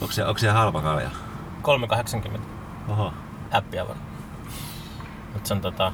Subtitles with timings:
[0.00, 1.10] Onko se, onko se halpa kalja?
[1.62, 2.38] 3,80
[2.88, 3.12] Oho.
[3.50, 3.98] appia vaan.
[5.34, 5.92] Mut se on tota...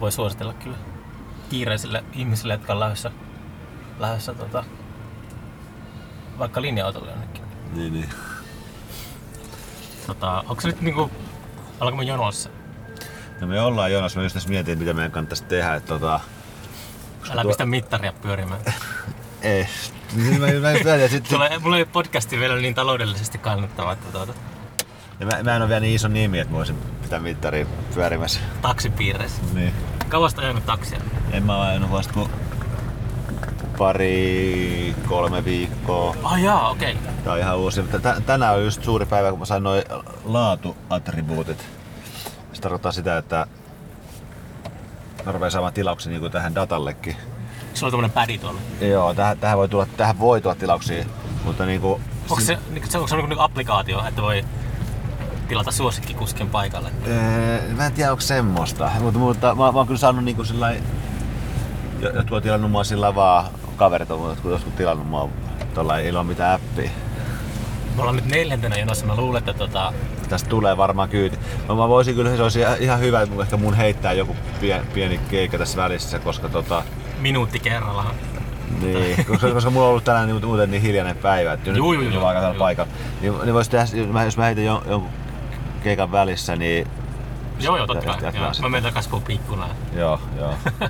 [0.00, 0.76] Voi suositella kyllä
[1.50, 3.10] kiireisille ihmisille, jotka on lähdössä,
[3.98, 4.64] lähdössä tota,
[6.38, 7.42] vaikka linja-autolle jonnekin.
[7.72, 8.08] Niin, niin.
[10.06, 11.10] Tota, onko se nyt niinku,
[11.80, 12.50] ollaanko me jonossa?
[13.40, 15.74] No me ollaan jonas, mä just tässä mietin, mitä meidän kannattaisi tehdä.
[15.74, 16.20] Että tota,
[17.30, 18.60] Älä tuo- pistä mittaria pyörimään.
[19.42, 19.68] ei.
[20.16, 24.32] Niin mä, mä että sit, ei- mulla ei podcasti vielä niin taloudellisesti kannattava, että tuota,
[25.20, 28.40] ja mä, mä, en ole vielä niin iso nimi, että mä voisin pitää mittaria pyörimässä.
[28.62, 29.42] taksipiireissä.
[29.54, 29.72] Niin.
[30.08, 30.98] Kauasta ajanut taksia.
[31.32, 32.30] En mä ajanut vasta kuin
[33.78, 36.14] pari, kolme viikkoa.
[36.22, 36.92] Ah jaa, okei.
[36.92, 37.12] Okay.
[37.24, 37.82] Tää on ihan uusi.
[37.82, 39.82] Tä- tä- Tänään on just suuri päivä, kun mä sain noin
[40.24, 41.66] laatuattribuutit.
[42.52, 43.46] Se tarkoittaa sitä, että
[45.26, 47.16] mä rupean saamaan tilauksia niin tähän datallekin.
[47.78, 48.60] Sulla on tommonen pädi tuolla.
[48.80, 51.04] Joo, tähän, tähän, voi tulla, tähän voi tulla tilauksia,
[51.44, 54.44] mutta niin kuin, Onko se, niinku- se, onko se niinku applikaatio, että voi
[55.48, 56.90] tilata suosikkikuskin paikalle?
[57.06, 60.72] Ee, mä en tiedä onko semmoista, mutta, mutta mä, mä oon kyllä saanut niinku sillä
[62.00, 65.28] jo- jotkut on tilannut mua sillä vaan, kaverit on jotkut, joskus tilannut mua
[65.74, 66.90] tuolla ilman mitään appia.
[67.96, 69.06] Me ollaan nyt neljäntenä jonossa.
[69.06, 69.92] Mä luulen, että tota,
[70.28, 71.38] Tästä tulee varmaan kyyti.
[71.68, 74.86] Mä, mä voisin kyllä, se olisi ihan- hyvä, että mun- ehkä mun heittää joku pien,
[74.94, 76.82] pieni keikka tässä välissä, koska tota,
[77.18, 78.14] minuutti kerrallaan.
[78.80, 82.14] niin, koska, koska mulla on ollut tänään niin, muuten niin hiljainen päivä, että Juu, nyt
[82.14, 82.92] juu, on aika täällä paikalla.
[83.20, 85.10] Niin, niin vois tehdä, jos mä, jos mä heitän jon, jonkun
[85.82, 86.86] keikan välissä, niin
[87.60, 88.32] Joo, joo, totta kai.
[88.34, 88.52] Joo.
[88.62, 89.70] Mä menen takas pikkunaan.
[89.92, 90.54] Joo, joo.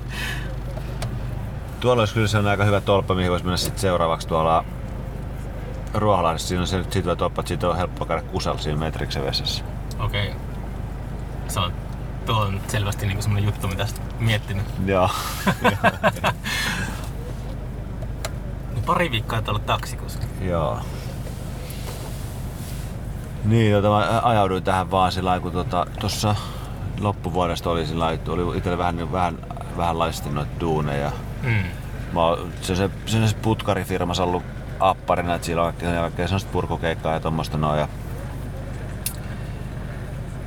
[1.79, 4.65] tuolla olisi kyllä sellainen aika hyvä tolppa, mihin voisi mennä sitten seuraavaksi tuolla
[5.93, 6.47] Ruoholahdessa.
[6.47, 9.63] Siinä on se siitä hyvä tolppa, että siitä on helppo käydä kusalla siinä Metriksen vessassa.
[9.99, 10.27] Okei.
[10.27, 10.39] Okay.
[11.47, 11.73] Se on,
[12.29, 14.63] tuo on selvästi niinku semmonen juttu, mitä oot miettinyt.
[14.85, 15.09] Joo.
[18.73, 20.25] Niin pari viikkoa et ollut taksikuski.
[20.41, 20.79] joo.
[23.45, 25.51] Niin, tota, mä ajauduin tähän vaan sillä kun
[25.99, 26.41] tuossa tota,
[26.99, 29.37] loppuvuodesta oli sillä oli itsellä vähän, vähän,
[29.77, 31.11] vähänlaisesti noita duuneja.
[31.43, 31.63] Mm.
[32.13, 34.43] Mä oon se, se, se, se putkarifirmassa ollut
[34.79, 37.79] apparina, että siellä on jälkeen semmoista purkukeikkaa ja tommoista noin.
[37.79, 37.87] Ja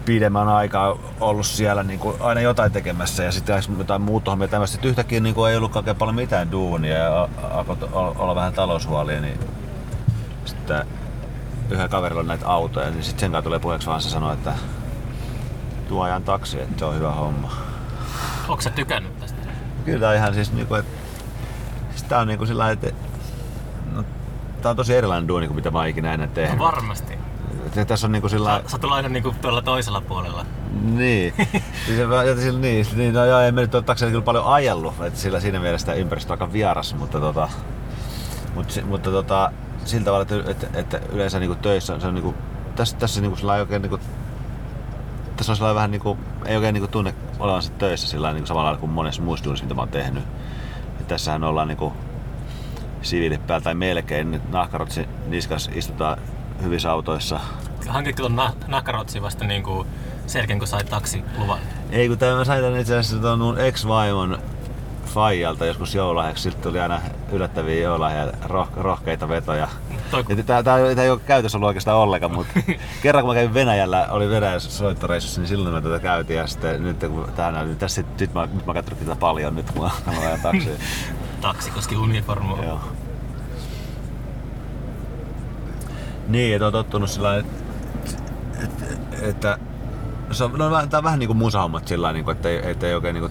[0.05, 4.73] pidemmän aikaa ollut siellä niin kuin aina jotain tekemässä ja sitten jotain muuta hommia tämmöistä.
[4.73, 9.21] Sitten yhtäkkiä niin kuin ei ollut oikein paljon mitään duunia ja alkoi olla vähän taloushuolia,
[9.21, 9.41] niin
[10.45, 10.87] sitten
[11.71, 14.53] yhden kaverilla on näitä autoja, niin sitten sen kanssa tulee puheeksi vaan se sanoo, että
[15.89, 17.53] tuo ajan taksi, että se on hyvä homma.
[18.49, 19.39] Onko sä tykännyt tästä?
[19.85, 20.93] Kyllä ihan siis niinku, että
[21.91, 22.91] siis tää on niinku sillä että
[23.93, 24.05] no,
[24.63, 26.59] tää on tosi erilainen duuni kuin mitä mä oon ikinä ennen No tehnyt.
[26.59, 27.19] varmasti.
[27.77, 30.47] Et tässä on niinku sillä Sä, sä aina niinku tuolla toisella puolella.
[30.85, 31.35] niin.
[31.87, 34.95] siis, mä- ja sillä, niin, niin, no joo, ei me nyt ole kyllä paljon ajellut,
[35.03, 37.49] että sillä siinä mielessä tämä ympäristö on aika vieras, mutta tota,
[38.55, 39.53] mutta, mutta tota,
[39.85, 42.35] sillä tavalla, että, että, että yleensä niinku töissä se on niinku,
[42.77, 43.99] tässä, tässä niinku sillä oikein niinku,
[45.37, 48.93] tässä on sellainen vähän niinku, ei oikein niinku tunne olevansa töissä sillä niinku samalla kuin
[48.93, 50.25] monessa muussa duunissa, mitä mä oon tehnyt.
[50.99, 51.93] Ja tässähän ollaan niinku
[53.03, 56.19] siviilit päällä tai melkein, nyt nahkarotsi niskas istutaan
[56.63, 57.41] hyvissä autoissa.
[57.89, 59.87] Hankitko tuon nah- nahkarotsi vasta niinku
[60.27, 61.59] selkeän, kun sait taksiluvan?
[61.91, 64.39] Ei kun tämä mä sain tän itse asiassa tuon mun ex-vaimon
[65.07, 66.43] Faijalta joskus joululahjaksi.
[66.43, 67.01] Siltä tuli aina
[67.33, 69.69] yllättäviä joululahja, roh- rohkeita vetoja.
[70.65, 72.53] Tää ei ole käytössä ollut oikeastaan ollenkaan, mutta
[73.03, 76.37] kerran kun mä kävin Venäjällä, oli Venäjän soittoreissussa, niin silloin me tätä käytiin.
[76.37, 79.83] Ja sitten nyt kun tää nyt tässä nyt mä, nyt mä tätä paljon nyt, kun
[79.83, 80.73] mä, mä ajan taksia.
[81.41, 82.63] taksikoski uniformu.
[82.63, 82.81] Joo.
[86.29, 87.63] Niin, että on tottunut sillä että,
[88.65, 88.85] että,
[89.23, 89.59] että
[90.31, 93.15] se on, no, tää on vähän niinku musahommat sillä niinku, että ei, että ei oikein
[93.15, 93.31] niinku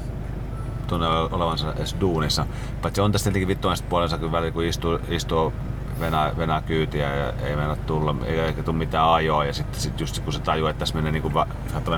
[0.87, 2.45] tunne olevansa edes duunissa.
[2.81, 5.53] Paitsi on tässä tietenkin vittuaista puolensa kyllä välillä, kun istuu, istuu
[5.99, 9.45] venää, venää kyytiä ja ei mennä tulla, ei eikä tule mitään ajoa.
[9.45, 11.31] Ja sitten sit just kun se tajuu, että tässä menee niinku,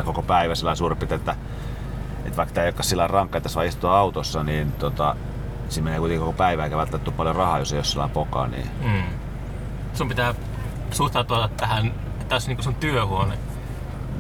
[0.06, 1.36] koko päivä sillä suurin piirtein, että,
[2.26, 5.16] että vaikka tämä ei olekaan sillä rankka, että tässä vaan istuu autossa, niin tota,
[5.70, 8.48] siinä menee kuitenkin koko päivä eikä välttämättä tule paljon rahaa, jos ei ole sillä pokaa.
[8.48, 9.04] Niin Mm.
[9.94, 10.34] Sun pitää
[10.94, 13.38] suhtautua tähän, että tässä on niinku sun työhuone.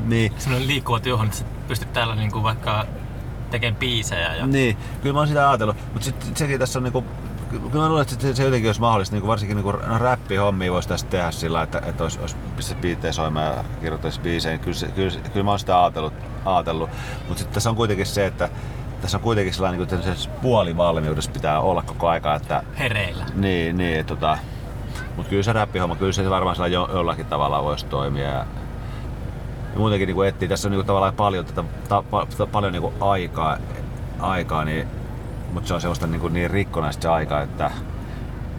[0.05, 2.85] Niin, Sellainen liikkuva työhuone, että sä pystyt täällä niinku vaikka
[3.51, 4.35] tekemään biisejä.
[4.35, 4.47] Ja...
[4.47, 7.03] niin, kyllä mä oon sitä ajatellut, mutta sitten sekin tässä on niinku,
[7.49, 10.87] kyllä mä luulen, että se, se jotenkin olisi mahdollista, niinku varsinkin niinku no, räppihommia voisi
[10.87, 14.87] tässä tehdä sillä että, että olisi, olisi pistä biittejä soimaan ja kirjoittaisi biisejä, kyllä, se,
[14.87, 16.13] kyllä, kyllä mä oon sitä ajatellut,
[16.45, 16.89] ajatellut.
[17.27, 18.49] mutta sitten tässä on kuitenkin se, että
[19.01, 23.25] tässä on kuitenkin sellainen niin kuin puolivalmiudessa pitää olla koko aika, että Hereillä.
[23.35, 24.37] niin, niin tota,
[25.15, 28.29] mutta kyllä se räppihomma, kyllä se varmaan sillä jo, jollakin tavalla voisi toimia.
[28.29, 28.45] Ja,
[29.75, 32.93] muutenkin niin etsii, tässä on niin kuin, tavallaan paljon, tätä, ta, pa, paljon niin kuin
[32.99, 33.57] aikaa,
[34.19, 34.87] aikaa niin,
[35.53, 37.71] mutta se on semmoista niin, kuin niin rikkonaista se aika, että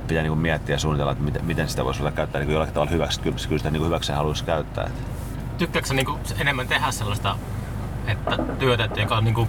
[0.09, 3.21] pitää niinku miettiä ja suunnitella, että miten, miten sitä voisi käyttää niinku jollakin tavalla hyväksi.
[3.21, 4.85] Kyllä, kyllä sitä niinku hyväksi haluaisi käyttää.
[4.85, 5.15] Et
[5.59, 7.37] Tykkääkö sä niinku enemmän tehdä sellaista
[8.07, 9.49] että työtä, että joka on niinku,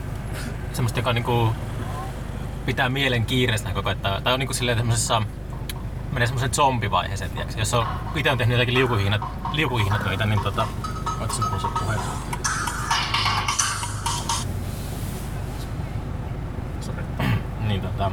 [0.74, 1.56] semmoista, joka niinku
[2.66, 5.22] pitää mielen kiireessä koko ajan, tai- on niinku silleen semmoisessa
[6.16, 7.56] menee semmoisen zombivaiheeseen, tiiäks.
[7.56, 9.22] Jos on itse on tehnyt jotakin liukuhihnat,
[9.52, 10.68] liukuhihnatöitä, niin tota...
[11.22, 11.96] Ootko sun se puhe?
[16.80, 17.04] Sorry.
[17.68, 18.12] niin tota...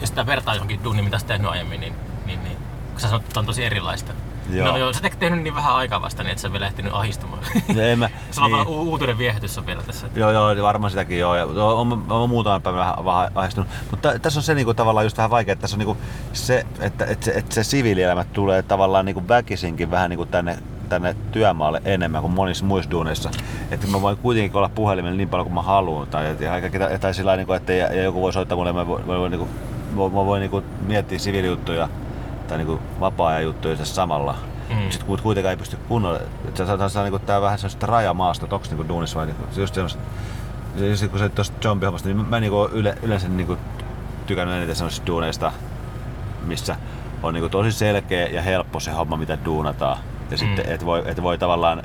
[0.00, 1.94] Jos sitä vertaa johonkin duuniin, mitä sä tehnyt aiemmin, niin,
[2.26, 2.56] niin, niin
[2.90, 4.12] kun sä sanot, että on tosi erilaista.
[4.50, 4.68] Joo.
[4.68, 7.42] No joo, sä oot tehnyt niin vähän aikaa vasta, niin et sä vielä ehtinyt ahistumaan.
[7.74, 8.56] Ja en mä, Sulla on niin.
[8.56, 10.06] vaan u- uutuuden viehätys on vielä tässä.
[10.14, 11.34] Joo, joo, varmaan sitäkin joo.
[11.34, 13.70] Ja on, on muutaman päivän vähän, vähän ahdistunut.
[13.90, 15.96] Mutta tässä on se niinku, tavallaan just vähän vaikea, että tässä on niinku,
[16.32, 20.58] se, että, että, se, että se siviilielämä tulee tavallaan niinku väkisinkin vähän niinku tänne,
[20.88, 23.30] tänne työmaalle enemmän kuin monissa muissa duuneissa.
[23.70, 26.06] Että mä voin kuitenkin olla puhelimella niin paljon kuin mä haluan.
[26.06, 29.06] Tai, että, tai, tai sillä lailla, että ja, ja joku voi soittaa mulle, mä voin,
[29.06, 29.48] mä voin, niinku,
[29.90, 31.88] mä voin, mä voin niinku miettiä siviilijuttuja
[32.48, 34.34] tai niinku vapaa-ajan juttuja tässä samalla.
[34.70, 34.76] Mm.
[34.76, 34.90] Mm.
[34.90, 36.18] Sitten kuitenkaan ei pysty kunnolla.
[36.48, 39.44] Että se saattaa olla niinku, tää vähän sellaista rajamaasta, että onks niinku duunissa vai niinku,
[39.50, 40.00] se just semmoista
[40.78, 43.58] se, just kun se tuosta zombihommasta, niin mä, mä niinku yle, yleensä niinku
[44.26, 45.52] tykännyt eniten semmoisista duuneista,
[46.46, 46.76] missä
[47.22, 49.98] on niinku tosi selkeä ja helppo se homma, mitä duunataan.
[50.30, 51.82] Ja sitten, et voi, et voi tavallaan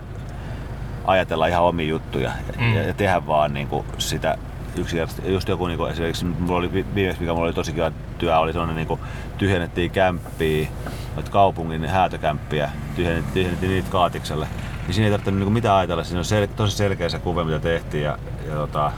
[1.05, 2.75] ajatella ihan omia juttuja ja, Mm.
[2.75, 4.38] ja, ja tehdä vaan niinku sitä
[4.79, 5.33] yksinkertaisesti.
[5.33, 8.51] Just joku niinku esimerkiksi, mulla oli vi- viimeksi, mikä mulla oli tosi kiva työ, oli
[8.51, 8.99] sellainen niinku
[9.37, 10.67] tyhjennettiin kämppiä,
[11.15, 14.47] noita kaupungin häätökämppiä, tyhjennettiin, tyhjennettiin niitä kaatikselle.
[14.87, 17.59] Niin siinä ei tarvitse niinku mitään ajatella, siinä on sel- tosi selkeä se kuva, mitä
[17.59, 18.17] tehtiin ja,
[18.49, 18.91] ja tota,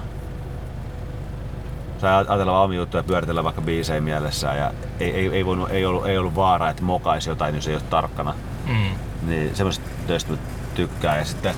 [2.02, 5.70] sai ajatella vaan omia juttuja ja pyöritellä vaikka biisejä mielessään ja ei, ei, ei, voinut,
[5.70, 8.34] ei, ollut, ei ollut vaara, että mokaisi jotain, jos ei ole tarkkana.
[8.68, 9.30] Mm.
[9.30, 10.38] Niin semmoisesta töistä mä
[10.76, 11.18] tykkään.
[11.18, 11.56] Ja sitten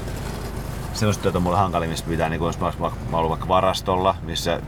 [0.94, 4.16] semmoista työtä on mulle hankalin, missä pitää, niin jos mä, mä, mä ollut vaikka varastolla,
[4.22, 4.62] missä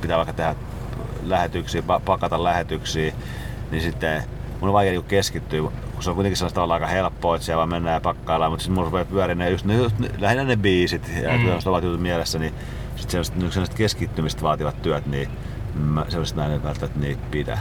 [0.00, 0.54] pitää vaikka tehdä
[1.22, 3.14] lähetyksiä, pa- pakata lähetyksiä,
[3.70, 4.22] niin sitten
[4.60, 7.58] mun on vaikea niinku keskittyä, kun se on kuitenkin sellaista tavalla aika helppoa, että siellä
[7.58, 10.44] vaan mennään ja pakkaillaan, mutta sitten mulla rupeaa pyöriä ne, just, ne, just, ne, lähinnä
[10.44, 11.38] ne biisit ja Mm.
[11.38, 11.48] mm.
[11.48, 12.54] jos ovat jutut mielessä, niin
[12.96, 15.28] sitten sellaiset, niinku sellaiset keskittymistä vaativat työt, niin
[15.74, 17.58] mä sellaiset näin välttämättä niitä pidä.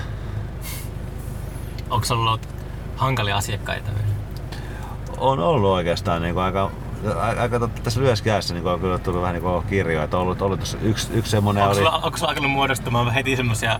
[1.89, 2.49] Onko ollut
[2.95, 3.91] hankalia asiakkaita?
[5.17, 6.71] on ollut oikeastaan niin kuin aika,
[7.21, 10.03] aika, aika totta, tässä lyhyessä jäässä niin on kyllä tullut vähän niin kuin kirjoja.
[10.03, 11.87] Että ollut, ollut tuossa yksi, yksi semmonen Onko oli...
[11.87, 13.79] onko sulla alkanut muodostumaan heti semmosia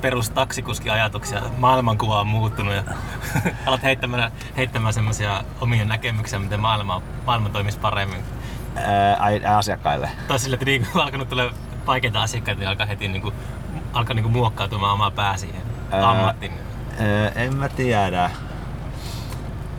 [0.00, 1.42] perus taksikuski-ajatuksia?
[1.58, 2.82] Maailmankuva on muuttunut ja
[3.66, 8.20] alat heittämään, heittämään semmosia omia näkemyksiä, miten maailma, maailma toimisi paremmin.
[8.76, 10.10] Ää, ai, asiakkaille.
[10.28, 11.50] Tai sille, että niin, kun alkanut tulee
[11.86, 13.34] vaikeita asiakkaita, niin alkaa heti niin kuin,
[13.92, 16.52] alkaa niin kuin muokkautumaan omaa pää siihen Ää, ammattiin.
[16.98, 18.30] Ää, en mä tiedä.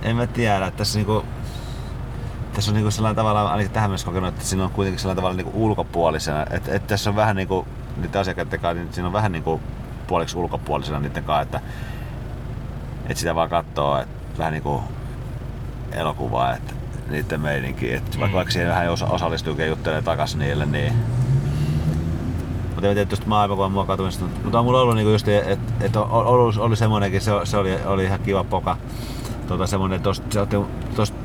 [0.02, 0.72] En mä tiedä.
[0.72, 1.26] Tässä niinku,
[2.54, 5.38] tässä on niinku sellainen tavalla, ainakin tähän mennessä kokenut, että siinä on kuitenkin sellainen tavalla
[5.38, 6.46] niinku ulkopuolisena.
[6.50, 7.68] Että et tässä on vähän niinku,
[7.98, 9.62] niiden asiakkaiden kanssa, niin siinä on vähän niinku
[10.08, 11.62] puoliksi ulkopuolisena niiden kanssa, että,
[13.06, 14.82] että sitä vaan katsoo, että vähän niinku
[15.92, 16.74] elokuvaa, että
[17.10, 17.94] niiden meininki.
[17.94, 18.34] Että vaikka, Mm.
[18.34, 20.94] vaikka siihen vähän osa, osallistuukin ja juttelee takas niille, niin
[22.74, 26.58] mutta en tiedä tuosta maailmankuvan muokautumisesta, mutta on mulla ollut niinku just, että et ollut,
[26.58, 28.78] oli semmonenkin, se, se oli, oli ihan kiva poka.
[29.48, 30.58] Tota semmonen, tosta, se otti,
[30.96, 31.18] tosta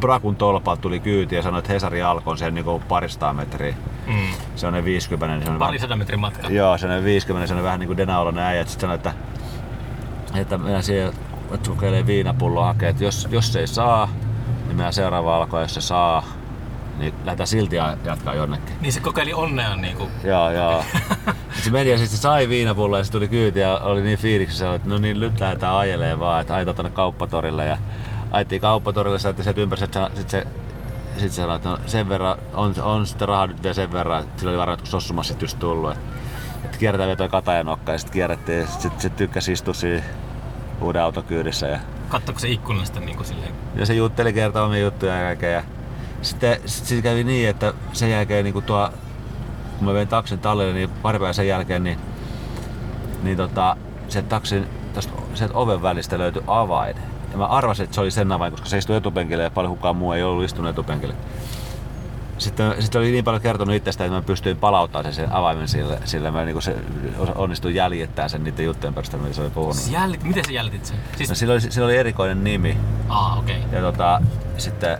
[0.00, 3.74] Brakun tolpalta tuli kyyti ja sanoi, että Hesari alkoi sen niinku paristaa metriä.
[4.06, 4.14] Mm.
[4.56, 6.48] Se on ne 50, niin se on Pari sadan metrin matka.
[6.48, 8.64] Joo, se on 50, se on vähän niinku Denaolonen äijä.
[8.64, 9.12] Sitten sanoi, että,
[10.34, 11.12] että mennään siihen,
[11.52, 15.74] että kokeilee viinapulloa hakea, että jos, jos se ei saa, niin mennään seuraavaan alkoon, jos
[15.74, 16.24] se saa,
[16.98, 18.74] niin lähdetään silti ja jatkaa jonnekin.
[18.80, 20.84] Niin se kokeili onnea niin kuin, Joo, joo.
[21.64, 24.74] Se meni ja sitten se sai viinapulloa ja se tuli kyyti ja oli niin fiiliksissä,
[24.74, 27.78] että no niin nyt lähdetään ajelee vaan, että ajetaan tonne kauppatorille ja
[28.30, 30.46] ajettiin kauppatorille, saatiin sieltä ympäri, sitten se,
[31.10, 34.40] sitten se että no sen verran, on, on sitten rahaa nyt vielä sen verran, että
[34.40, 36.04] sillä oli varmaan jotkut sossumassit just tullut, että,
[36.64, 40.02] että kierretään vielä toi katajanokka ja sitten kierrettiin ja sitten se tykkäsi istua siinä
[40.80, 43.52] uuden auton kyydissä ja kattoiko se ikkunasta niin kuin silleen.
[43.74, 45.50] ja se jutteli kertoo omia juttuja ja kaikkea.
[45.50, 45.62] Ja
[46.22, 48.90] sitten sit, sit kävi niin, että sen jälkeen niin tuo,
[49.78, 51.98] kun mä vein taksin tallille, niin pari päivää sen jälkeen, niin,
[53.22, 53.76] niin tota,
[54.08, 56.96] se taksin tosta, sieltä oven välistä löytyi avain.
[57.38, 59.96] Ja mä arvasin, että se oli sen avain, koska se istui etupenkille ja paljon kukaan
[59.96, 61.14] muu ei ollut istunut etupenkille.
[62.38, 65.98] Sitten, sitten oli niin paljon kertonut itsestä, että mä pystyin palauttamaan sen, sen avaimen sille,
[66.04, 66.76] sille mä niin se,
[67.34, 69.76] onnistuin jäljittämään sen niiden juttujen perusteella, mitä se oli puhunut.
[69.76, 70.96] Siis jällit, miten sä jäljitit sen?
[71.16, 72.76] Siis, No, sillä, oli, sillä oli erikoinen nimi.
[73.08, 73.56] Aa, okei.
[73.58, 73.78] Okay.
[73.78, 74.20] Ja tota,
[74.58, 74.98] sitten,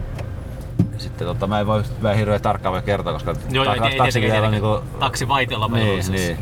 [0.99, 3.87] sitten tota, mä en voi mä en hirveän tarkkaan voi kertoa, koska Joo, joo, ta-
[3.87, 4.81] ei, ei, taksi pitää olla tietenkään.
[4.83, 6.17] niinku, Taksivaitiolla Niin, velvollisuus.
[6.17, 6.39] niin.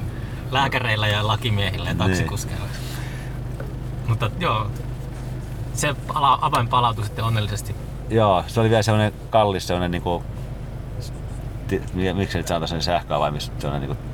[0.51, 2.67] Lääkäreillä ja lakimiehillä ja taksikuskeilla.
[4.09, 4.71] Mutta joo,
[5.77, 7.75] se ala, avain palautui sitten onnellisesti.
[8.11, 10.25] joo, se oli vielä sellainen kallis, sellainen niinku,
[12.15, 14.05] miksi nyt sanotaan sellainen sähköavain, missä sellainen niinku,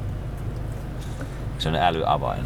[1.59, 2.45] sellainen älyavain.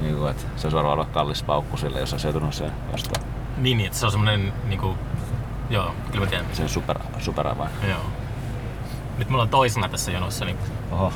[0.00, 3.26] Niin kuin, että se olisi varmaan ollut kallis paukku sille, jos olisi joutunut sen vastaan.
[3.56, 4.94] Niin, niin, että se on semmonen niinku...
[5.70, 6.46] Joo, kyllä mä tiedän.
[6.52, 7.70] Sen super, superavain.
[7.88, 8.00] Joo.
[9.18, 10.58] Nyt mulla on toisena tässä jonossa, niin
[10.92, 11.12] Oho.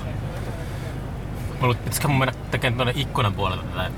[1.61, 3.91] mulla pitäisikö mun mennä tekemään tuonne ikkunan puolelta tätä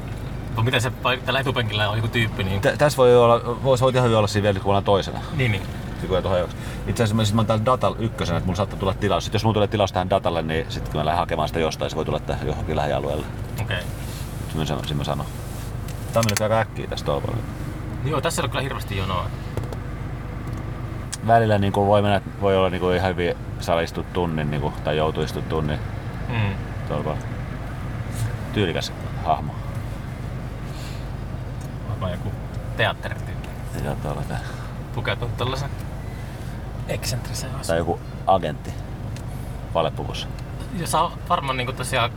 [0.57, 0.93] vai mitä se,
[1.25, 2.61] tällä etupenkillä on joku tyyppi, niin...
[2.61, 5.19] Tä- tässä voi olla, voisi voit ihan hyvin olla siinä vielä, kun ollaan toisena.
[5.37, 5.63] Niin, niin.
[6.01, 6.49] Sitten tuohon.
[6.87, 9.25] Itse asiassa mä, sit mä oon täällä Datal ykkösenä, että mulla saattaa tulla tilaus.
[9.25, 11.91] Sitten jos mulla tulee tilaus tähän Datalle, niin sitten kun mä lähden hakemaan sitä jostain,
[11.91, 13.27] se voi tulla tähän johonkin lähialueelle.
[13.61, 13.81] Okei.
[14.49, 15.27] Sitten mä, sen mä sanon.
[16.13, 17.37] Tää meni aika äkkiä tästä tolpalla.
[18.05, 19.27] Joo, tässä on kyllä hirveästi jonoa.
[21.27, 24.61] Välillä niin kuin voi mennä, voi olla niin kuin ihan hyvin saada istua tunnin niin
[24.61, 25.79] kuin, tai joutuu istua tunnin
[26.29, 26.55] Mm.
[26.89, 27.19] tolpalla.
[28.53, 28.93] Tyylikäs
[29.25, 29.55] hahmo.
[32.03, 32.37] Varmaan joku
[32.77, 33.49] teatterityyppi.
[33.75, 34.41] Ei olla tää.
[34.95, 35.71] Pukeutunut tällaisen
[36.89, 38.71] eksentriseen Tai joku agentti.
[39.75, 40.27] Valepuvussa.
[40.79, 42.11] Ja saa varmaan niinku tosiaan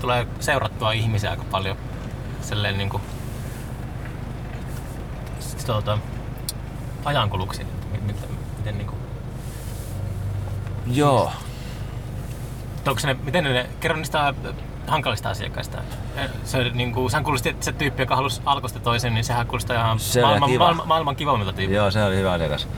[0.00, 1.76] tulee seurattua ihmisiä aika paljon.
[2.42, 3.00] Silleen niinku
[5.40, 5.98] s- tuota,
[7.04, 7.66] ajankuluksi.
[8.02, 8.94] Miten, miten, niinku,
[10.86, 11.32] Joo.
[12.86, 14.34] onko ne, miten ne, kerro niistä
[14.86, 15.78] hankalista asiakkaista.
[16.44, 19.98] Se, niinku, sähän kuulosti, että se tyyppi, joka halusi alkosta toisen, niin sehän kuulostaa ihan
[19.98, 20.64] Se maailman, kiva.
[20.64, 21.76] maailman, maailman kivoimmilta tyypiltä.
[21.76, 22.68] Joo, se oli hyvä asiakas.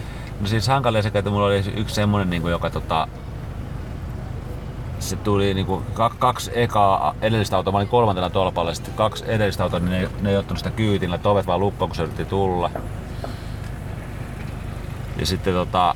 [0.40, 3.08] No siis hankalia asiakkaita mulla oli yksi semmonen, niin kuin, joka tota,
[4.98, 9.62] se tuli niinku kak- kaksi ekaa edellistä autoa, mä olin kolmantena tolpalla, sitten kaksi edellistä
[9.62, 12.24] autoa, niin ne, ne ei ottanut sitä kyytillä, että ovet vaan luppoon, kun se yritti
[12.24, 12.70] tulla.
[15.16, 15.94] Ja sitten tota,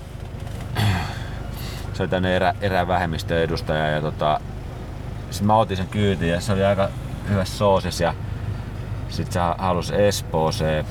[1.95, 4.41] se oli tänne erä, erävähemmistön edustaja ja tota,
[5.31, 6.89] sitten mä otin sen kyytin ja se oli aika
[7.29, 8.15] hyvässä soosis ja
[9.09, 10.85] sitten se halusi Espooseen.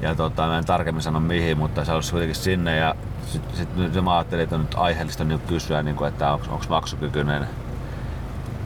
[0.00, 2.94] Ja tota, mä en tarkemmin sano mihin, mutta se halusi kuitenkin sinne ja
[3.26, 6.64] sitten sit, sit mä ajattelin, että on nyt aiheellista nyt kysyä, niin kuin, että onko
[6.68, 7.46] maksukykyinen.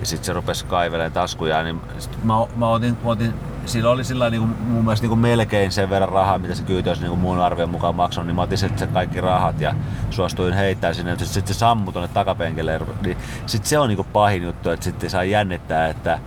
[0.01, 3.35] Ja sitten se rupesi kaivelemaan taskuja, niin sit mä, mä, otin, mä otin,
[3.67, 6.63] sillä oli sillä niin kuin, mun mielestä niin kuin melkein sen verran rahaa, mitä se
[6.63, 9.75] kyyti olisi niin kuin mun arvion mukaan maksanut, niin mä otin sitten kaikki rahat ja
[10.11, 12.81] suostuin heittää sinne, sitten sit se sammui tuonne takapenkille.
[13.03, 16.19] Niin sitten se on niin kuin pahin juttu, että sitten saa jännittää, että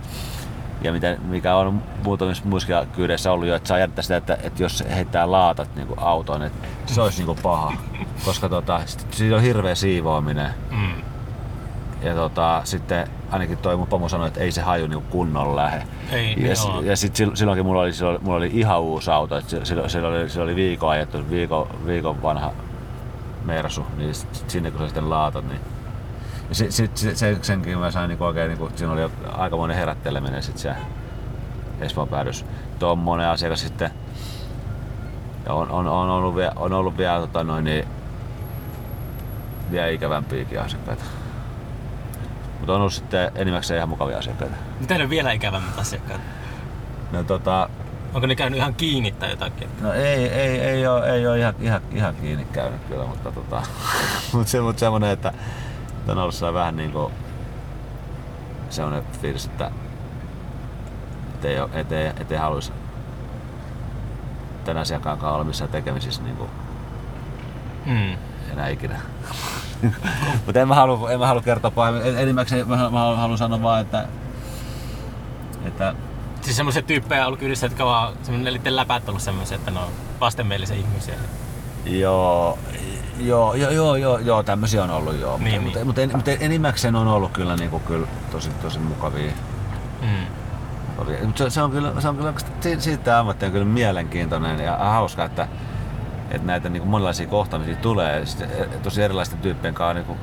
[0.82, 4.62] ja mitä, mikä on muutamissa muissa kyydeissä ollut jo, että saa jännittää sitä, että, että
[4.62, 7.72] jos heittää laatat niin autoon, että se olisi niin paha.
[8.24, 10.50] Koska tota, sit, siinä on hirveä siivoaminen.
[10.70, 11.02] Mm.
[12.02, 15.82] Ja tota, sitten ainakin toi mun pomo sanoi, että ei se haju niinku kunnolla lähe.
[16.12, 19.36] Ei, ja, niin s- ja sitten silloinkin mulla oli, silloin, mulla oli ihan uusi auto,
[19.36, 22.50] että silloin, silloin, oli, silloin oli viikon ajettu, viikon, viikon vanha
[23.44, 25.60] Mersu, niin sit, sit sinne kun sä sitten laatat, niin
[26.48, 30.42] ja sit, sit, sit, sen, senkin mä sain niinku oikein, niinku, siinä oli aikamoinen herätteleminen
[30.42, 30.74] sit se
[31.80, 32.44] Espoon päädys.
[32.78, 33.90] Tommonen asiakas sitten,
[35.46, 37.84] ja on, on, on, ollut vielä, on ollut vielä tota noin, niin,
[39.70, 41.04] vielä ikävämpiäkin asiakkaita.
[42.60, 44.56] Mutta on ollut sitten enimmäkseen ihan mukavia asiakkaita.
[44.80, 46.20] Mitä ne on vielä ikävämmät asiakkaat?
[47.12, 47.68] No, tota,
[48.14, 49.68] Onko ne käynyt ihan kiinni tai jotakin?
[49.80, 53.62] no ei, ei, ei, ole, ei ole ihan, ihan, ihan kiinni käynyt kyllä, mutta tota,
[54.32, 55.28] mut se, mut semmonen, että,
[55.98, 57.12] että on ollut vähän niinku
[58.70, 59.70] semmonen fiilis, että
[61.34, 62.72] ettei, ettei, ettei haluaisi
[64.64, 66.48] tämän asiakkaan kanssa olla missään tekemisissä niinku
[67.86, 68.16] Mm.
[68.52, 69.00] enää ikinä.
[70.46, 72.06] Mutta en mä halua, en mä halua kertoa pahemmin.
[72.06, 74.08] En- Enimmäkseen mä, mä haluan sanoa vaan, että,
[75.64, 75.94] että
[76.40, 79.88] Siis semmoisia tyyppejä on ollut kyydissä, jotka vaan niiden läpät ollut semmoisia, että ne on
[80.20, 81.14] vastenmielisiä ihmisiä.
[81.84, 82.58] Joo,
[83.18, 85.38] joo, joo, joo, joo, joo tämmöisiä on ollut joo.
[85.38, 85.86] Niin, mutta, niin.
[85.86, 89.32] mutta, mutta, mutta enimmäkseen on ollut kyllä, niin kuin, kyllä tosi, tosi mukavia.
[90.02, 90.26] Mm.
[90.96, 92.34] Mutta se, se, on kyllä, se on kyllä
[92.78, 95.48] siitä ammatti on kyllä mielenkiintoinen ja hauska, että,
[96.30, 98.18] että näitä niin kuin monenlaisia kohtaamisia tulee.
[98.18, 100.18] Ja sitten, e, tosi erilaisten tyyppien kanssa niin kuin,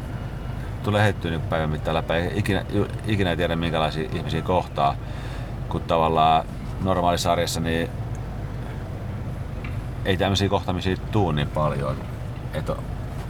[0.84, 2.14] tulee heittyä niin päivän mittaan läpi.
[2.34, 2.66] Ikinä,
[3.08, 4.96] ikinä ei tiedä minkälaisia ihmisiä kohtaa.
[5.70, 6.46] Kun tavallaan
[6.84, 7.90] normaalissa arjessa niin
[10.06, 11.98] ei tämmöisiä kohtaamisia tuu niin paljon.
[12.54, 12.76] Että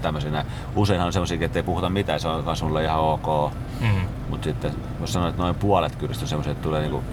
[0.01, 0.45] tämmöisenä.
[0.75, 3.53] Useinhan on semmoisia, että ei puhuta mitään, se on myös sulle ihan ok.
[3.81, 4.01] Mm.
[4.29, 7.03] Mutta sitten voisi sanoa, että noin puolet kyydistä on semmoisia, että tulee niinku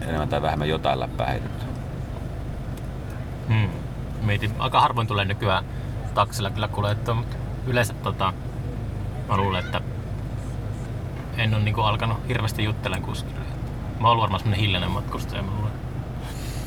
[0.00, 1.68] enemmän tai vähemmän jotain läppää heitettyä.
[3.48, 3.85] Mm.
[4.26, 5.64] Mietin, aika harvoin tulee nykyään
[6.14, 8.32] taksilla kyllä kuljettua, mutta yleensä tota,
[9.28, 9.80] mä luulen, että
[11.36, 13.40] en ole niinku alkanut hirveästi juttelemaan kuskille.
[14.00, 15.72] Mä oon varmaan semmonen hiljainen matkustaja, mä luulen.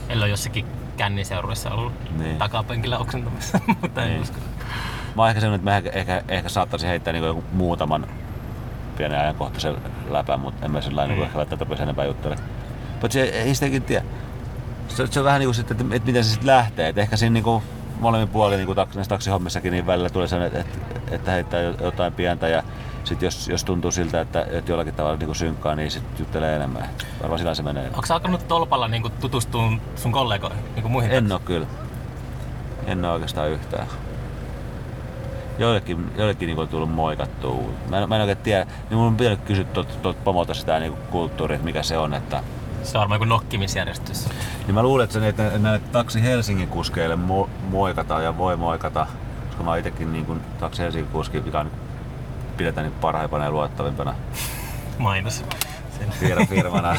[0.09, 0.65] Ellei ole jossakin
[0.97, 2.37] känniseuruissa ollut Niin.
[2.37, 4.21] takapenkillä oksentamassa, mutta en Niin.
[4.21, 4.37] usko.
[5.15, 8.07] Mä oon ehkä semmonen, että mä ehkä, ehkä, ehkä saattaisin heittää niinku joku muutaman
[8.97, 9.75] pienen ajankohtaisen
[10.09, 11.15] läpän, mutta en mä sillä lailla Mm.
[11.15, 12.47] niinku ehkä välttämättä rupesi enempää juttelemaan.
[12.91, 14.05] Mutta se ei sitäkin tiedä.
[14.89, 16.88] Se, se on vähän niinku sitten, että, että miten se sitten lähtee.
[16.88, 17.63] Et ehkä siinä niinku
[18.00, 22.13] molemmin puolin niinku taks, näissä taksihommissakin niin välillä tulee sellainen, että, että, että heittää jotain
[22.13, 22.63] pientä ja
[23.03, 26.89] sit jos, jos tuntuu siltä, että, että jollakin tavalla niin synkkaa, niin sitten juttelee enemmän.
[27.22, 27.88] Varmaan sillä se menee.
[27.88, 31.12] Onko sä alkanut tolpalla niinku tutustumaan sun kollegoihin, niinku muihin?
[31.12, 31.67] En oo kyllä.
[32.86, 33.88] En oo oikeastaan yhtään.
[35.58, 37.62] Joillekin, joillekin niin on tullut moikattua.
[37.89, 40.93] Mä en, mä en oikein tiedä, niin mun on pitänyt kysyä tuolta pomolta sitä niin
[40.93, 42.13] kulttuuria, että mikä se on.
[42.13, 42.43] Että,
[42.83, 44.29] Se on varmaan joku nokkimisjärjestys.
[44.65, 49.07] niin mä luulen, että, se, että näille taksi Helsingin kuskeille mo, moikataan ja voi moikata,
[49.48, 51.71] koska mä oon itekin niin kuin taksi Helsingin kuski, mikä on,
[52.57, 54.13] pidetään niin parhaimpana ja luottavimpana
[54.98, 55.45] Mainos.
[56.00, 56.09] Sen.
[56.29, 56.95] fir- firmana.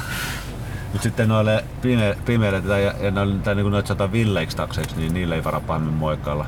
[0.92, 5.14] Mutta sitten noille pime- pimeille tai, ja noille, tai niinku noita sanotaan villeiksi takseiksi, niin
[5.14, 6.46] niille ei vara pahemmin moikkailla.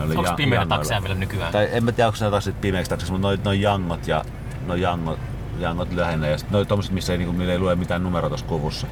[0.00, 0.76] Onko ja- pimeitä jangoilla.
[0.76, 1.52] takseja vielä nykyään?
[1.52, 4.24] Tai en mä tiedä, onko ne taksit pimeiksi takseiksi, mutta noin noi jangot ja
[4.66, 5.18] noi jangot,
[5.62, 6.26] jangot lähinnä.
[6.28, 8.86] Ja sitten noi tommoset, missä ei, niinku, ei lue mitään numero tuossa kuvussa.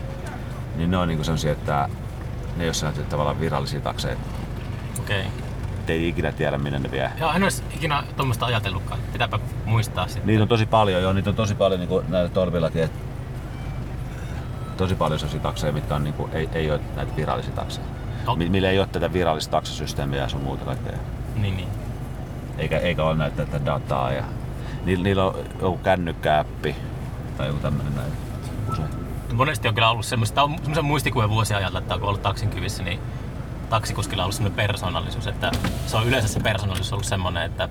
[0.77, 1.89] Niin ne on niinku sellaisia, että
[2.57, 4.17] ne ei ole sellaisia tavallaan virallisia takseja.
[5.01, 5.21] Okei.
[5.21, 5.33] Okay.
[5.81, 7.11] Et ei ikinä tiedä, minne ne vie.
[7.21, 9.01] Joo, en olisi ikinä tuommoista ajatellutkaan.
[9.13, 10.27] Pitääpä muistaa sitten.
[10.27, 12.83] Niitä on tosi paljon, joo, niitä on tosi paljon niinku näillä tolpillakin.
[12.83, 12.93] Et
[14.77, 17.87] tosi paljon sellaisia takseja, mitkä on, niinku, ei, ei ole näitä virallisia takseja.
[18.27, 18.37] No.
[18.37, 20.99] Mi- Millä ei ole tätä virallista taksasysteemiä ja sun muuta kaikkea.
[21.37, 21.69] Niin, niin.
[22.59, 24.13] Eikä, eikä ole näitä tätä dataa.
[24.13, 24.25] Ja,
[24.85, 26.77] niillä, niillä on joku kännykkäappi
[27.37, 28.13] tai joku tämmönen näin.
[28.73, 28.89] Usein.
[29.33, 32.51] Monesti on kyllä ollut semmoista, on semmoisen muistikuvien vuosia ajalla, että kun on ollut taksin
[32.51, 33.01] kyvissä, niin
[33.71, 35.53] taksikuskilla on ollut semmoinen persoonallisuus, että
[35.87, 37.69] se on yleensä se persoonallisuus ollut semmoinen, että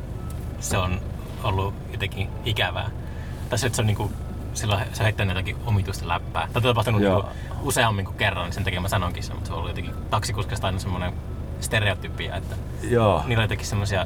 [0.60, 1.02] se on
[1.44, 2.90] ollut jotenkin ikävää.
[3.50, 4.12] Tai se, on niinku,
[4.54, 6.48] silloin se heittänyt jotakin omituista läppää.
[6.48, 7.22] Tätä on tapahtunut Joo.
[7.22, 9.94] niinku useammin kuin kerran, niin sen takia mä sanonkin sen, mutta se on ollut jotenkin
[10.10, 11.14] taksikuskasta aina semmoinen
[11.60, 13.24] stereotypia, että Joo.
[13.28, 14.06] niillä on jotenkin semmoisia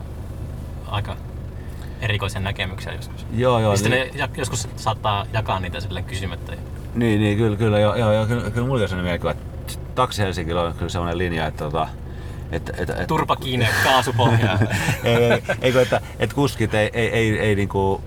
[0.88, 1.16] aika
[2.04, 3.26] erikoisia näkemyksiä joskus.
[3.36, 3.72] Joo, joo.
[3.72, 6.52] Ja sitten Niin, ne joskus saattaa jakaa niitä silleen kysymättä.
[6.96, 9.44] niin, niin, kyllä, kyllä, joo, joo, joo kyllä, kyllä mulla on sellainen mielikuva, että
[9.96, 11.88] taksi Helsingillä on kyllä sellainen linja, että tota,
[12.52, 14.60] että, että, että, Turpa kiinni ja kaasupohjaa.
[15.04, 18.02] ei, ei, eikö, että, että kuskit ei, ei, ei, ei niinku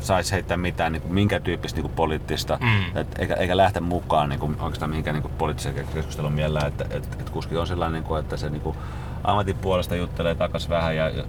[0.00, 2.96] saisi heittää mitään niinku, minkä tyyppistä niinku, poliittista, Mm.
[2.96, 7.30] et, eikä, eikä lähteä mukaan niinku, oikeastaan mihinkään niinku, poliittiseen keskustelun mielellä, että et, et
[7.30, 8.76] kuski on sellainen, niinku, että se niinku,
[9.24, 11.24] ammatin puolesta juttelee takas vähän ja, ja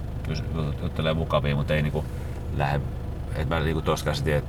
[0.81, 2.05] juttelee mukavia, mutta ei niinku,
[2.57, 2.81] lähde,
[3.35, 4.41] että mä niinku tosta käsin tiedä,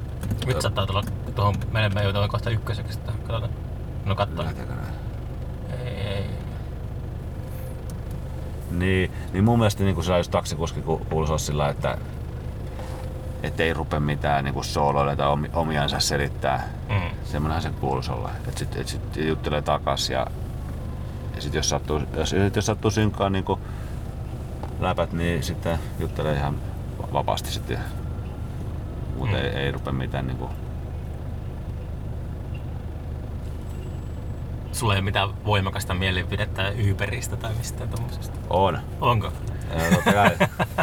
[0.46, 1.02] Nyt saattaa tulla
[1.34, 2.98] tuohon menemään joutua kohta ykköseksi.
[2.98, 3.50] Katsotaan.
[4.04, 4.46] No katsotaan.
[4.46, 4.94] lähteekö näin.
[5.80, 6.24] Ei, ei.
[8.70, 11.98] Niin, niin mun mielestä niin se just taksikuski ku- kuuluisi olla sillä, että
[13.42, 16.68] et ei rupea mitään niin sooloille tai omi, omiansa selittää.
[16.88, 17.10] Mm.
[17.24, 18.30] Semmoinenhan se kuuluisi olla.
[18.48, 20.26] Että sit, et sit juttelee takas ja,
[21.36, 23.44] ja sit jos sattuu, jos, jos sattuu synkkaan niin
[24.80, 26.54] läpät, niin sitten juttelee ihan
[27.12, 27.78] vapaasti sitten.
[29.18, 29.42] Mutta Mm.
[29.44, 30.50] ei, ei rupea mitään niin kuin,
[34.72, 38.38] Sulla ei ole mitään voimakasta mielipidettä Uberista tai mistään tommosesta.
[38.50, 38.78] on.
[39.00, 39.32] Onko?
[39.78, 40.30] Ja totta kai,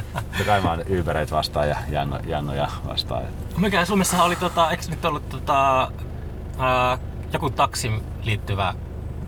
[0.04, 3.24] totta kai mä oon Ubereitä vastaan ja Janno, Jannoja vastaan.
[3.58, 5.92] Mikä Suomessahan oli, tota, eikö nyt ollut tota,
[6.60, 6.98] ää,
[7.34, 8.74] joku taksiin liittyvä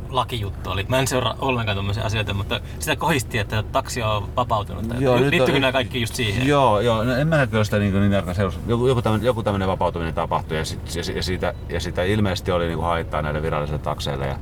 [0.10, 0.86] lakijuttu oli.
[0.90, 4.86] Mä en seuraa ollenkaan tämmöisiä asioita, mutta sitä kohisti, että taksi on vapautunut.
[5.00, 6.48] Joo, nyt Liittyykö on- nämä kaikki just siihen?
[6.48, 7.04] Joo, joo.
[7.04, 8.60] No en mä kyllä sitä niin, niin tarkkaan seurasi.
[8.68, 12.52] Joku, joku, tämmönen, joku tämmöinen vapautuminen tapahtui ja, sit, ja, ja, siitä, ja siitä ilmeisesti
[12.52, 14.28] oli niin haittaa näille virallisille takseille.
[14.28, 14.38] Ja,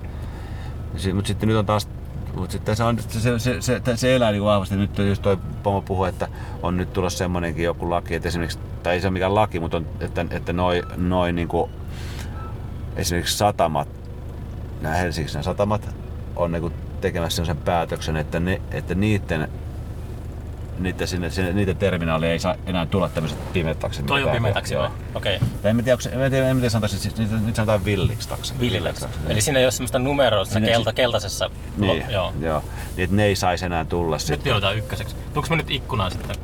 [0.94, 1.88] ja sit, mutta sitten nyt on taas
[2.36, 4.76] mutta sitten se, on, se, se, se, se, se elää niin vahvasti.
[4.76, 6.28] Nyt just toi Pomo puhui, että
[6.64, 9.78] on nyt tulossa semmonenkin joku laki, että esimerkiksi, tai ei se ole mikään laki, mutta
[9.78, 11.72] on, että, että noin noi, niin kuin,
[12.96, 13.88] esimerkiksi satamat,
[14.82, 15.96] nämä Helsingin nämä satamat,
[16.36, 19.50] on niin tekemässä sellaisen päätöksen, että, ne, että niiden
[20.80, 24.06] niiden, sinne, sinne, niiden terminaaliin ei saa enää tulla tämmöiset pimeät taksit.
[24.06, 24.38] Toi on mitään.
[24.38, 24.84] pimeä taksi Joo.
[24.84, 24.92] vai?
[25.16, 25.36] Okei.
[25.36, 25.48] Okay.
[25.62, 28.54] Tai en tiedä, en tiedä, en tiedä sanotaan, siis, nyt, nyt sanotaan villiksi taksi.
[28.60, 29.02] Villilläksi.
[29.02, 29.42] taksi, Eli niin.
[29.42, 31.50] siinä ei ole semmoista numeroa siinä Niin, kelta, keltaisessa.
[31.78, 32.34] Niin, Lo- joo.
[32.42, 32.64] joo.
[32.96, 34.50] Niin, että ne ei saisi enää tulla Nyt sitten.
[34.50, 35.16] joudutaan ykköseksi.
[35.34, 36.36] Tuuks mä nyt ikkunaan sitten?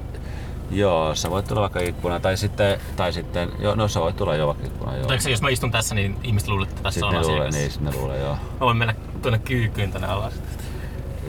[0.71, 4.35] Joo, sä voit tulla vaikka ikkuna, tai sitten, tai sitten, joo, no sä voit tulla
[4.35, 5.11] jo vaikka ikkuna, joo.
[5.11, 7.55] Eikö se, jos mä istun tässä, niin ihmiset luulee, että tässä Sitten on luulee, asiakas.
[7.55, 8.33] niin, sitten ne luulee, joo.
[8.33, 10.33] Mä voin mennä tuonne kyykyyn tänne alas.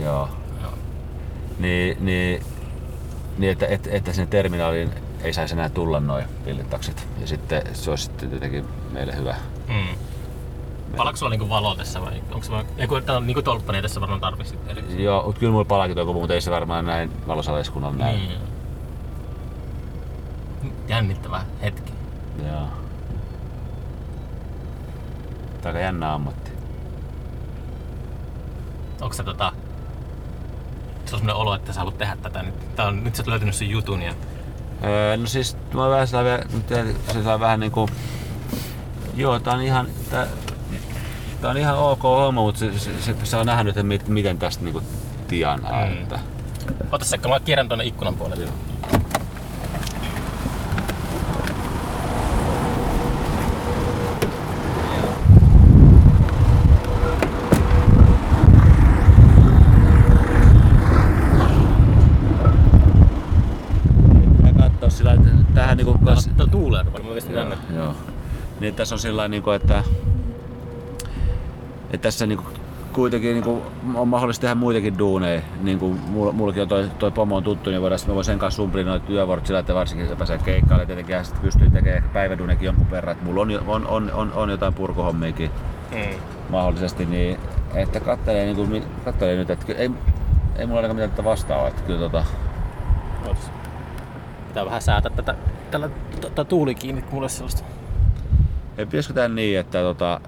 [0.00, 0.28] Joo.
[0.62, 0.72] Joo.
[1.58, 2.42] Niin, niin,
[3.38, 4.90] niin että, että, että sinne terminaaliin
[5.22, 7.08] ei saisi enää tulla noin villitaksit.
[7.20, 9.34] Ja sitten se olisi sitten jotenkin meille hyvä.
[9.68, 9.96] Mm.
[10.96, 12.66] Palaako sulla niinku valo tässä vai onko se vaan...
[12.78, 15.04] Ei kun tää on niinku tolppa, niin tässä varmaan tarvitsit erikseen.
[15.04, 18.16] Joo, mutta kyllä mulla palaakin tuo, mutta ei se varmaan näin valosaleissa kun on näin.
[18.16, 18.38] Niin.
[20.88, 21.92] Jännittävä hetki.
[22.46, 22.68] Joo.
[25.62, 26.50] Tää on aika jännä ammatti.
[29.00, 29.52] Onko se tota...
[31.04, 32.76] Se on semmonen olo, että sä haluat tehdä tätä nyt.
[32.76, 34.14] Tää on, nyt sä oot löytänyt sen jutun ja...
[34.84, 36.08] Öö, no siis mä oon vähän
[37.12, 37.88] se saa vähän niinku...
[39.14, 39.86] Joo, tää on ihan...
[40.10, 40.26] Tää,
[41.40, 44.38] tää on ihan ok homma, mutta se, se, se, saa nähdä nyt, että mit- miten
[44.38, 44.82] tästä niinku
[45.28, 45.86] tienaa.
[45.86, 45.92] Mm.
[45.92, 46.18] Että,
[46.92, 48.44] Ota sekka, mä kierrän tuonne ikkunan puolelle.
[48.44, 48.52] Joo.
[68.64, 69.84] Niin tässä on sillä niin kuin, että,
[71.90, 72.56] että tässä niin kuin,
[72.92, 73.62] kuitenkin niin kuin,
[73.94, 75.42] on mahdollista tehdä muitakin duuneja.
[75.62, 78.38] Niin kuin mulla, mullakin on toi, toi pomo on tuttu, niin voidaan, mä voin sen
[78.38, 80.86] kanssa sumplia noita työvuorot sillä, että varsinkin se pääsee keikkaille.
[80.86, 83.12] Tietenkin sitten pystyy tekemään ehkä päiväduunekin jonkun verran.
[83.12, 85.50] Että mulla on, on, on, on, on jotain purkuhommiakin
[85.90, 86.18] Mm.
[86.50, 87.38] mahdollisesti, niin
[87.74, 89.90] että kattelee, niin kuin, kattelee nyt, että ei,
[90.56, 92.24] ei mulla ainakaan mitään tätä vastaa, että kyllä tota.
[94.48, 95.34] Pitää vähän säätää tätä,
[95.70, 95.88] tällä
[96.48, 97.64] tuuli kiinni, mulle sellaista.
[98.78, 100.20] Ei pitäisikö tää niin, että tota,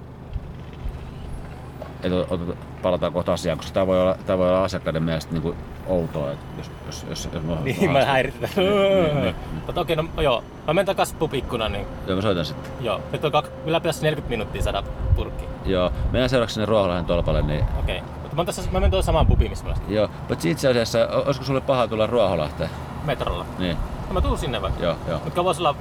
[2.03, 5.43] että ot- palataan kohta asiaan, koska tää voi olla, tää voi olla asiakkaiden mielestä niin
[5.43, 5.57] kuin
[5.87, 8.51] outoa, että jos, jos, jos, jos mä Niin, mä häiritän.
[8.57, 9.35] Niin, niin.
[9.67, 10.45] Mutta okei, no joo.
[10.67, 12.73] Mä menen takas pubikkunaan, niin Joo, mä soitan sitten.
[12.81, 13.01] joo.
[13.13, 13.51] Nyt on kak...
[13.65, 14.83] Meillä pitäisi 40 minuuttia saada
[15.17, 15.45] purkki.
[15.65, 18.01] Joo, mennään seuraavaksi sinne Ruoholahden tolpalle, niin Okei.
[18.23, 19.95] Mutta mä, tässä, mä menen tuohon samaan pubiin, missä mä olen.
[19.95, 20.09] joo.
[20.29, 22.71] Mutta itse asiassa, olisiko sulle paha tulla Ruoholahteen?
[23.05, 23.45] Metrolla.
[23.59, 23.77] Niin,
[24.09, 24.83] No mä tuun sinne vaikka.
[24.85, 25.19] joo, joo.
[25.19, 25.75] Mutta kauan sulla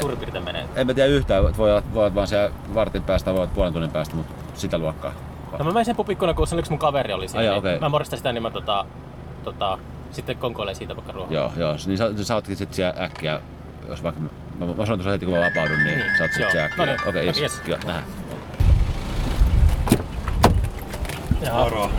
[0.00, 0.64] suurin piirtein menee?
[0.76, 3.50] En mä tiedä yhtään, että voi, olla- voi olla vaan siellä vartin päästä, voi olla
[3.54, 5.12] puolen tunnin päästä, mutta sitä luokkaa.
[5.58, 7.38] No mä menin sen pubikkunaan, kun se yksi mun kaveri oli siinä.
[7.40, 7.78] Ai jaa, niin okei.
[7.78, 8.84] Mä morjastan sitä, niin mä tota,
[9.44, 9.78] tota,
[10.10, 11.34] sitten konkoilen siitä vaikka ruohon.
[11.34, 11.76] Joo, joo.
[11.86, 13.40] Niin sä, sä ootkin sit siellä äkkiä,
[13.88, 14.20] jos vaikka...
[14.20, 16.86] Mä, mä sanon tuossa heti kun mä vapaudun, niin, Niin, sä oot sit siellä äkkiä.
[16.86, 17.40] No niin, Okei, yes.
[17.40, 17.60] yes.
[17.60, 18.04] Kyllä, nähdään.
[21.46, 21.90] Joo.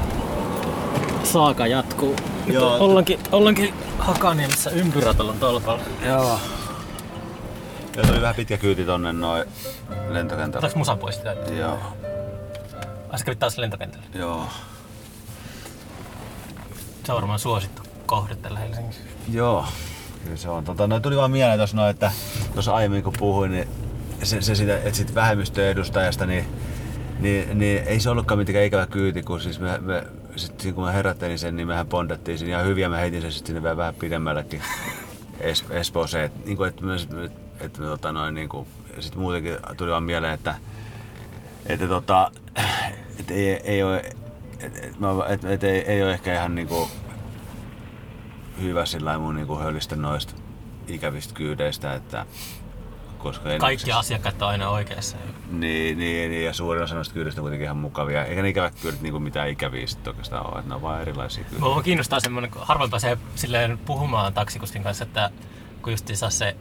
[1.23, 2.15] Saaka jatkuu.
[2.47, 2.77] Joo.
[2.79, 5.81] Ollaankin, ollaankin Hakaniemessä ympyrätalon tolpalla.
[6.05, 6.39] Joo.
[7.95, 9.45] Ja tuli vähän pitkä kyyti tonne noin
[10.09, 10.65] lentokentälle.
[10.65, 11.31] Otaks musan pois sitä?
[11.31, 11.79] Joo,
[13.13, 14.05] Äsken taas lentokentällä.
[14.13, 14.47] joo.
[17.03, 19.01] Se on varmaan suosittu kohde tällä Helsingissä.
[19.31, 19.65] Joo,
[20.23, 20.63] kyllä se on.
[20.63, 22.11] Tota, no, tuli vaan mieleen tuossa no, että
[22.53, 23.67] tuossa aiemmin kun puhuin, niin
[24.23, 26.45] se, se siitä, että sit vähemmistöedustajasta, niin,
[27.19, 30.03] niin, niin, ei se ollutkaan mitenkään ikävä kyyti, kun siis me, me
[30.35, 33.21] sit, siinä kun mä herättelin sen, niin mehän bondattiin siinä ihan hyvin ja mä heitin
[33.21, 34.61] sen sitten sinne vähän, vähän pidemmällekin
[35.39, 36.31] es, Espooseen.
[36.45, 36.95] Niin kuin, että me,
[37.59, 38.67] että, tota, noin, niin kuin,
[38.99, 40.55] sit muutenkin tuli vaan mieleen, että,
[41.65, 42.31] että tota,
[43.19, 43.97] et ei, ei ole,
[44.59, 44.95] et, et,
[45.29, 46.89] et, et, ei, ei ole ehkä ihan niinku
[48.61, 50.33] hyvä sillä mun niinku hölistä noista
[50.87, 52.25] ikävistä kyydeistä, että
[53.17, 55.17] koska en Kaikki siis- asiakkaat on aina oikeassa.
[55.51, 58.25] Niin, niin, niin, ja suurin osa noista kyydistä on kuitenkin ihan mukavia.
[58.25, 61.43] Eikä ne ikävät kyydet niinku mitään ikäviä sit oikeastaan ole, että ne on vaan erilaisia
[61.43, 61.59] kyydiä.
[61.59, 65.29] Mua kiinnostaa semmoinen, kun harvoin pääsee silleen puhumaan taksikuskin kanssa, että
[65.81, 66.55] kun just saa se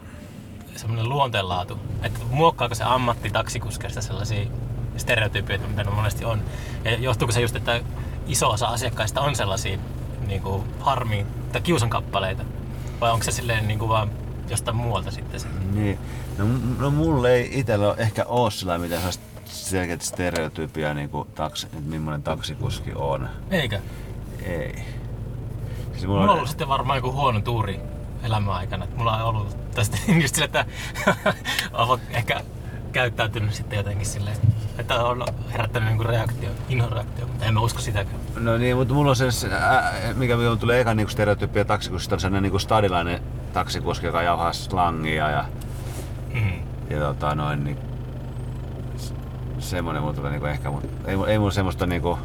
[0.76, 4.46] semmoinen luonteenlaatu, että muokkaako se ammatti taksikuskeista sellaisia
[4.96, 6.42] stereotypioita, mitä ne monesti on.
[6.84, 7.80] Ja johtuuko se just, että
[8.26, 9.78] iso osa asiakkaista on sellaisia
[10.26, 12.44] niin kuin harmi tai kiusankappaleita?
[13.00, 14.10] Vai onko se silleen niin kuin vaan
[14.48, 15.48] jostain muualta sitten se?
[15.72, 15.98] Niin.
[16.38, 16.44] No,
[16.78, 21.80] no mulle ei itsellä ole ehkä oo sillä sellaista selkeät stereotypia, niin kuin taksi, että
[21.80, 23.28] millainen taksikuski on.
[23.50, 23.80] Eikö?
[24.42, 24.84] Ei.
[25.92, 27.80] Siis Mulla on ollut sitten varmaan joku huono tuuri
[28.24, 28.84] elämän aikana.
[28.84, 30.64] että Mulla on ollut tästä just sille, että
[31.72, 32.40] on ehkä
[32.92, 34.36] käyttäytynyt sitten jotenkin silleen,
[34.78, 38.16] että on herättänyt niinku reaktio, inhoreaktio, mutta en mä usko sitäkään.
[38.38, 39.24] No niin, mutta mulla on se,
[40.14, 45.30] mikä minulle tulee eka niinku stereotypia taksikuskista, on sellainen niinku stadilainen taksikuski, joka jauhaa slangia
[45.30, 45.44] ja,
[46.34, 46.52] Mm.
[46.90, 47.78] ja tota noin, niin
[48.96, 49.14] s-
[49.58, 52.18] semmonen mulla tulee niinku ehkä, mut ei, ei mulla semmoista niinku,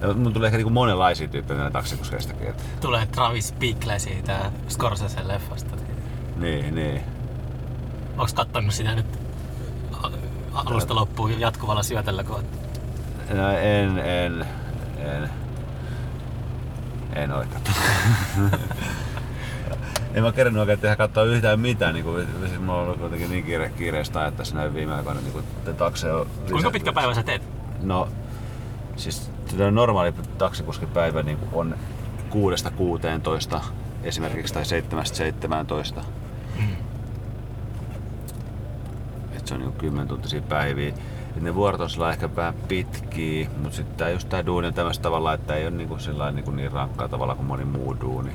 [0.00, 5.28] ja mulla tulee ehkä niinku monenlaisia tyyppejä näitä taksikuskeistakin, että Tulee Travis Bickle siitä Scorsese
[5.28, 5.76] leffasta.
[6.36, 7.00] niin, niin.
[8.18, 9.06] Onks kattonut sitä nyt
[10.52, 12.44] alusta loppuun jatkuvalla syötellä, kun
[13.34, 14.46] No en, en,
[14.98, 15.30] en,
[17.12, 17.80] en ole katsonut.
[20.14, 23.30] en mä kerännyt oikein tehdä katsoa yhtään mitään, niin kuin, siis mulla on ollut kuitenkin
[23.30, 25.44] niin kiire, kiireistä tässä näin viime aikoina, niin kuin
[25.78, 27.42] takse on Kuinka pitkä päivä sä teet?
[27.82, 28.08] No,
[28.96, 31.76] siis tällainen normaali taksikuskipäivä niin on
[32.30, 33.60] kuudesta 16
[34.02, 36.04] esimerkiksi tai seitsemästä 17.
[36.58, 36.76] Mm.
[39.36, 40.94] Et se on niinku 10 tuntisia päiviä.
[41.36, 45.02] Et ne vuorot on ehkä vähän pitkiä, mutta sitten tää just tää duuni on tämmöistä
[45.02, 48.30] tavalla, että ei ole niinku sillä niinku niin rankkaa tavalla kuin moni muu duuni.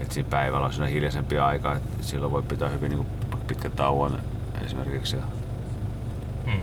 [0.00, 3.06] Et siinä päivällä on siinä hiljaisempi aika, että silloin voi pitää hyvin niinku
[3.46, 4.18] pitkän tauon
[4.64, 5.16] esimerkiksi.
[5.16, 5.22] Ja,
[6.46, 6.60] Mm.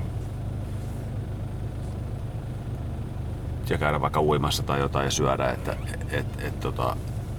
[3.70, 5.76] Ja käydä vaikka uimassa tai jotain ja syödä, että
[6.10, 6.98] et, et, tota,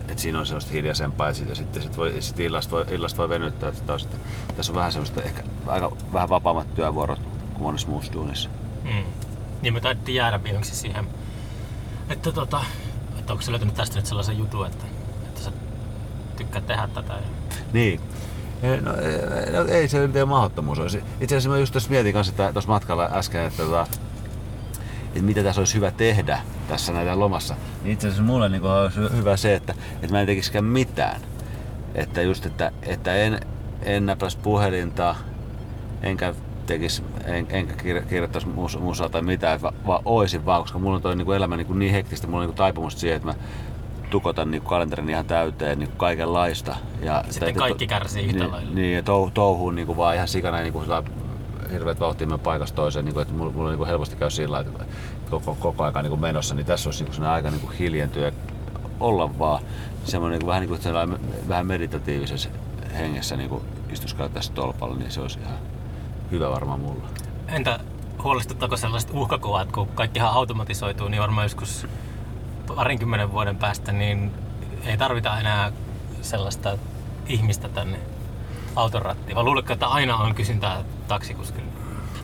[0.09, 3.29] et siinä on sellaista hiljaisempaa ja sitten, sitten sit voi, sit illasta, voi, illasta voi
[3.29, 3.69] venyttää.
[3.69, 4.17] Että taas, että
[4.57, 7.21] tässä on vähän semmoista ehkä aika vähän vapaammat työvuorot
[7.53, 8.49] kuin monessa muussa duunissa.
[8.85, 9.05] Mm.
[9.63, 11.07] Niin me taidettiin jäädä viimeksi siihen,
[12.09, 12.65] että, tota,
[13.19, 14.85] että onko se löytynyt tästä nyt sellaisen jutun, että,
[15.27, 15.53] että sä
[16.37, 17.13] tykkäät tehdä tätä.
[17.13, 17.21] Ja...
[17.73, 18.01] Niin.
[18.63, 21.03] Eh, No, eh, no, ei se ole mahdottomuus olisi.
[21.21, 23.87] Itse asiassa mä just tuossa mietin kanssa että tuossa matkalla äsken, että, tota,
[25.11, 27.55] että mitä tässä olisi hyvä tehdä tässä näitä lomassa.
[27.83, 31.21] Niin itse asiassa mulle niin olisi hy- hyvä se, että, että mä en tekisikään mitään.
[31.95, 33.41] Että just, että, että en,
[33.83, 35.15] en näpäisi puhelinta,
[36.03, 36.35] enkä
[36.67, 40.97] tekis, en, enkä kir, kirjoittaisi mus, musaa tai mitään, va, vaan oisin vaan, koska mulla
[40.97, 43.35] on toi niin elämä niin, niin hektistä, mulla on niin taipumus siihen, että mä
[44.11, 46.77] tukotan niin kalenterin ihan täyteen niin kaikenlaista.
[47.03, 48.71] Ja Sitten kaikki kärsii yhtä niin, lailla.
[48.75, 50.87] Niin, ja tou, touhuun niin vaan ihan sikana niin kuin
[51.73, 54.61] hirveät vauhtia mennä paikasta toiseen, niin kuin, että mulla, mulla niin kuin helposti käy sillä
[54.61, 54.85] että
[55.31, 58.33] koko, koko aika niin kuin menossa, niin tässä olisi niin kuin aika niin kuin hiljentyä
[59.01, 59.63] olla vaan
[60.05, 62.49] semmoinen niin vähän niin kuin vähän meditatiivisessa
[62.99, 65.59] hengessä niin kuin istuskella tässä tolpalla, niin se olisi ihan
[66.31, 67.05] hyvä varmaan mulla.
[67.49, 67.81] Entä
[68.23, 71.87] huolestuttaako sellaiset uhkakuvat, kun kaikkihan automatisoituu, niin varmaan joskus
[72.77, 74.33] parinkymmenen vuoden päästä, niin
[74.85, 75.73] ei tarvita enää
[76.23, 76.79] sellaista
[77.27, 77.99] ihmistä tänne
[78.77, 79.37] autorattiin.
[79.37, 81.71] Vai luuletko, että aina on kysyntää taksikuskille?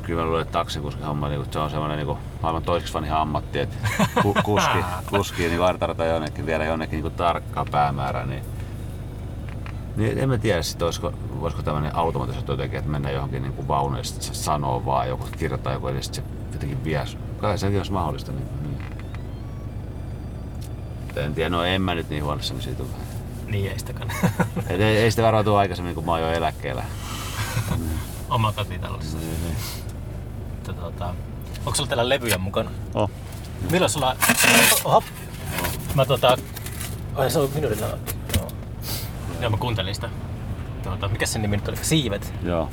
[0.03, 3.59] Kyllä mä luulen, että taksikuskin homma niin se on semmoinen niin maailman toiseksi vanha ammatti,
[3.59, 3.77] että
[4.23, 4.79] ku, kuski,
[5.11, 8.43] kuski niin artarata jonnekin, viedä jonnekin niin tarkkaa päämäärää, niin
[9.97, 13.69] niin en mä tiedä, sit olisiko, voisiko tämmöinen automatisoitu jotenkin, että mennään johonkin niin kuin
[13.69, 17.05] vaunuun ja se sanoo vaan joku, kirjoittaa joku, ja se jotenkin vie.
[17.41, 18.33] Kai sekin olisi mahdollista.
[18.33, 18.79] Niin, niin.
[21.17, 22.83] En tiedä, no en mä nyt niin huolissani siitä.
[23.47, 24.11] Niin ei sitäkään.
[24.69, 26.85] ei, ei, ei sitä varautu aikaisemmin, kun mä oon jo eläkkeellä.
[28.31, 29.19] Oma kotitalossa.
[29.19, 29.57] Niin, niin.
[30.51, 31.15] Mutta, tota,
[31.59, 32.71] onko sulla täällä levyjä mukana?
[32.95, 33.11] Oh.
[33.71, 34.17] Milloin sulla...
[34.85, 35.03] Oho.
[35.95, 36.37] Mä tota...
[37.15, 37.87] Ai se on minuutilla.
[38.37, 38.49] Joo.
[39.41, 40.09] Joo, mä kuuntelin sitä.
[40.83, 41.77] Tuota, mikä sen nimi nyt oli?
[41.77, 42.35] Siivet.
[42.43, 42.71] Joo.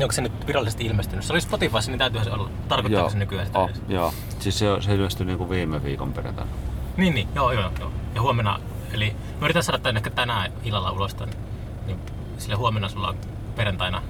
[0.00, 1.24] Onko se nyt virallisesti ilmestynyt?
[1.24, 2.50] Se oli Spotifyssa, niin täytyyhän se olla.
[2.68, 4.14] Tarkoittaako se nykyään sitä oh, joo.
[4.38, 6.50] Siis se, se ilmestyi niin kuin viime viikon perjantaina.
[6.96, 7.28] Niin, niin.
[7.34, 7.92] Joo, joo, joo.
[8.14, 8.60] Ja huomenna,
[8.94, 11.28] eli mä yritän saada tän ehkä tänään illalla ulos tän.
[11.86, 12.00] Niin
[12.38, 13.16] sille huomenna sulla on
[13.56, 14.02] perjantaina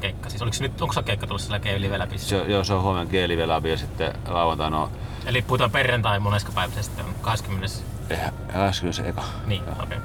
[0.00, 0.30] keikka.
[0.30, 2.28] Siis oliko se nyt, onko se keikka tulossa sillä Gay Live Labissa?
[2.28, 4.90] Se, joo, se on huomenna Gay Lab ja sitten lauantaina on
[5.26, 7.66] Eli puhutaan perjantai monesko päivä se sitten on 20.
[8.10, 9.02] eh, 21.
[9.46, 9.82] Niin, okei.
[9.82, 9.98] Okay.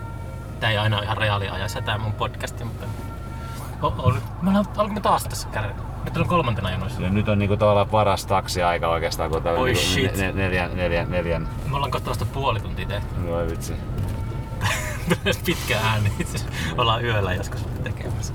[0.59, 2.85] Tää ei aina ole ihan reaaliajassa tää mun podcasti, mutta...
[3.81, 5.69] Oh, oh, me ollaan, me taas tässä käydä?
[6.05, 7.01] Nyt on kolmantena jonossa.
[7.01, 10.17] Nyt on niinku tavallaan paras taksiaika oikeastaan, kun tää on niinku shit.
[10.17, 13.27] neljän, neljän, neljän, Me ollaan kohta vasta puoli tuntia tehty.
[13.27, 13.73] Voi vitsi.
[15.45, 16.11] Pitkä ääni.
[16.77, 18.33] Ollaan yöllä joskus tekemässä.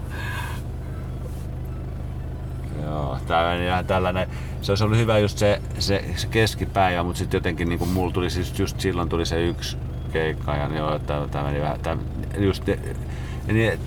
[2.83, 4.29] Joo, tää meni ihan tällainen.
[4.63, 8.31] Se olisi ollut hyvä just se, se, se keskipäivä, mutta sitten jotenkin niinku mulla tuli
[8.31, 9.77] siis just silloin tuli se yksi
[10.13, 11.97] keikka ja niin joo, tää, tää meni vähän, tää,
[12.39, 12.65] just
[13.47, 13.79] niin,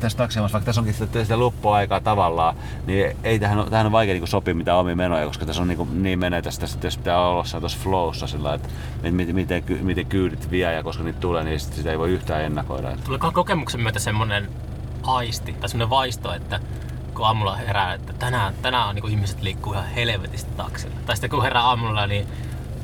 [0.00, 4.14] tässä taksiamassa, vaikka tässä onkin sitä, sitä loppuaikaa tavallaan, niin ei tähän, tähän on vaikea
[4.14, 7.28] niin sopia mitään omia menoja, koska tässä on niin, niin menee tästä, sitten jos pitää
[7.28, 8.68] olla tuossa flowssa sillä että
[9.10, 12.42] miten, miten, miten kyydit vie ja koska niitä tulee, niin sit sitä ei voi yhtään
[12.42, 12.90] ennakoida.
[12.90, 14.48] Että Tuleeko kokemuksen myötä semmonen
[15.02, 16.60] aisti tai semmonen vaisto, että
[17.14, 20.94] kun aamulla herää, että tänään, tänään on, niin ihmiset liikkuu ihan helvetistä taksilla.
[21.06, 22.26] Tai sitten kun herää aamulla, niin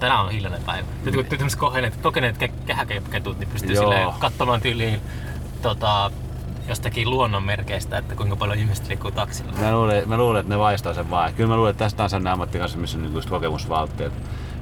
[0.01, 0.89] tänään on hiljainen päivä.
[1.05, 5.01] Nyt kun tämmöiset kokeneet, kokeneet ke- kehäketut, niin pystyy silleen katsomaan tyyliin
[5.63, 6.11] tota,
[6.69, 9.53] jostakin luonnonmerkeistä, että kuinka paljon ihmiset liikkuu taksilla.
[9.53, 11.35] Mä luulen, mä luulen, että ne vaistaa sen vaan.
[11.35, 14.05] Kyllä mä luulen, että tästä on sellainen ammattikanssa, missä on just kokemusvaltti.
[14.05, 14.21] Että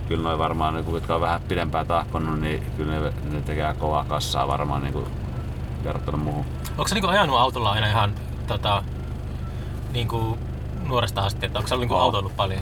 [0.09, 4.05] kyllä noin varmaan, niinku, jotka on vähän pidempään tahkonut, niin kyllä ne, ne tekee kovaa
[4.05, 5.09] kassaa varmaan niinku,
[5.85, 6.45] verrattuna muuhun.
[6.71, 8.15] Onko sä niinku ajanut autolla aina ihan
[8.47, 8.83] tota,
[9.93, 10.39] niinku
[10.89, 12.01] nuoresta asti, että onko sä niinku Oo.
[12.01, 12.61] autoillut paljon?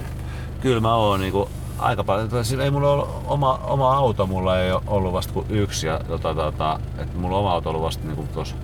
[0.61, 2.31] Kyllä mä oon niinku, aika paljon.
[2.45, 5.87] Siis ei mulla ole oma, oma auto, mulla ei ole ollut vasta kuin yksi.
[5.87, 8.57] Ja, tota, tota, et mulla oma auto ollut vasta niinku tuossa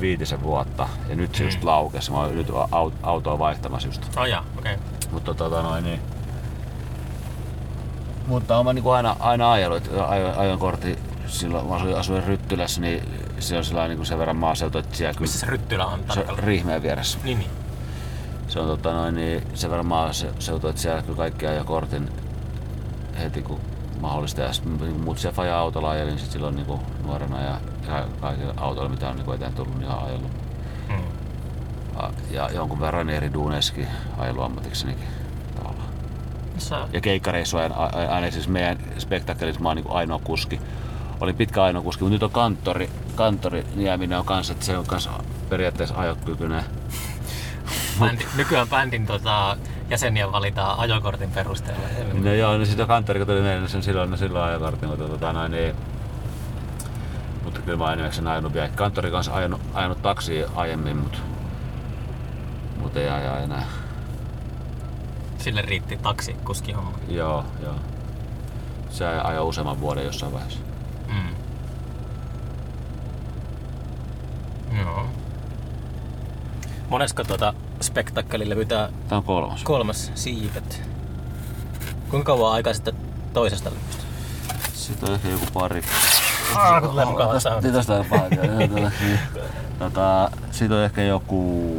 [0.00, 0.88] viitisen vuotta.
[1.08, 1.46] Ja nyt se Mm.
[1.48, 2.10] just laukesi.
[2.10, 4.02] Mä oon nyt au- autoa vaihtamassa just.
[4.16, 4.34] Oh okei.
[4.58, 4.76] Okay.
[5.12, 6.00] Mutta tota noin niin.
[8.26, 12.80] Mutta mä niinku aina, aina ajellut, että ajoin, ajoin kortti silloin, mä asuin, asuin Ryttylässä,
[12.80, 13.02] niin
[13.38, 16.02] se on sellainen niinku sen verran maaseutu, että siellä kyllä Missä se ryttylä on se
[16.02, 16.44] on tarkalleen?
[16.44, 17.18] Riihmeen vieressä.
[17.24, 17.50] Niin, niin.
[18.48, 22.08] Se on tota noin, niin sen verran maaseutu, että siellä kyllä kaikki ajoi kortin
[23.18, 23.60] heti kun
[24.00, 24.40] mahdollista.
[24.40, 24.64] Ja sit
[25.04, 27.60] muut siellä faja autolla ajelin sit silloin niinku nuorena ja,
[28.20, 30.30] kaikilla autoilla mitä on niinku eteen tullut, niin ihan ajellut.
[30.88, 31.02] Mm.
[32.30, 35.08] Ja, jonkun verran eri duuneissakin ajellut ammatiksenikin
[35.56, 35.88] tavallaan.
[36.92, 37.56] Ja keikkareissu
[38.08, 40.60] aina, siis meidän spektakkelissa mä oon niin ainoa kuski.
[41.20, 44.86] Olin pitkä ainoa kuski, mutta nyt on kanttori, kanttori Nieminen on kanssa, että se on
[44.86, 45.10] kanssa
[45.48, 46.64] periaatteessa ajokykyinen.
[48.00, 49.56] Bändi, nykyään bändin tota,
[49.90, 51.88] jäseniä valitaan ajokortin perusteella.
[52.12, 55.04] No joo, no sitten kanttori kun tuli meille, niin sen silloin, no silloin ajokortin, mutta
[55.04, 55.74] tota noin niin...
[57.44, 58.68] Mutta kyllä mä oon enimmäkseen ajanut vielä.
[58.68, 61.18] Kanttori kanssa ajanut, ajanut taksia aiemmin, mutta...
[62.78, 63.64] Mutta ei aja enää.
[65.38, 66.98] Sille riitti taksi kuski homma.
[67.08, 67.74] Joo, joo.
[68.90, 70.60] Se ajoi useamman vuoden jossain vaiheessa.
[71.08, 71.28] Mm.
[74.80, 75.06] Joo.
[76.88, 79.62] Monesko tuota spektakkelilevy Tää on kolmas.
[79.64, 80.82] kolmas siivet?
[82.10, 82.94] Kuinka kauan aikaa sitten
[83.32, 84.02] toisesta levystä?
[84.72, 85.82] Sitten on ehkä joku pari.
[86.54, 87.06] Ah, tulee.
[87.72, 88.04] Tästä on.
[88.74, 88.90] Joo,
[89.78, 91.72] tota, siitä on ehkä joku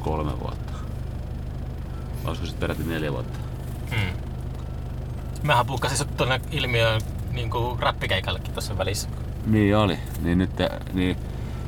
[0.00, 0.72] kolme vuotta.
[2.24, 3.38] Olisiko sitten peräti neljä vuotta?
[3.90, 4.16] Mm.
[5.42, 7.00] Mähän puhkasin sut tuonne ilmiöön
[7.32, 9.08] niin kuin räppikeikallekin tuossa välissä.
[9.46, 9.98] Niin oli.
[10.22, 10.50] Niin nyt,
[10.92, 11.16] niin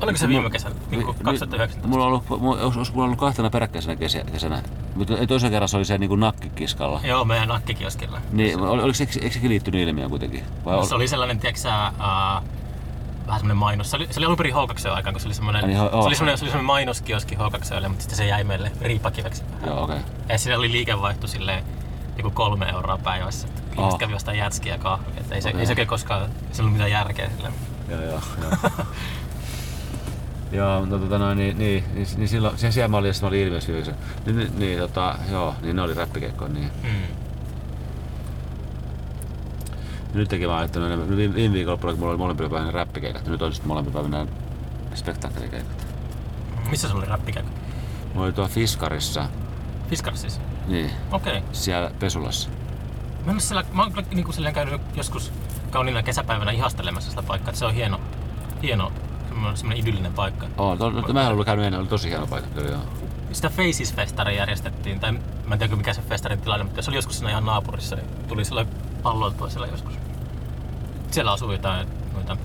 [0.03, 1.87] Oliko se viime kesänä, niin kuin Ni- 2019?
[1.87, 4.63] Mulla on ollut, mulla, olisi, mulla ollut kahtena peräkkäisenä kesä, kesänä.
[4.95, 7.01] Mutta toisen kerran se oli se niin nakkikiskalla.
[7.03, 8.21] Joo, meidän nakkikioskilla.
[8.31, 10.43] Niin, oli, oliko, se, eikö sekin liittynyt ilmiöön kuitenkin?
[10.65, 12.43] Vai ol- Se oli sellainen, tiedätkö uh,
[13.27, 13.91] vähän semmoinen mainos.
[13.91, 16.15] Se oli, se oli alun perin H2 aikaan, kun se oli semmoinen, niin, se oli
[16.15, 17.39] semmoinen, se oli semmoinen mainoskioski H2
[17.89, 19.43] mutta sitten se jäi meille riipakiveksi.
[19.65, 19.95] Joo, okei.
[19.97, 20.09] Okay.
[20.29, 21.63] Ja siinä oli liikevaihto silleen
[22.17, 23.47] joku kolme euroa päivässä.
[23.47, 23.99] että Ihmiset Oh.
[23.99, 25.07] kävi ostaa jätskiä kahvia.
[25.17, 25.59] Että ei, se, Okei.
[25.59, 27.53] ei se koskaan, sillä ollut mitään järkeä silleen.
[27.89, 28.51] Joo, joo, joo.
[30.53, 33.47] Joo, no tota noin, niin, niin, niin, niin silloin, se siellä mä olin, mä olin
[33.47, 33.71] yhdessä.
[33.71, 36.71] Niin, niin, niin, tota, joo, niin ne oli räppikeikkoja, niin.
[36.83, 37.15] Mm.
[40.13, 43.67] Nytkin mä ajattelin, että viime, viime viikolla mulla oli molempia päivinä räppikeikat, nyt on sitten
[43.67, 44.27] molempia päivinä
[44.95, 45.87] spektaakkelikeikat.
[46.69, 47.49] Missä se oli räppikäykö?
[48.15, 49.29] Mä olin tuolla Fiskarissa,
[49.89, 50.41] Fiskars siis.
[50.67, 51.37] niin, Okei.
[51.37, 51.49] Okay.
[51.51, 52.49] siellä Pesulassa.
[53.25, 55.31] Mä, siellä, mä oon kyllä niin kuin käynyt joskus
[55.71, 57.49] kauniina kesäpäivänä ihastelemassa sitä paikkaa.
[57.49, 57.99] Että se on hieno,
[58.63, 58.91] hieno
[59.33, 60.47] semmoinen, idyllinen paikka.
[60.57, 62.81] Oo, to, to, mä en ollut käynyt ennen, oli tosi hieno paikka kyllä, joo.
[63.31, 65.11] Sitä Faces-festari järjestettiin, tai
[65.45, 68.07] mä en tiedä mikä se festarin tilanne, mutta se oli joskus siinä ihan naapurissa, niin
[68.27, 68.65] tuli sillä
[69.03, 69.93] palloltua siellä joskus.
[71.11, 72.37] Siellä asuu jotain noita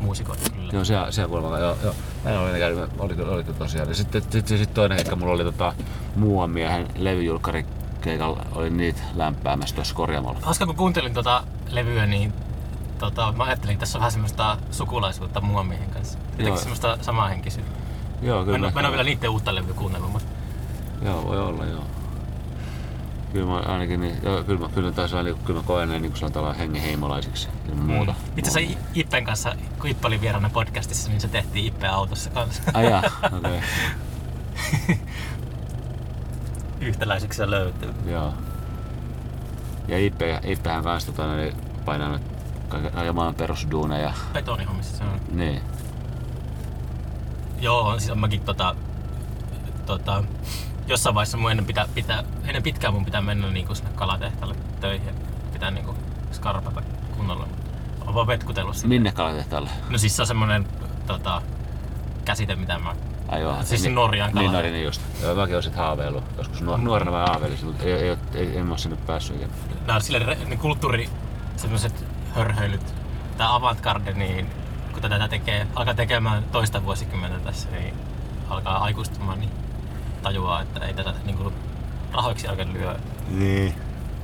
[0.00, 0.72] muusikoita kyllä.
[0.72, 1.94] Joo, siellä, siellä kuulemma, joo, joo.
[2.24, 3.88] Mä en ole käynyt, oli, oli, oli tosiaan.
[3.88, 5.74] Ja sitten sit, sit, sit toinen keikka mulla oli tota,
[6.16, 7.66] muuan miehen levyjulkkari
[8.00, 10.38] keikalla, oli niitä lämpäämässä tuossa korjaamolla.
[10.42, 12.32] Hauska kun kuuntelin tota levyä, niin
[12.98, 16.18] tota, mä ajattelin, että tässä on vähän semmoista sukulaisuutta muomiehen kanssa.
[16.38, 17.78] Jotenkin semmoista samaa henkisyyttä.
[18.22, 18.56] Joo, Mä kyllä.
[18.56, 20.28] en, mä mä en ole vielä niiden uutta levyä kuunnellut, mutta
[21.02, 21.84] Joo, voi olla, joo.
[23.32, 26.20] Kyllä mä ainakin, niin, joo, kyllä mä, kyllä niin, kyllä mä koen ne niin kuin
[26.20, 28.14] sanotaan hengen heimolaisiksi ja muuta.
[28.36, 32.62] Itse asiassa Ippen kanssa, kun Ippe oli vieraana podcastissa, niin se tehtiin Ippe autossa kanssa.
[32.74, 33.60] Ai jaa, okei.
[34.84, 34.96] Okay.
[36.80, 37.94] Yhtäläisiksi se löytyy.
[38.06, 38.34] Joo.
[39.88, 41.54] Ja Ippe, Ippehän kanssa tota, niin,
[41.84, 42.35] painaa nyt
[42.68, 44.12] kaiken kaiken maailman perusduuneja.
[44.32, 45.20] Betonihommissa se on.
[45.32, 45.60] Niin.
[47.60, 48.76] Joo, siis on mäkin tota,
[49.86, 50.24] tota,
[50.86, 55.14] jossain vaiheessa mun ennen, pitää, pitää, ennen pitkään mun pitää mennä niinku sinne kalatehtaalle töihin.
[55.52, 55.94] Pitää niinku
[56.32, 56.82] skarpata
[57.16, 57.48] kunnolla.
[58.06, 58.88] On vaan vetkutellut sinne.
[58.88, 59.70] Minne kalatehtaalle?
[59.88, 60.66] No siis se on semmonen
[61.06, 61.42] tota,
[62.24, 62.94] käsite, mitä mä...
[63.28, 63.56] Ai joo.
[63.62, 64.62] Siis niin, Norjan Niin, kala.
[64.62, 65.00] no, niin just.
[65.22, 66.24] Joo, mäkin olisin haaveillut.
[66.38, 69.52] Joskus nuor- nuorena mä haaveilisin, mutta ei, ei, ei, en mä oo sinne päässyt ikinä.
[69.86, 71.10] Nää on sille ne kulttuuri,
[71.56, 72.04] semmoset
[72.36, 72.94] hörhöilyt.
[73.36, 74.46] Tää avantgarde, niin
[74.92, 77.94] kun tätä tekee, alkaa tekemään toista vuosikymmentä tässä, niin
[78.48, 79.50] alkaa aikuistumaan, niin
[80.22, 81.52] tajuaa, että ei tätä niinku
[82.12, 82.96] rahoiksi oikein lyö.
[83.28, 83.74] Niin.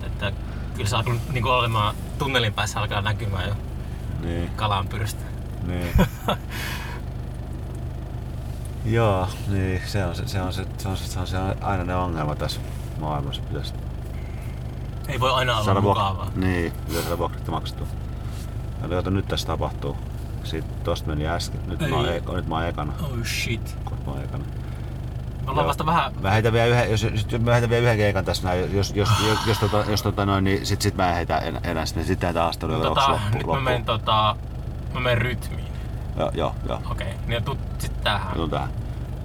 [0.07, 0.33] Että
[0.75, 3.55] kyllä se alkaa niinku olemaan tunnelin päässä alkaa näkymään jo
[4.20, 4.51] Niin.
[4.57, 5.22] kalan pyrstä.
[5.66, 5.92] Niin.
[8.85, 11.85] Joo, niin se on se, se, on se, se, on se, se, on se aina
[11.85, 12.61] ne ongelma tässä
[13.01, 13.42] maailmassa.
[13.42, 13.75] Pitäisi
[15.09, 16.31] Ei voi aina olla mukavaa.
[16.35, 17.87] Niin, pitäisi saada vuokrat maksettua.
[18.83, 19.97] Ja kato, nyt tässä tapahtuu.
[20.45, 21.61] Sitten tosta meni äsken.
[21.66, 22.21] Nyt, mä, oon, Ei.
[22.21, 22.92] eka- nyt mä oon ekana.
[23.03, 23.77] Oh shit.
[23.85, 24.45] Kohta mä oon ekana.
[25.45, 25.68] Me ollaan Joo.
[25.68, 26.12] vasta vähän...
[26.21, 29.09] Mä heitän vielä yhden, jos, jos, mä heitän vielä yhden keikan tässä näin, jos, jos,
[29.29, 32.05] jos, jos, tota, jos tota noin, niin sit, sit mä en heitä enää, enää sitten,
[32.05, 34.37] sitten taas todella Tota, loppu, nyt mä menen tota...
[34.95, 35.64] Mä menen rytmiin.
[36.18, 36.83] Joo, joo, joo.
[36.90, 37.18] Okei, okay.
[37.27, 38.29] niin tuu sit tähän.
[38.29, 38.68] Mä tuun tähän.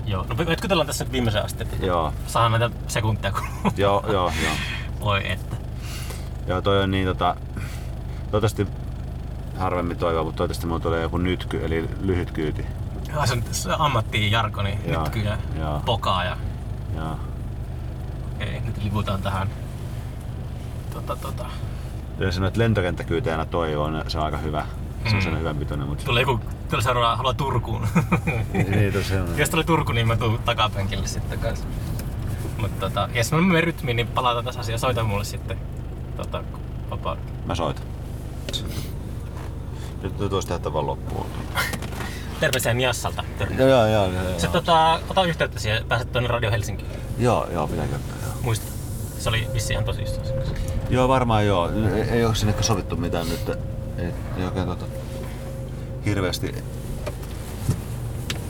[0.05, 3.71] Joo, no vetkutellaan tässä nyt viimeisen asti, Joo, saadaan näitä sekuntia kulua.
[3.77, 4.53] joo, joo, joo.
[4.99, 5.55] Voi että.
[6.47, 7.35] Joo, toi on niin tota...
[8.31, 8.67] Toivottavasti
[9.57, 12.65] harvemmin toivoa, mutta toivottavasti mulla tulee joku nytky, eli lyhyt kyyti.
[13.07, 15.81] Ja se on se ammattiin jarkoni, Joo, nyt kyllä joo.
[15.85, 16.37] pokaa ja
[16.95, 17.19] Joo.
[18.35, 19.49] okei, nyt liputaan tähän.
[20.93, 21.45] Tota, tota.
[22.19, 24.65] Jos sanoit, että lentokenttäkyyteenä toivoo, niin se on aika hyvä.
[25.07, 25.39] Se on Mm.
[25.39, 26.05] hyvän pitoinen, mutta...
[26.05, 26.39] Tulee joku,
[26.69, 27.87] tulee seuraava, haluaa Turkuun.
[28.53, 29.27] niin, tosiaan.
[29.37, 31.65] Jos tulee Turku, niin mä tuun takapenkille sitten kanssa.
[32.57, 34.79] Mutta tota, jos mä menen rytmiin, niin palataan tässä asiaan.
[34.79, 35.57] Soita mulle sitten
[36.17, 36.43] tota,
[36.89, 37.17] vapaa.
[37.45, 37.83] Mä soitan.
[40.01, 41.25] Nyt nyt olisi tehdä vaan loppuun.
[42.39, 43.23] Terveisiä Niassalta.
[43.37, 43.55] Terve.
[43.55, 44.05] Joo, joo, joo.
[44.05, 44.51] joo, joo.
[44.51, 46.91] tota, ota yhteyttä siihen, pääset tuonne Radio Helsinkiin.
[47.19, 47.99] Joo, joo, pitää joo.
[48.41, 48.71] Muista.
[49.17, 50.27] Se oli vissi ihan tosissaan.
[50.89, 51.71] Joo, varmaan joo.
[51.95, 53.49] Ei, ei ole sinne sovittu mitään nyt.
[53.97, 54.85] Ei, ei oikein tota,
[56.05, 56.55] hirveästi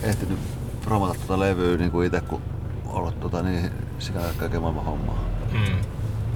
[0.02, 0.38] ehtinyt
[0.84, 2.42] promota tuota levyä niin kuin itse, kun
[2.86, 5.24] ollut tota, niin, sitä kaiken maailman hommaa.
[5.52, 5.76] Mm.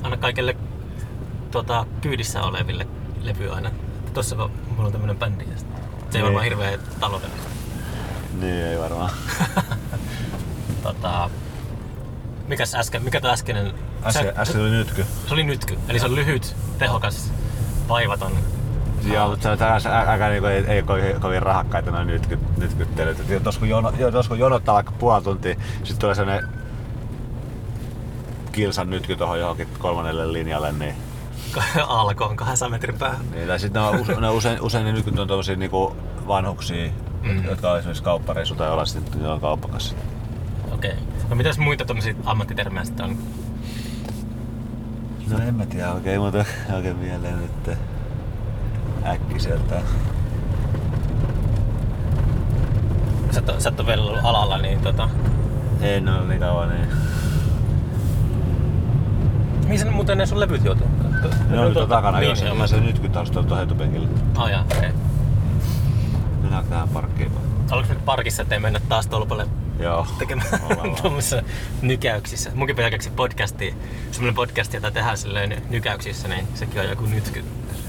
[0.03, 0.57] Anna kaikille
[1.51, 2.87] tota, kyydissä oleville
[3.23, 3.71] levy aina.
[4.15, 5.45] Tossa kun mulla on tämmönen bändi.
[5.45, 5.67] ja sit-
[6.11, 6.25] Se ei Niin.
[6.25, 7.49] varmaan hirveä taloudellista.
[8.41, 9.11] Niin, ei varmaan.
[10.83, 11.31] tota,
[12.49, 13.73] mikäs äsken, mikä tuo äskeinen?
[14.05, 15.07] Äsken, se, äsken oli nytky.
[15.29, 15.79] se oli nytky.
[15.89, 17.33] Eli se on lyhyt, tehokas,
[17.89, 18.33] vaivaton
[19.13, 22.39] Joo, mutta se on tällaista ä- aika niinku, ei, ei kovin, kovin rahakkaita noin nytky,
[22.59, 23.19] nytkyttelyt.
[23.45, 25.55] Jos kun, jono, jos kun jonottaa vaikka puoli tuntia,
[25.85, 26.49] sit tulee sellainen
[28.53, 30.95] kilsan nytky tuohon johonkin kolmannelle linjalle, niin,
[31.87, 33.21] Alkoon 200 metrin päähän.
[33.35, 35.97] niin tai sitten ne, on, use- ne on usein, usein ne nykyt on tommosia niinku
[36.27, 36.93] vanhuksia,
[37.23, 37.45] Mm.
[37.45, 39.95] jotka on esimerkiksi kauppareissu tai ollaan sitten niillä on kauppakassa.
[40.73, 40.95] Okei.
[41.29, 43.17] No mitäs muita tommosia ammattitermejä sitten on?
[45.31, 46.45] No en mä tiedä oikein muuta
[46.77, 47.77] oikein mieleen nyt
[49.07, 49.81] äkkiseltä.
[53.31, 55.09] Sä et, sä et ole vielä ollut alalla, niin tota...
[55.81, 56.89] En ole niin kauan niin.
[59.69, 60.87] Mihin muuten ne sun levyt joutuu?
[61.49, 64.09] Ne on nyt takana, niin, niin, mä sen nytky taas tuolta etupenkillä.
[64.51, 64.91] Jaa, okei.
[66.43, 67.45] Mennään tähän parkkiin vaan.
[67.73, 69.47] Oliko nyt parkissa, ettei mennä taas tolpalle
[69.79, 70.07] Joo.
[70.19, 70.49] tekemään
[71.03, 71.43] tuommoisissa
[71.83, 72.51] nykäyksissä?
[72.55, 73.75] Munkin pitää keksiä podcastia,
[74.11, 77.45] semmoinen podcast, jota tehdään silleen nykäyksissä, niin sekin on joku nytky.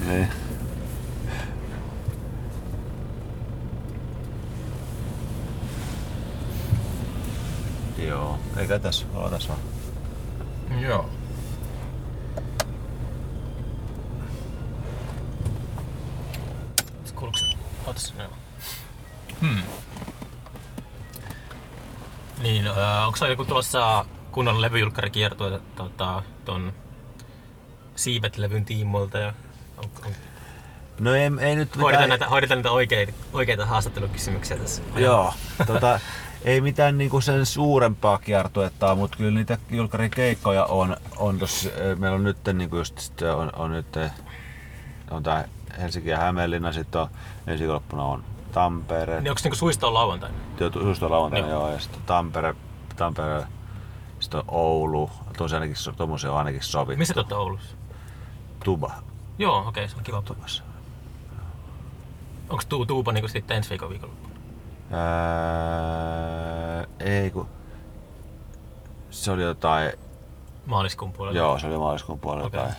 [0.07, 0.27] Niin.
[7.97, 9.59] Joo, eikä tässä, ollaan tässä vaan.
[10.81, 11.09] Joo.
[17.97, 18.13] Se?
[18.13, 18.29] Ootas, joo.
[19.41, 19.61] Hmm.
[22.41, 26.73] Niin, öö, onko se joku tulossa kunnon levyjulkkarikiertue tota, ton
[27.95, 29.33] Siibet-levyn tiimoilta ja
[29.77, 30.11] on, on,
[30.99, 34.81] No ei, ei nyt hoidetaan, näitä, hoidetaan näitä oikeita, oikeita haastattelukysymyksiä tässä.
[34.95, 35.33] Joo,
[35.67, 35.99] tota,
[36.43, 41.69] ei mitään niinku sen suurempaa kiertuetta, mutta kyllä niitä julkkarikeikkoja on, on tossa,
[41.99, 43.97] meillä on nyt niinku just sit on, on nyt
[45.11, 45.47] on tää
[45.81, 47.07] Helsinki ja Hämeenlinna, sitten on
[47.47, 50.35] ensi viikonloppuna on Tampere, Niin onko niinku suisto on lauantaina?
[50.83, 51.61] Just on lauantaina, Joo.
[51.61, 52.55] joo, ja sitten Tampere,
[52.95, 53.47] Tampere,
[54.19, 56.97] sitten on Oulu, tosiaan ainakin, tommosia on ainakin sovittu.
[56.97, 57.75] Missä te olette Oulussa?
[58.63, 58.91] Tuba.
[59.37, 60.21] Joo, okei, okay, se on kiva.
[60.21, 60.63] Tubassa.
[62.49, 64.33] Onko tuu, Tuupa niinku sitten ensi viikon viikonloppuna?
[64.91, 65.83] Ää,
[66.99, 67.47] ei kun...
[69.09, 69.91] Se oli jotain...
[70.65, 71.37] Maaliskuun puolella?
[71.37, 72.59] Joo, se oli maaliskuun puolella Okei.
[72.59, 72.75] jotain.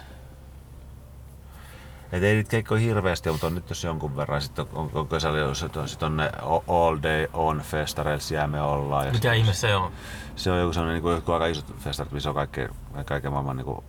[2.15, 4.43] Et ei niitä keikkoja hirveästi, mutta on nyt jos jonkun verran.
[4.43, 6.31] Sitten on, on, on kesällä, sit on, sit on ne
[6.69, 9.07] All Day On festareilla, siellä me ollaan.
[9.07, 9.93] Ja Mitä sit- ihme se on?
[10.37, 12.69] Se on joku sellainen niin joku aika isot festarit, missä on kaikkea,
[13.05, 13.85] kaiken maailman niin kuin,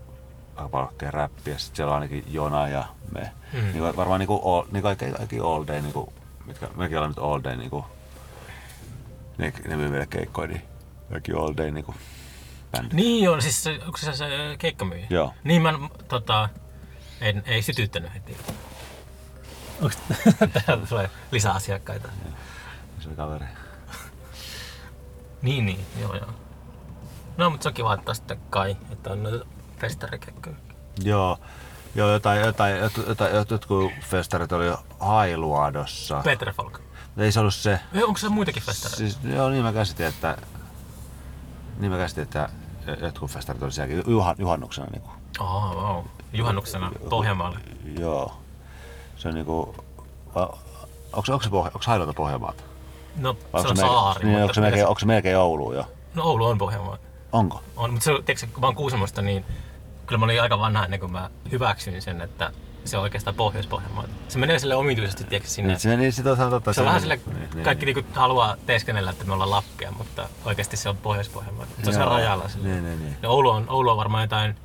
[0.55, 1.57] aika paljon räppiä.
[1.57, 3.31] Sitten siellä on ainakin Jona ja me.
[3.53, 3.59] Mm.
[3.59, 6.09] Niin kuin, varmaan niin kuin, all, niin kaikki, kaikki all day, niin kuin,
[6.45, 7.85] mitkä, mekin ollaan nyt all day, niin kuin,
[9.37, 10.61] ne, ne myy meille keikkoja, niin
[11.11, 11.97] kaikki all day niin kuin,
[12.71, 12.95] bändi.
[12.95, 14.25] Niin joo, siis onko se se
[14.57, 15.07] keikkamyyjä?
[15.09, 15.33] Joo.
[15.43, 15.73] Niin mä
[16.07, 16.49] tota,
[17.21, 18.37] en, ei sytyttänyt heti.
[19.81, 19.95] Onko
[20.65, 22.09] täällä tulee lisää asiakkaita?
[22.99, 23.45] Se oli kaveri.
[25.41, 26.29] Niin, niin, joo joo.
[27.37, 29.45] No, mutta se on kiva, että sitten kai, että on noita
[29.77, 30.55] festarikekkoja.
[31.03, 31.39] Joo.
[31.95, 34.65] Joo, jotain, jotain, jotain, jotain, jotkut festarit oli
[34.99, 36.21] Hailuadossa.
[36.23, 36.79] Peter Falk.
[37.17, 37.79] Ei se ollut se.
[37.93, 38.97] Ei, Onko se muitakin festareita?
[38.97, 40.37] Siis, joo, niin mä käsitin, että...
[41.79, 42.49] Niin mä käsitin, että
[43.01, 45.09] jotkut festarit oli sielläkin juhan, juhannuksena niinku.
[45.39, 46.05] Oh, wow.
[46.33, 47.59] Juhannuksena Pohjanmaalle.
[47.99, 48.33] Joo.
[49.17, 49.75] Se on niinku...
[50.35, 50.59] Onko,
[51.13, 52.63] onko se, pohja, onko Hailuoto Pohjanmaata?
[53.15, 54.23] No, Vai se on saari.
[54.23, 55.85] Niin, mutta onko, se melkein, onko se melkein Oulu jo?
[56.13, 56.97] No Oulu on Pohjanmaa.
[57.31, 57.61] Onko?
[57.75, 59.45] On, mutta se, tiedätkö, kun mä oon Kuusamosta, niin
[60.05, 62.51] kyllä mä olin aika vanha ennen kuin mä hyväksyin sen, että
[62.85, 64.03] se on oikeastaan Pohjois-Pohjanmaa.
[64.27, 65.67] Se menee sille omituisesti, tiedätkö, sinne.
[65.67, 66.73] Niin, se, niin sit on totta.
[66.73, 70.29] se on vähän sille, niin, niin, kaikki niinku haluaa teeskennellä, että me ollaan Lappia, mutta
[70.45, 71.65] oikeasti se on Pohjois-Pohjanmaa.
[71.65, 72.49] Se on siellä rajalla.
[72.49, 72.67] Sille.
[72.67, 73.17] Niin, niin, niin.
[73.21, 74.55] No Oulu on, Oulu on varmaan jotain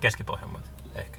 [0.00, 1.18] Keski-Pohjanmaata, ehkä.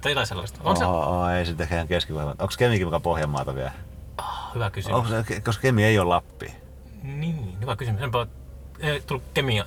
[0.00, 0.60] Tai jotain sellaista.
[0.64, 0.84] On se?
[0.86, 2.30] Oh, ei se tekee keskivoimaa.
[2.38, 3.72] Onko Kemikin mukaan Pohjanmaata vielä?
[4.18, 4.96] Oh, hyvä kysymys.
[4.96, 6.54] Onko se, koska Kemi ei ole Lappi.
[7.02, 8.02] Niin, hyvä kysymys.
[8.02, 8.26] Enpä,
[8.80, 9.64] ei tullut kemia.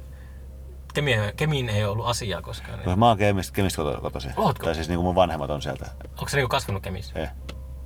[0.93, 2.79] Kemia, kemiin ei ollut asiaa koskaan.
[2.85, 2.99] Niin.
[2.99, 4.33] Mä oon Kemistä, Kemistä koto- kotoisin.
[4.37, 4.65] Ootko?
[4.65, 5.85] Tai siis niinku mun vanhemmat on sieltä.
[6.17, 7.19] Onko se niinku kasvanut kemissä?
[7.19, 7.29] Eh.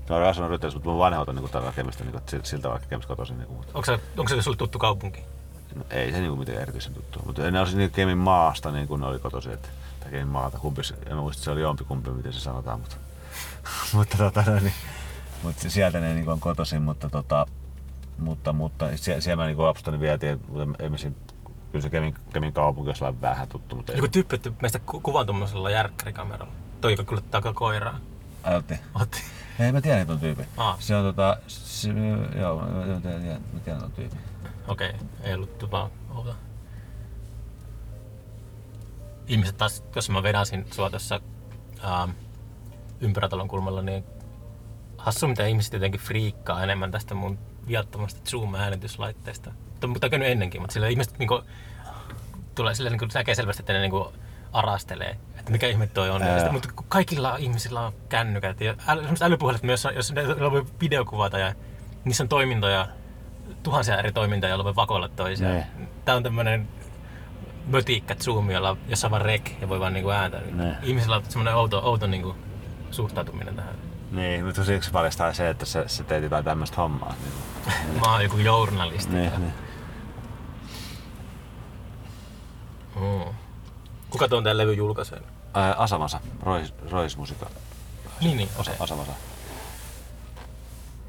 [0.10, 2.88] Mä oon asunut Rytteessä, mutta mun vanhemmat on niinku täällä Kemistä niinku sil- siltä vaikka
[2.90, 3.38] Kemistä kotoisin.
[3.38, 5.22] Niinku, mutta Onko se, onko se sulle tuttu kaupunki?
[5.76, 7.24] no, ei se niinku mitään erityisen tuttua.
[7.26, 9.52] Mutta ne olisi niinku Kemin maasta niin kuin ne oli kotoisin.
[9.54, 9.68] Että,
[10.10, 10.58] Kemin maata.
[10.60, 12.80] Kumpi, se- en muista, se oli jompikumpi, miten se sanotaan.
[12.80, 12.96] Mutta,
[13.94, 14.74] mutta, tota, no, niin,
[15.44, 17.46] mutta sieltä ne niinku on kotoisin, mutta tota,
[18.18, 21.16] mutta, mutta sie- siellä mä niinku niin vietiin, mutta siinä,
[21.72, 23.92] kyllä se Kemin, Kemin kaupunki olisi vähän tuttu, mutta.
[23.92, 26.54] Joku tyyppi otti meistä ku- kuvan tuommoisella järkkärikameralla.
[26.82, 28.00] Toi, joka kyllä takaa koiraa.
[28.44, 28.76] Ajotti.
[28.96, 29.22] Otti.
[29.60, 30.46] Ei mä tiedän ton tyypin.
[30.58, 30.78] Aa.
[30.80, 31.90] Se on tota, se,
[32.40, 34.20] joo, mä, mä, tiedän, mä tiedän ton tyypin.
[34.68, 34.94] Okei,
[35.24, 36.36] ei ollut vaan outa.
[39.30, 41.20] Ihmiset taas, jos mä vedäsin sua tässä
[41.84, 42.10] ähm,
[43.02, 44.04] ympyrätalon kulmalla, niin
[44.98, 49.52] hassu mitä ihmiset jotenkin friikkaa enemmän tästä mun viattomasta Zoom-äänityslaitteesta.
[49.72, 51.42] Mutta mutta on käynyt ennenkin, mutta sillä ihmiset niinku,
[52.56, 54.14] tulee sille niinku, näkee selvästi, että ne niinku,
[54.54, 56.24] arastelee, että mikä ihme toi on.
[56.24, 56.52] Ää.
[56.52, 61.54] mutta kaikilla ihmisillä on kännykät ja äly, älypuhelit myös, jos ne voi videokuvata ja
[62.06, 62.88] niissä on toimintoja,
[63.64, 65.56] tuhansia eri toimintoja, joilla voi vakoilla toisiaan.
[65.56, 65.68] Ne.
[66.06, 66.68] Tää on tämmönen
[67.70, 70.42] mötikkä zoomi, jolla, jossa on vaan rek ja voi vaan niinku ääntä.
[70.52, 70.76] Ne.
[70.84, 72.36] Ihmisillä on semmoinen outo, outo niinku
[72.92, 73.76] suhtautuminen tähän.
[74.12, 77.14] Niin, mutta siksi paljastaa se, että se, se teet jotain tämmöistä hommaa.
[77.66, 79.14] Niin, Mä oon joku journalisti.
[79.14, 79.54] niin, niin.
[82.96, 83.34] Mm.
[84.10, 85.22] Kuka tuon tämän levy julkaisee?
[85.54, 87.46] Ää, Asamasa, Rois, Rois-musiikka.
[88.22, 88.50] Niin, niin.
[88.58, 88.84] Osa, okei.
[88.84, 89.12] Asamasa.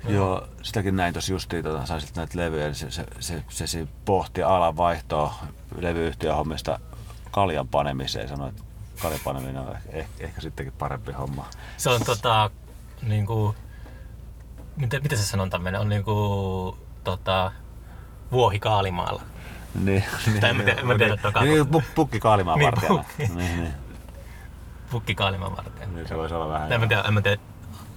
[0.08, 3.66] Joo, sitäkin näin tuossa justiin, tota, sain sitten näitä levyjä, niin se, se, se, se,
[3.66, 5.34] se pohti alan vaihtoa
[5.80, 6.78] levyyhtiön hommista
[7.30, 8.28] kaljan panemiseen.
[8.28, 8.62] Sanoi, että
[9.02, 11.46] kaljan paneminen on ehkä, ehkä sittenkin parempi homma.
[11.76, 12.50] Se on tota,
[13.02, 13.54] niinku,
[14.76, 15.80] miten, miten se sanonta menee?
[15.80, 17.52] On niinku, tota,
[18.32, 19.22] vuohi kaalimaalla.
[19.84, 20.04] Niin,
[20.40, 22.96] Tai en mä tiedä- en mä tiedä, että on niin, pu- pukki kaalimaan Niin, vartijana.
[22.96, 23.34] pukki.
[23.34, 23.72] Niin, niin,
[24.90, 25.94] Pukki kaalimaan varten.
[25.94, 26.72] niin, se voisi olla vähän.
[26.72, 27.42] En mä tiedä, en mä tiedä,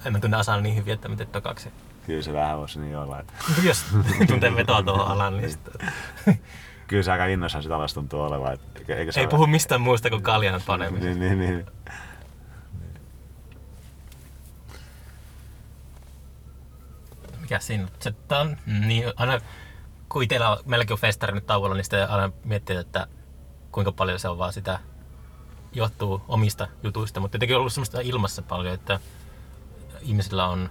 [0.04, 1.72] en mä tunne Asan niin hyvin, että mä tiedän tokaksi.
[2.06, 3.20] Kyllä se vähän voisi niin olla.
[3.20, 3.32] Että.
[3.62, 3.84] Jos
[4.26, 5.60] tuntee vetoa tuohon alaan, niin sit,
[6.86, 8.52] Kyllä se aika innoissaan sitä alasta tuntuu olevan.
[8.52, 11.18] Että, eikä se ei ole- puhu mistään muusta kuin kaljan panemisesta.
[11.18, 11.66] Niin, niin, niin.
[17.40, 19.40] Mikä siinä se, on, niin aina
[20.08, 20.58] kun itsellä on
[20.90, 23.06] on festari nyt tauolla, niin sitten aina miettii, että
[23.72, 24.78] kuinka paljon se on vaan sitä
[25.72, 29.00] johtuu omista jutuista, mutta jotenkin on ollut semmoista ilmassa paljon, että
[30.00, 30.70] ihmisillä on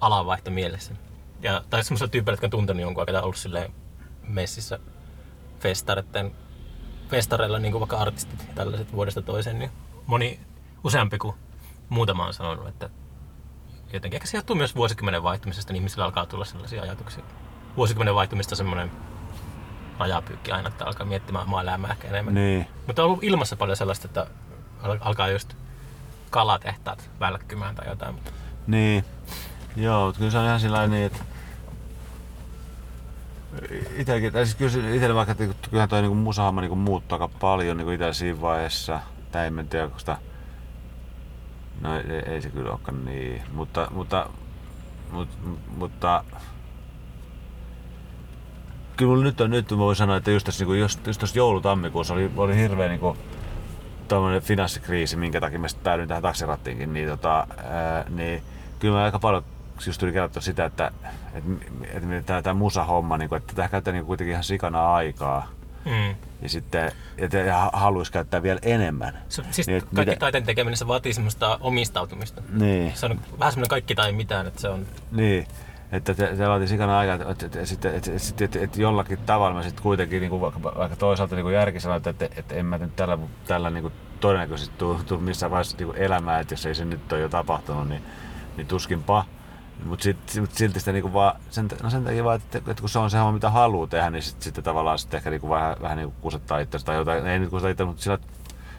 [0.00, 0.94] alanvaihto mielessä.
[1.42, 3.72] Ja, tai semmoisella tyypillä, jotka on tuntenut jonkun aikaa, ollut silleen
[4.28, 4.78] messissä
[5.60, 6.32] festareiden,
[7.08, 9.70] festareilla, niin kuin vaikka artistit ja tällaiset vuodesta toiseen, niin
[10.06, 10.40] moni
[10.84, 11.34] useampi kuin
[11.88, 12.90] muutama on sanonut, että
[13.92, 17.24] jotenkin ehkä se johtuu myös vuosikymmenen vaihtumisesta, niin ihmisillä alkaa tulla sellaisia ajatuksia.
[17.76, 18.90] Vuosikymmenen vaihtumista semmoinen
[19.98, 22.34] rajapyykki aina, että alkaa miettimään omaa elämää ehkä enemmän.
[22.34, 22.66] niin.
[22.86, 24.26] Mutta on ollut ilmassa paljon sellaista, että
[24.82, 25.54] al- alkaa just
[26.30, 28.14] kalatehtaat välkkymään tai jotain.
[28.14, 28.30] Mutta
[28.66, 29.04] Niin.
[29.76, 31.24] Joo, kyllä se on ihan sillä niin, että
[33.96, 37.28] Itelläkin, tai siis kyllä se- itellä vaikka, että kyllähän toi niinku musahomma niinku muuttui aika
[37.40, 39.00] paljon niinku itellä siinä vaiheessa.
[39.32, 40.18] Tai en mä tiedä, onko sitä...
[41.80, 44.26] No ei, ei, se kyllä olekaan niin, mutta, mutta,
[45.12, 45.36] mutta,
[45.76, 46.24] mutta
[48.96, 52.14] kyllä mulla nyt on, nyt voi sanoa, että just tässä, niinku, just, just tässä joulutammikuussa
[52.14, 53.16] oli, oli hirveä niinku,
[54.08, 58.42] tämmöinen finanssikriisi, minkä takia mä päädyin tähän taksirattiinkin, niin, tota, ää, niin
[58.78, 59.44] kyllä mä aika paljon
[59.86, 60.90] just tuli kerrottua sitä, että,
[61.34, 61.50] että,
[61.84, 65.48] että tämä, tämä musahomma, niin kuin, että tämä käyttää niin kuitenkin ihan sikana aikaa.
[65.84, 66.14] mm.
[66.42, 69.18] Ja sitten että ja haluaisi käyttää vielä enemmän.
[69.28, 72.42] se, siis Niin, kaikki mitä- taiteen tekeminen se vaatii semmoista omistautumista.
[72.52, 74.86] Niin, Se on vähän semmoinen kaikki tai mitään, että se on...
[75.12, 75.46] niin.
[75.92, 79.18] Että se, se vaatii sikana aikaa, että, että, että, että, että, että, että, että jollakin
[79.18, 82.28] tavalla mä sitten kuitenkin, niin kuin, vaikka, vaikka toisaalta niin kuin järki sanoo, että, että,
[82.36, 85.98] että en mä nyt tällä, tällä niin kuin todennäköisesti tuu, tuu missään vaiheessa niin kuin
[85.98, 88.02] elämää, että jos ei se nyt ole jo tapahtunut, niin,
[88.56, 89.24] niin tuskinpa.
[89.84, 92.88] Mutta sit, mut silti sitä niinku vaan, sen, no sen takia vaan, että, että kun
[92.88, 95.76] se on se homma, mitä haluaa tehdä, niin sitten sit tavallaan sitten ehkä niinku vähän,
[95.80, 98.18] vähän niinku kusettaa itsestä tai jotain, ei nyt kuseta itse, mutta sillä,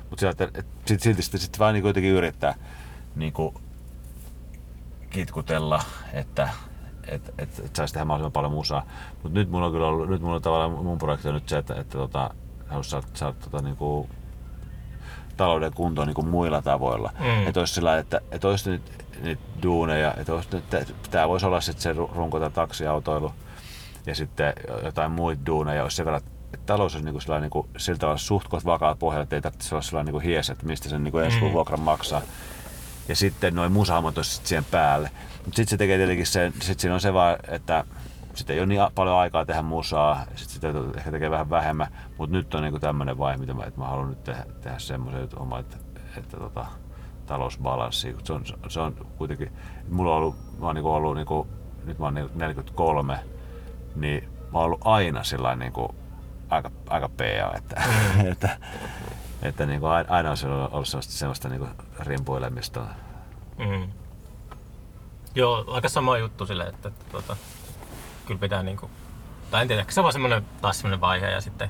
[0.09, 2.55] mutta sillä että, että sit, silti sitten sit vaan niinku jotenkin yrittää
[3.15, 3.53] niinku
[5.09, 5.81] kitkutella,
[6.13, 6.49] että
[7.07, 8.85] et, et, et saisi tehdä mahdollisimman paljon musaa.
[9.23, 11.57] Mutta nyt mulla on kyllä ollut, nyt mulla on tavallaan mun projekti on nyt se,
[11.57, 12.29] että, että tota,
[12.67, 14.09] haluaisi saada, saada tota, niinku,
[15.41, 17.11] talouden kuntoon niin kuin muilla tavoilla.
[17.19, 17.47] Mm.
[17.47, 18.81] Että olisi sillä että, että olisi nyt
[19.23, 23.33] niitä duuneja, että olisi nyt, että tämä voisi olla sitten se ru- runko tai taksiautoilu
[24.05, 26.21] ja sitten jotain muita duuneja, olisi sen verran,
[26.53, 29.41] että talous olisi niin kuin niin kuin, sillä tavalla suht koht vakaa pohjalla, että ei
[29.41, 31.51] tarvitse olla sellainen niin hies, että mistä sen niin kuin ensi Mm.
[31.51, 32.21] vuokran maksaa.
[33.07, 35.11] Ja sitten noin musahommat olisi siihen päälle.
[35.45, 37.83] Mutta sitten se tekee tietenkin sen, sit siinä on se vaan, että
[38.33, 42.35] sitten ei ole niin paljon aikaa tehdä musaa, sitten sitä ehkä tekee vähän vähemmän, mutta
[42.35, 45.59] nyt on niinku tämmöinen vaihe, mitä mä, että mä haluan nyt tehdä, tehdä semmoisen homman,
[45.59, 45.77] että,
[46.17, 46.65] että tota,
[47.25, 49.51] talousbalanssi, se on, se on kuitenkin,
[49.89, 51.47] mulla on ollut, mä oon niinku ollut, niinku,
[51.85, 53.19] nyt mä oon niinku 43,
[53.95, 55.95] niin mä oon ollut aina sillä niinku
[56.49, 57.83] aika, aika PA, että,
[58.31, 58.57] että,
[59.41, 61.67] että niinku aina aina on se ollut sellaista, sellaista niinku
[61.99, 62.85] rimpuilemista.
[63.57, 63.91] Mm.
[65.35, 67.37] Joo, aika sama juttu sille, että, että tota,
[68.31, 68.89] kyllä pitää niinku,
[69.51, 71.69] tai en tiedä, ehkä se on vaan semmoinen, taas semmoinen vaihe ja sitten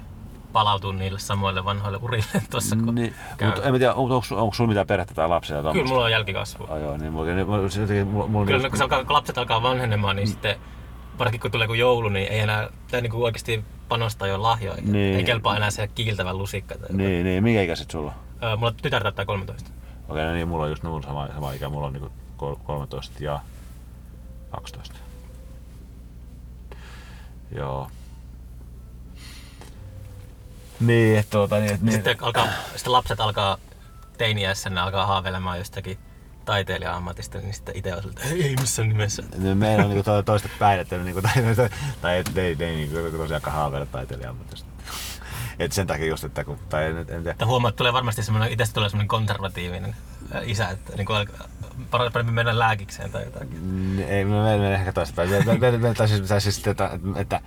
[0.53, 3.47] palautuu niille samoille vanhoille urille tuossa kun Niin, käy.
[3.49, 5.63] mutta en tiedä, onko, onko sulla mitään perhettä tai lapsia?
[5.63, 6.65] tai Kyllä mulla on jälkikasvu.
[6.69, 9.13] Ai joo, niin mulla, niin, mulla, jotenkin, mulla, mulla Kyllä niin- kun, se alkaa, kun
[9.13, 10.55] lapset alkaa vanhenemaan, niin sitten
[11.19, 14.91] varsinkin kun tulee kun joulu, niin ei enää pitää niinku oikeasti panostaa jo lahjoihin.
[14.91, 15.15] Niin.
[15.17, 16.75] Ei kelpaa enää se kiiltävä lusikka.
[16.77, 16.89] tai.
[16.91, 18.13] Niin, niin, minkä ikäiset sulla?
[18.43, 19.71] Öö, mulla tytär täyttää 13.
[20.09, 23.23] Okei, no niin, mulla on just mulla sama, sama ikä, mulla on niinku kol- 13
[23.23, 23.39] ja
[24.51, 24.95] 12.
[27.55, 27.89] Joo.
[30.79, 31.85] Niin, että tuota, niin, että, Niin.
[31.85, 33.57] niin, Sitten, alkaa, sitten lapset alkaa
[34.17, 35.97] teiniässä, ne alkaa haaveilemaan jostakin
[36.45, 39.23] taiteilija-ammatista, niin sitten itse on siltä, ei, missään nimessä.
[39.37, 41.69] niin meillä on niinku to, toista päin, että niinku, tai, tai,
[42.01, 44.70] tai ei, ei niinku, tosiaan haaveilla taiteilijan ammatista.
[45.59, 47.31] Et sen takia just, että kun, tai en, en tiedä.
[47.31, 49.95] Että huomaat, että tulee varmasti semmoinen, itse tulee semmoinen konservatiivinen
[50.35, 51.27] äh, isä, että niin kuin,
[51.91, 53.59] parempi mennä lääkikseen tai jotakin.
[53.61, 55.29] Mm, Ei, me menemme ehkä toistepäin.
[55.29, 57.41] Me, me, me, tai siis, tai siis että, että,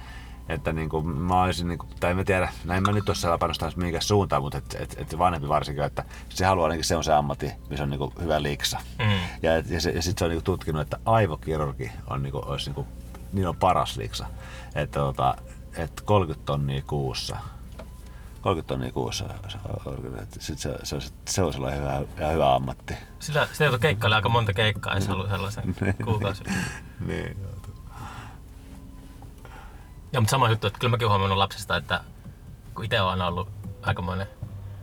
[0.48, 3.38] että niin kuin mä olisin, niin kuin, tai en mä tiedä, näin mä nyt tuossa
[3.38, 7.04] panostaa mihinkään suuntaan, mutta et, et, et vanhempi varsinkin, että se haluaa ainakin se on
[7.04, 8.78] se ammatti, missä on niin kuin hyvä liiksa.
[8.98, 9.18] Mm.
[9.42, 12.44] Ja, ja, se, ja sitten se on niin kuin tutkinut, että aivokirurgi on, niin kuin,
[12.44, 12.86] olisi niin kuin,
[13.32, 14.26] niin on paras liiksa.
[14.74, 15.36] Että tota,
[15.76, 17.36] et 30 tonnia kuussa.
[18.44, 19.24] 30 tonnia kuussa.
[19.48, 19.58] Se,
[20.40, 22.94] se, se, se, se, se on sellainen hyvä, ja hyvä ammatti.
[23.18, 26.44] Sillä, sitä joutuu keikkailla aika monta keikkaa, jos haluaa sellaisen kuukausi.
[27.06, 27.36] niin.
[30.12, 32.00] Ja mutta sama juttu, että kyllä mäkin huomannut lapsesta, että
[32.74, 33.48] kun itse on ollut
[33.82, 34.26] aikamoinen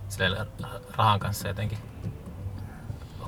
[0.09, 0.47] silleen
[0.95, 1.77] rahan kanssa jotenkin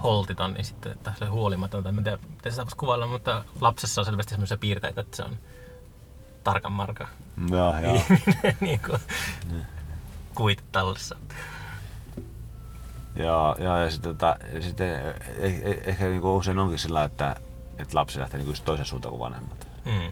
[0.04, 4.02] holtiton, niin sitten että se huolimaton, tai en tiedä, miten sitä voisi kuvailla, mutta lapsessa
[4.02, 5.38] on selvästi sellaisia piirteitä, että se on
[6.44, 7.08] tarkan marka
[7.50, 8.02] Joo, joo.
[8.62, 9.00] niin kuin
[10.36, 11.16] kuittallissa.
[13.16, 17.36] Joo, joo, ja sitten, tota, sitten eh, eh, ehkä niinku usein onkin sillä, että,
[17.78, 19.68] että lapsi lähtee niinku toisen suuntaan kuin vanhemmat.
[19.86, 20.12] Mm.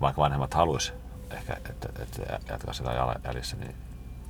[0.00, 0.92] Vaikka vanhemmat haluaisi
[1.30, 3.74] ehkä, että, että jatkaa sitä jäljessä, niin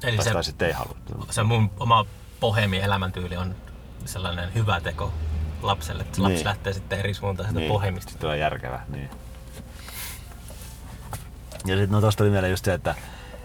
[0.02, 0.96] Eli tai, se, tai sitten ei halua.
[1.30, 2.06] se mun oma
[2.40, 3.54] pohemi elämäntyyli on
[4.04, 5.12] sellainen hyvä teko
[5.62, 6.44] lapselle, että lapsi Niin.
[6.44, 8.10] lähtee sitten eri suuntaan sitä pohemista.
[8.10, 9.10] Sitten on järkevä, niin.
[11.66, 12.94] Ja sitten no tosta oli mieleen just se, että,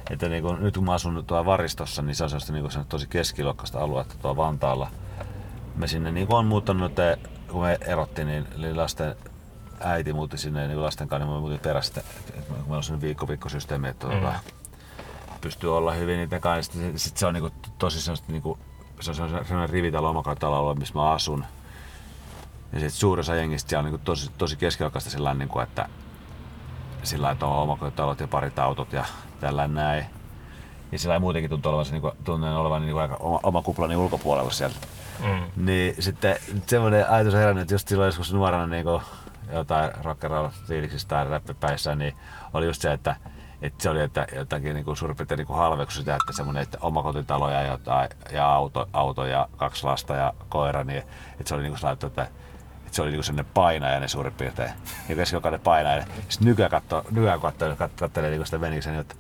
[0.10, 3.08] että niinku, nyt kun mä asun tuolla Varistossa, niin se on sellaista niinku, sellaista tosi
[3.08, 4.91] keskiluokkaista aluetta tuolla Vantaalla.
[5.76, 9.16] Me sinne niinku on muuttanut, että kun me erottiin, niin eli lasten
[9.80, 12.84] äiti muutti sinne niin lasten kanssa, niin me muutin perästä, että, että, että meillä on
[12.84, 14.28] sellainen viikko viikkosysteemi, että mm.
[15.41, 16.74] pystyy olla hyvin niiden kanssa.
[16.74, 18.60] Sitten sit se on niinku, tosi sellaista, niinku,
[18.99, 21.45] se on sellainen rivitalo omakotitalo, missä mä asun.
[22.74, 25.89] Ja sitten suurin osa jengistä siellä on niin tosi, tosi keskiluokkaista sillä niin kuin, että
[27.03, 29.05] sillä että on omakotitalot ja parit autot ja
[29.39, 30.05] tällä näin.
[30.91, 33.95] Ja sillä muutenkin tuntuu olevan, niin kuin, tunnen olevan niin kuin aika oma, oma kuplani
[33.95, 34.75] ulkopuolella siellä.
[35.19, 35.65] Mm.
[35.65, 39.01] Niin sitten semmoinen ajatus on herännyt, että just silloin joskus nuorena niin kuin
[39.53, 42.13] jotain rock'n'roll fiiliksistä tai räppipäissä, niin
[42.53, 43.15] oli just se, että
[43.61, 46.77] että se oli, että jotakin niin kuin suurin piirtein niin halveksu sitä, että semmoinen, että
[46.81, 51.63] omakotitalo ja, jotain, ja auto, auto, ja kaksi lasta ja koira, niin että se oli
[51.63, 54.71] niin kuin sellainen, että, että se oli niin kuin sellainen painajainen suurin piirtein.
[55.07, 56.07] Niin keskiluokkainen painajainen.
[56.29, 59.15] Sitten nykyään katsoo, nykyään katsoo, katselee niin kuin sitä veniksen, niin että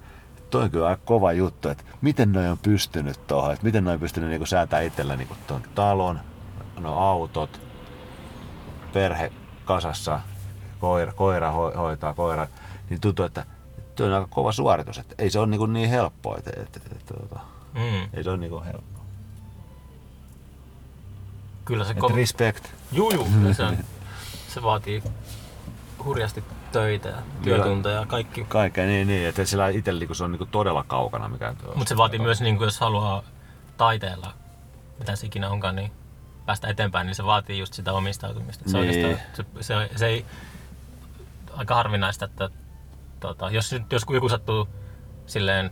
[0.49, 3.93] toi on kyllä aika kova juttu, että miten noi on pystynyt tuohon, että miten noi
[3.93, 6.19] on pystynyt niin säätää itsellä niin tuon talon,
[6.79, 7.61] no autot,
[8.93, 9.31] perhe
[9.65, 10.19] kasassa,
[10.79, 12.47] koira, koira ho- hoitaa koira,
[12.89, 13.45] niin tuntuu, että
[13.95, 16.95] tuo on aika kova suoritus, että ei se ole niin, niin helppoa, että, että, että,
[16.95, 17.39] että, että
[17.73, 18.09] Mm.
[18.13, 19.03] ei se ole niin helppoa.
[21.65, 22.15] Kyllä se kova...
[22.15, 22.65] respect.
[22.91, 23.77] Juu, juu, kyllä se, on,
[24.53, 25.03] se vaatii
[26.05, 28.45] hurjasti töitä ja työtunteja ja kaikki.
[28.49, 31.29] Kaikkea niin, niin, että sillä itsellä niin se on niin todella kaukana.
[31.29, 33.23] Mikä Mutta se vaatii myös, niin kuin, jos haluaa
[33.77, 34.33] taiteella,
[34.99, 35.91] mitä se ikinä onkaan, niin
[36.45, 38.69] päästä eteenpäin, niin se vaatii just sitä omistautumista.
[38.69, 39.17] Se, Niin.
[39.33, 40.25] se, se, se ei,
[41.57, 42.49] aika harvinaista, että
[43.19, 44.67] tota, jos, jos joku sattuu
[45.25, 45.71] silleen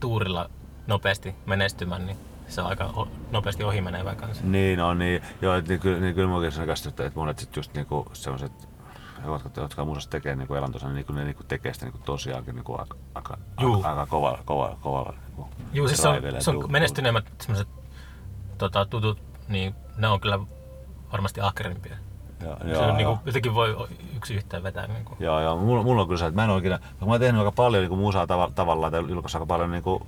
[0.00, 0.50] tuurilla
[0.86, 2.16] nopeasti menestymään, niin
[2.48, 4.44] se on aika nopeasti ohi menevä kanssa.
[4.46, 7.56] Niin on, niin, joo, että niin, kyllä, niin kyllä muakin se käsittää, että monet sit
[7.56, 8.68] just niinku sellaiset,
[9.26, 12.74] jotka, jotka musasta tekee niinku elantonsa, niin niinku, ne niinku tekee sitä niinku tosiaankin niinku
[12.78, 13.82] aika, aika, Juu.
[13.84, 17.68] aika, kovalla, kovalla, kovalla niinku Joo, siis se on, se on menestyneimmät sellaiset
[18.58, 20.38] tota, tutut, niin ne on kyllä
[21.12, 21.96] varmasti ahkerimpia.
[22.42, 24.86] Joo, se joo, on, niin kuin, jotenkin voi yksi yhteen vetää.
[24.86, 25.16] Niin kuin.
[25.20, 25.56] Joo, joo.
[25.56, 27.98] Mulla, mulla on kyllä se, että mä en vaikka mä oon tehnyt aika paljon niin
[27.98, 30.02] musaa tav- tavallaan, tai julkaissut aika paljon niin kuin,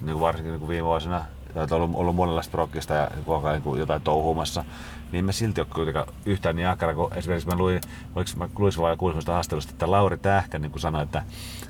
[0.00, 1.24] niin kuin varsinkin niin kuin viime vuosina,
[1.54, 4.64] tai että ollut, ollut monenlaista rockista ja niin kuin, niin kuin jotain touhuumassa,
[5.12, 7.80] niin mä silti ole kuitenkaan yhtään niin ahkera, kun esimerkiksi mä luin,
[8.14, 11.22] oliko mä luin se vai kuusi haastelusta, että Lauri Tähkä niin kuin sanoi, että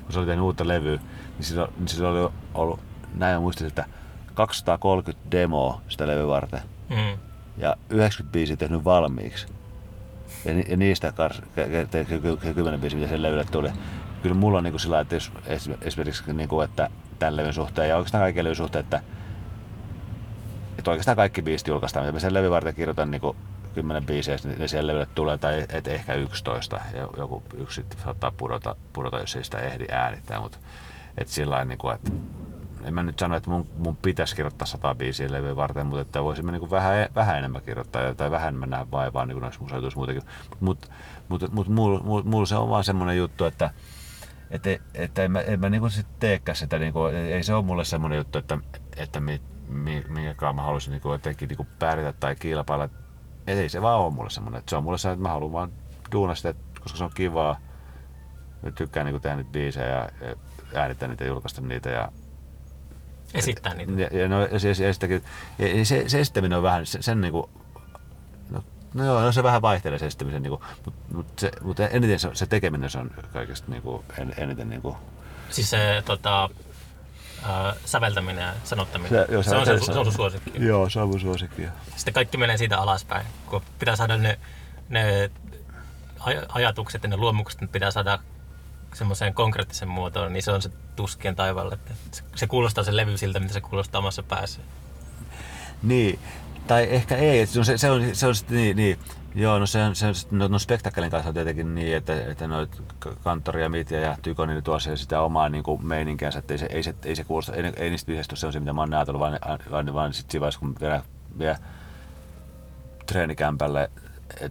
[0.03, 0.99] kun se oli tehnyt uutta levyä,
[1.37, 2.79] niin sillä, niin sillä oli ollut,
[3.15, 3.85] näin muistin, että
[4.33, 7.17] 230 demoa sitä levyä varten Mm.
[7.57, 9.47] ja 95 tehnyt valmiiksi.
[10.45, 13.69] Ja, ni, ja niistä kars, ky- ky- ky- ky- kymmenen biisiä, mitä sen levylle tuli.
[14.21, 17.89] Kyllä mulla on niinku sillä lailla, että jos es- esimerkiksi niinku, että tämän levyn suhteen
[17.89, 19.01] ja oikeastaan kaiken levyn suhteen, että,
[20.89, 23.35] oikeastaan kaikki biisit julkaistaan, mitä mä sen levyn varten kirjoitan niinku
[23.73, 28.75] kymmenen biisiä, niin siihen levylle tulee, tai et ehkä 11, ja joku yksi saattaa pudota,
[28.93, 30.57] pudota, jos ei sitä ehdi äänittää, mutta
[31.17, 32.11] et sillä lailla, niinku, että
[32.83, 36.23] en mä nyt sano, että mun, mun pitäisi kirjoittaa sata biisiä levyä varten, mutta että
[36.23, 39.97] voisimme niin vähän, vähän enemmän kirjoittaa tai vähän enemmän nähdä vaivaa niin kuin noissa musajutuissa
[39.97, 40.23] muutenkin.
[40.59, 40.87] Mutta
[41.29, 43.69] mut, mut, mulla mul, mul se on vaan semmoinen juttu, että,
[44.51, 47.85] että, että en mä, en mä niinku sit teekään sitä, niinku, ei se ole mulle
[47.85, 48.57] semmoinen juttu, että,
[48.97, 52.89] että mi, mi, minkä mä haluaisin niinku jotenkin niinku pärjätä tai kilpailla.
[53.47, 55.71] Et ei se vaan ole mulle semmoinen, se on mulle se, että mä haluan vaan
[56.11, 57.59] duunaa sitä, koska se on kivaa.
[58.61, 60.35] Mä tykkään niinku tehdä niitä biisejä ja, ja
[60.75, 62.11] äänittää niitä ja julkaista niitä ja
[63.33, 63.91] Esittää niitä.
[64.01, 65.23] ja, ja, no, ja, se, ja, sitäkin,
[65.59, 67.49] ja, ja se, se esittäminen on vähän, sen, sen niinku,
[68.49, 68.63] no,
[68.93, 72.29] no joo, no se vähän vaihtelee se esittämisen, niinku, mutta mut se, mut eniten se,
[72.33, 74.97] se tekeminen se on kaikesta niinku, en, eniten niinku,
[75.49, 76.49] Siis se tota,
[77.43, 79.25] ää, säveltäminen ja sanottaminen.
[79.27, 80.51] Se- joo, se, on, se, säveltäminen- se on sun suosikki.
[80.65, 81.67] Joo, se on mun suosikki.
[81.95, 83.25] Sitten kaikki menee siitä alaspäin.
[83.45, 84.39] Kun pitää saada ne,
[84.89, 85.29] ne
[86.19, 88.19] aj- ajatukset ja ne luomukset, ne pitää saada
[88.93, 91.77] semmoiseen konkreettiseen muotoon, niin se on se tuskien taivaalle.
[92.11, 94.59] Se, se kuulostaa se levy siltä, mitä se kuulostaa omassa päässä.
[95.83, 96.19] Niin,
[96.67, 98.99] tai ehkä ei, se on, se, se on, se on sitten niin, niin,
[99.35, 102.81] joo, no se on, se no, no spektakkelin kanssa on tietenkin niin, että, että noit
[102.99, 106.39] K- Kanttori ja Mitja ja Tyko, niin ne tuo se sitä omaa niin kuin meininkiänsä,
[106.39, 108.73] että ei se, ei se, ei se kuulosta, ei, ei niistä biiseistä ole sellaisia, mitä
[108.73, 109.39] mä oon ajatellut, vaan,
[109.71, 111.01] vaan, vaan sitten siinä vaiheessa, kun vielä,
[111.39, 111.57] vielä
[113.05, 113.91] treenikämpälle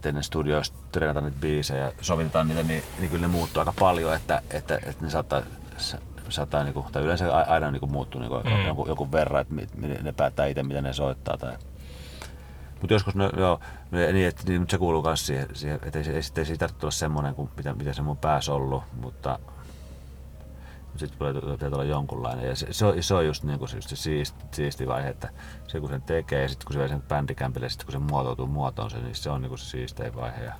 [0.05, 4.15] ennen studioista treenataan niitä biisejä ja sovitetaan niitä, niin, niin kyllä ne muuttuu aika paljon,
[4.15, 5.41] että, että, että ne saattaa,
[5.77, 5.97] sa-
[6.29, 8.49] saattaa niinku, tai yleensä aina niinku muuttuu niinku Mm.
[8.49, 8.65] mm.
[8.67, 9.55] jonkun, jonkun verran, että
[10.03, 11.37] ne päättää itse, mitä ne soittaa.
[11.37, 11.53] Tai...
[12.81, 13.59] Mutta joskus, no, joo,
[13.91, 16.57] niin, että, niin, mutta se kuuluu myös siihen, siihen että ei, se- ei, ei siitä
[16.57, 19.39] tarvitse olla semmoinen kuin mitä, mitä se mun päässä ollut, mutta
[20.95, 22.47] sitten pitää, olla jonkunlainen.
[22.47, 25.29] Ja se, se, on, se on just, niin kuin, just se siisti, siisti vaihe, että
[25.67, 27.99] se kun sen tekee ja sitten kun se vie sen bändikämpille ja sitten kun se
[28.11, 30.43] muotoutuu muotoon, se, niin se on niin kuin se siistein vaihe.
[30.43, 30.53] Ja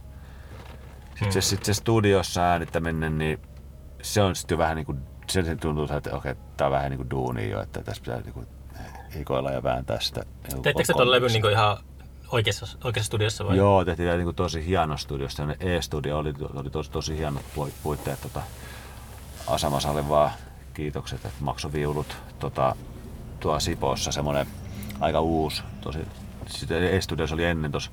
[1.03, 1.31] sitten Hmm.
[1.31, 3.39] se, sit se studiossa äänittäminen, niin
[4.01, 4.99] se on sitten vähän niin kuin,
[5.29, 8.21] se, se tuntuu, että okei, tää on vähän niin kuin duuni jo, että tässä pitää
[8.21, 8.47] niin kuin
[9.15, 10.21] hikoilla ja vääntää sitä.
[10.21, 11.77] niin Teettekö te tuon levyn niin ihan
[12.31, 13.57] oikeassa, oikeassa studiossa vai?
[13.57, 15.27] Joo, tehtiin niin kuin tosi hieno studio.
[15.59, 18.21] E-studio oli, oli tosi, tosi hienot pui- puitteet.
[18.21, 18.41] Tota,
[19.47, 20.31] Asamasalle vaan
[20.73, 22.17] kiitokset, että maksoi viulut.
[22.39, 22.75] Tota,
[23.39, 24.47] tuo Sipoossa semmoinen
[24.99, 25.63] aika uusi.
[25.81, 25.99] Tosi,
[26.47, 27.91] sitten E-studiossa oli ennen tuossa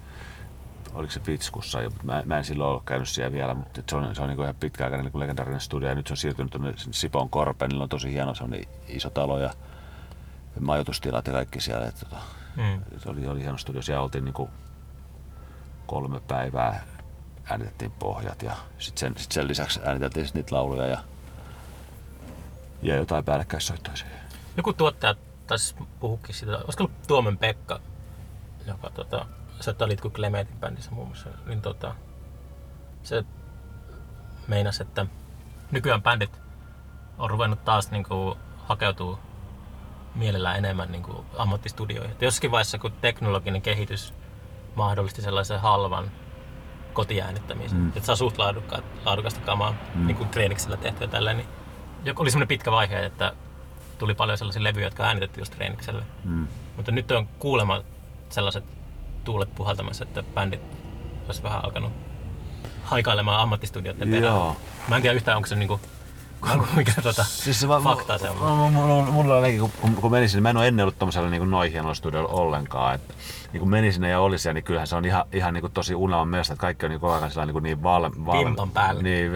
[0.97, 1.20] oliko se
[1.84, 4.41] mutta mä, mä en silloin ollut käynyt siellä vielä, mutta se on, se on niin
[4.41, 7.89] ihan pitkäaikainen niin legendaarinen studio ja nyt se on siirtynyt tuonne Sipoon Korpeen, niillä on
[7.89, 9.51] tosi hieno, se on niin iso talo ja
[10.61, 11.87] majoitustilat ja kaikki siellä.
[11.87, 12.16] Että, tota,
[12.57, 12.98] Mm.
[12.98, 13.82] se oli, oli hieno studio.
[13.82, 14.50] Siellä oltiin niinku
[15.86, 16.84] kolme päivää,
[17.44, 20.98] äänitettiin pohjat ja sitten sen, sit sen lisäksi ääniteltiin sit niitä lauluja ja,
[22.82, 24.18] ja jotain päällekkäissoittoja siihen.
[24.57, 25.14] Joku tuottaja
[25.46, 27.80] taisi puhukin siitä, olisiko ollut Tuomen Pekka,
[28.66, 29.26] joka tota,
[29.61, 31.94] soittaa Litku Clementin bändissä muun muassa, niin tota,
[33.02, 33.24] se
[34.48, 35.07] meinasi, että
[35.70, 36.40] nykyään bändit
[37.18, 39.18] on ruvennut taas niinku hakeutuu
[40.16, 42.10] mielellään enemmän niinku ammattistudioihin.
[42.12, 44.14] Et jossakin vaiheessa, kun teknologinen kehitys
[44.74, 46.10] mahdollisti sellaisen halvan
[46.92, 47.88] kotiäänittämisen, Mm.
[47.88, 50.06] että saa suht laadukka, laadukasta kamaa Mm.
[50.06, 51.48] niin kuin treeniksellä tehtyä tällä, niin
[52.04, 53.32] joku oli semmoinen pitkä vaihe, että
[53.98, 56.02] tuli paljon sellaisia levyjä, jotka äänitettiin just treenikselle.
[56.24, 56.46] Mm.
[56.76, 57.82] Mutta nyt on kuulemma
[58.28, 58.64] sellaiset
[59.24, 60.60] tuulet puhaltamassa, että bändit
[61.26, 61.92] olisi vähän alkanut
[62.84, 64.34] haikailemaan ammattistudioiden perään.
[64.88, 65.80] Mä en tiedä yhtään, onko se niinku,
[66.76, 68.37] mikä tota, Siis se vaan, faktaa se on.
[68.72, 71.72] Mulla, mulla, ainakin, kun, kun, menin sinne, mä en ole ennen ollut tommosella niin noin
[71.72, 72.95] hienolla studiolla ollenkaan.
[72.95, 73.14] Että,
[73.53, 75.72] niin kun menin sinne ja oli siellä, niin kyllähän se on ihan, ihan niin kuin
[75.72, 79.03] tosi unelman mielestä, että kaikki on niin koko ajan niin, niin val, val, Vimpan päällä.
[79.03, 79.32] Niin,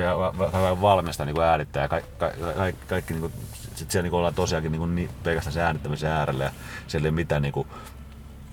[0.81, 3.33] valmista niin äänittää ja kaikki, kaikki, kaikki, kaikki niin kuin,
[3.75, 6.51] sit siellä niin kuin ollaan tosiaankin niin, kuin, niin pelkästään se äänittämisen äärellä ja
[6.87, 7.69] siellä ei ole mitään niin kuin,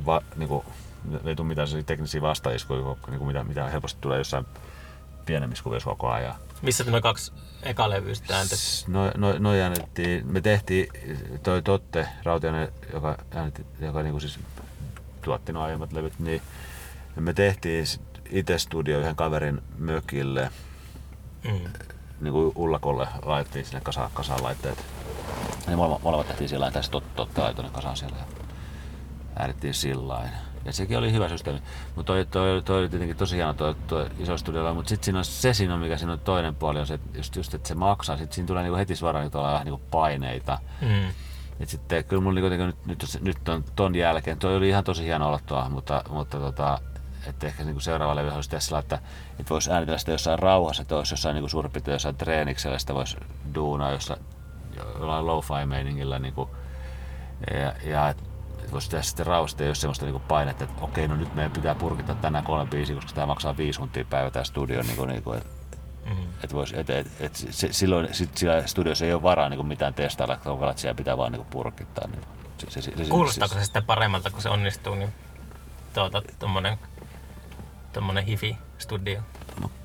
[0.06, 0.64] va, niin kuin,
[1.26, 4.46] ei tule mitään teknisiä vastaiskuja, niin kuin mitä, mitä helposti tulee jossain
[5.28, 6.36] pienemmissä kuvioissa koko ajan.
[6.62, 7.32] Missä noin kaksi
[7.64, 8.94] eka levyä sitten ääntettiin?
[8.94, 10.88] No, no, no äänitettiin, me tehtiin
[11.44, 14.40] toi Totte Rautianen, joka, äänitti, joka niinku siis
[15.22, 16.42] tuotti nuo aiemmat levyt, niin
[17.16, 17.86] me tehtiin
[18.30, 20.52] itse studio yhden kaverin mökille,
[21.44, 21.70] Mm.
[22.22, 24.86] niin kuin Ullakolle laitettiin sinne kasa, kasaan laitteet.
[25.68, 28.26] Ja molemmat, molemmat tehtiin sillä lailla, että Totte laitoi ne kasaan siellä ja
[29.36, 30.30] äänittiin sillä
[30.68, 31.62] Ja sekin oli hyvä systeemi.
[31.96, 35.20] Mutta toi, toi, toi, oli tietenkin tosi hieno toi, toi iso studiolla, mutta sitten siinä
[35.20, 37.68] on se siinä on, mikä siinä on toinen puoli, on se, että just, just että
[37.68, 38.18] se maksaa.
[38.18, 40.60] Sitten siinä tulee niinku heti suoraan niinku vähän niinku paineita.
[40.82, 41.10] Mm.
[41.60, 45.04] Et sitten kyllä mulla niinku, nyt, nyt, nyt on ton jälkeen, toi oli ihan tosi
[45.04, 46.80] hieno olla tuo, mutta, mutta tota,
[47.28, 49.00] että ehkä niinku seuraava levy olisi sillä, että,
[49.40, 52.94] että voisi äänitellä sitä jossain rauhassa, että olisi jossain niinku suurin piirtein jossain treeniksellä, sitä
[52.94, 53.18] voisi
[53.56, 54.20] duunaa jossain
[55.00, 56.50] jollain lo-fi meiningillä niinku,
[57.54, 58.37] ja, ja et, et
[58.72, 61.76] voisi tehdä sitten rauhassa, ei ole semmoista niinku painetta, että okei, no nyt meidän pitää
[61.76, 65.58] purkittaa tänään kolme biisiä, koska tämä maksaa viisi huntia päivä tämä studio, niinku, niinku, et,
[66.06, 66.28] Mm.
[66.44, 69.94] et vois, et, et, et, se, silloin sit siellä studiossa ei ole varaa niinku mitään
[69.94, 72.08] testailla, että että siellä pitää vaan niinku purkittaa.
[72.08, 72.22] Niin.
[72.58, 75.14] Se, se, se, se, Kuulostaako se sitten paremmalta, kun se onnistuu, niin
[75.94, 76.78] tuota, tommonen,
[78.86, 79.22] tommonen hifi-studio?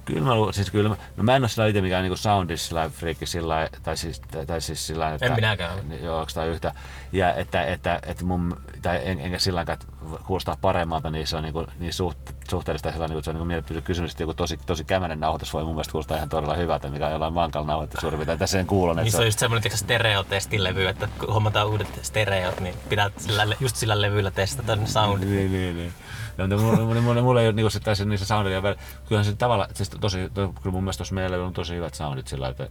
[0.05, 2.68] Kyllä mä, lu- siis kyllä mä, no mä en oo sillä itse mikään niinku soundis
[2.68, 5.26] sillä friikki sillä tai siis, tai, siis sillä että...
[5.26, 5.82] En minäkään ole.
[5.82, 6.74] Niin, Joo, onks tää yhtä.
[7.12, 9.86] Ja että, että, että mun, tai en, enkä sillä lailla, että
[10.26, 12.18] kuulostaa paremmalta, niin se on niinku, niin suht,
[12.51, 15.64] suhteellista sellainen, niin se on niinku mielipide kysymys, että joku tosi, tosi kämänen nauhoitus voi
[15.64, 18.38] mun mielestä kuulostaa ihan todella hyvältä, mikä on jollain vankalla nauhoitettu suurin piirtein.
[18.38, 22.61] Tässä sen kuulon, Niin se on just semmoinen tiiäks, stereotestilevy, että kun hommataan uudet stereot,
[22.61, 25.28] niin pitää sillä, just sillä levyllä testata ne soundit.
[25.28, 25.93] Niin, niin, niin.
[26.36, 28.76] No, mutta mulla, mulla, mulla, mulla ei ole niinku se, tässä niissä vielä.
[29.09, 32.28] Kyllähän se tavalla, siis tosi, to, kyllä mun mielestä tuossa meillä on tosi hyvät soundit
[32.28, 32.68] sillä että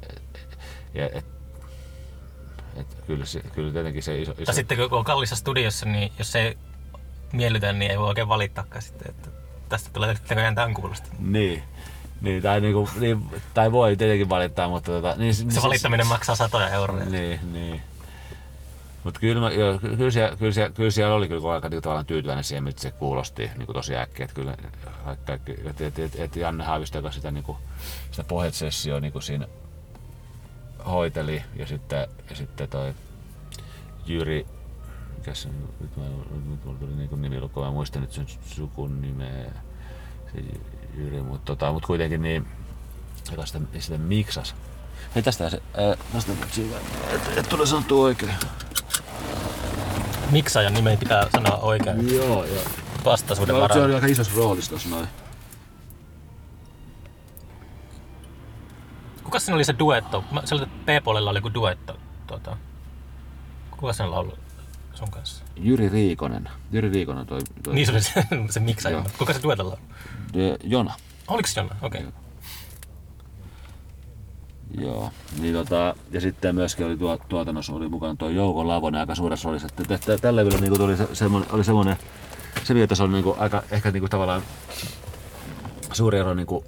[0.93, 1.25] ja, et,
[2.75, 6.11] et, kyllä, se, kyllä tietenkin se iso, iso Tai sitten kun on kallissa studiossa, niin
[6.19, 6.57] jos se ei
[7.33, 9.29] miellytä, niin ei voi oikein valittaakaan sitten, että
[9.69, 11.07] tästä tulee näköjään tämän kuulosta.
[11.19, 11.63] Niin.
[12.21, 16.69] Niin, tai, niinku, niin, tai voi tietenkin valittaa, mutta tota, niin, Se valittaminen maksaa satoja
[16.69, 17.05] euroja.
[17.05, 17.81] Niin, niin.
[19.03, 19.79] Mutta kyllä, kyllä,
[20.37, 23.95] kyllä, kyllä siellä oli kyllä aika niinku tavallaan tyytyväinen siihen, miltä se kuulosti niin tosi
[23.95, 24.23] äkkiä.
[24.23, 24.57] Että kyllä
[25.25, 27.57] kaikki, et, et, et, et Janne Haavisto, joka sitä, niinku,
[28.11, 29.47] sitä pohjat-sessioa niinku siinä
[30.85, 32.93] hoiteli, ja sitten, ja sitten toi
[34.05, 34.45] Jyri,
[35.17, 35.49] mikä se
[35.79, 36.03] nyt mä,
[36.49, 39.51] nyt mulla tuli niinku nimilukko, mä muistan nyt sen sukun nimeä,
[40.33, 40.43] se
[40.97, 42.47] Jyri, mutta tota, mut kuitenkin niin,
[43.31, 44.55] joka sitä, sitä miksas.
[45.15, 46.31] Hei tästä se, ää, tästä,
[47.13, 48.31] et, et tule sanottua oikein.
[50.31, 52.63] Miksaajan nimen pitää sanoa oikein Joo, joo.
[53.05, 55.07] vastaisuuden No, se oli aika isossa roolissa tossa noin.
[59.23, 60.23] Kuka siinä oli se duetto?
[60.31, 61.97] Mä- oli, että P-puolella oli joku duetto.
[62.27, 62.57] Tuota.
[63.71, 64.37] Kuka sen laulu
[64.93, 65.43] sun kanssa?
[65.55, 66.49] Jyri Riikonen.
[66.71, 69.03] Jyri Riikonen toi, toi Niin se oli se, se miksaaja.
[69.17, 69.79] Kuka se duetolla on?
[70.41, 70.93] Ö, Jona.
[71.27, 71.75] Oliko se Jonna?
[71.81, 72.01] Okei.
[72.01, 72.20] Okay.
[74.77, 75.09] Joo.
[75.39, 79.45] Niin tota, ja sitten myöskin oli tuo, tuotannossa oli mukana tuo Jouko Lavonen aika suuressa
[79.49, 79.67] roolissa.
[79.67, 81.97] Että tä- tä- tällä levyllä niinku tuli se, semmoinen, oli semmoinen,
[82.63, 84.41] se vielä tässä on niinku aika, ehkä niinku tavallaan
[85.93, 86.63] suuri ero niinku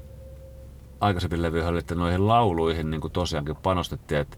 [0.99, 4.37] aikaisemmin levyihin oli, että noihin lauluihin niinku tosiaankin panostettiin, että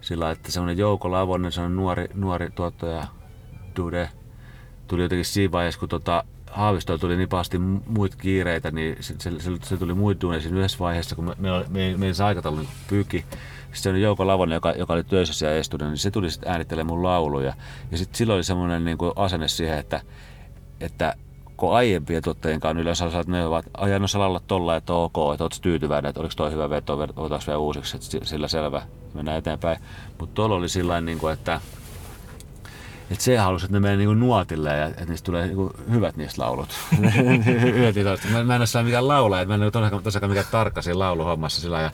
[0.00, 3.06] sillä että semmoinen Jouko Lavonen, semmoinen nuori, nuori tuottaja
[3.76, 4.08] Dude,
[4.88, 6.24] tuli jotenkin siinä vaiheessa, kun tota,
[6.54, 9.30] Haavistoon tuli niin pahasti mu- muita kiireitä, niin se, se,
[9.62, 13.24] se, tuli muita duuneja siinä yhdessä vaiheessa, kun me, me, me, me, aikataulu niin pyyki.
[13.72, 17.02] Sitten Jouko Lavonen, joka, joka oli töissä siellä Estudella, niin se tuli sitten äänittelemään mun
[17.02, 17.54] lauluja.
[17.90, 20.00] Ja sitten silloin oli semmoinen niin kuin asenne siihen, että,
[20.80, 21.14] että
[21.56, 25.44] kun aiempien tuottajien kanssa yleensä saat ne ovat, ajan sä laulat tolla, että ok, että
[25.44, 28.82] ootko tyytyväinen, että oliko toi hyvä veto, otaks vielä uusiksi, että si- sillä selvä,
[29.14, 29.78] mennään eteenpäin.
[30.18, 31.60] Mutta tuolla oli sillä niin kuin, että
[33.10, 36.42] et se halusi, että ne menee niinku nuotille ja että niistä tulee niinku hyvät niistä
[36.42, 36.68] laulut.
[38.32, 40.98] Mä, mä en ole mikään laulaja, että mä en ole tosiaan, tosiaan mikään tarkka siinä
[40.98, 41.90] lauluhommassa sillä ja,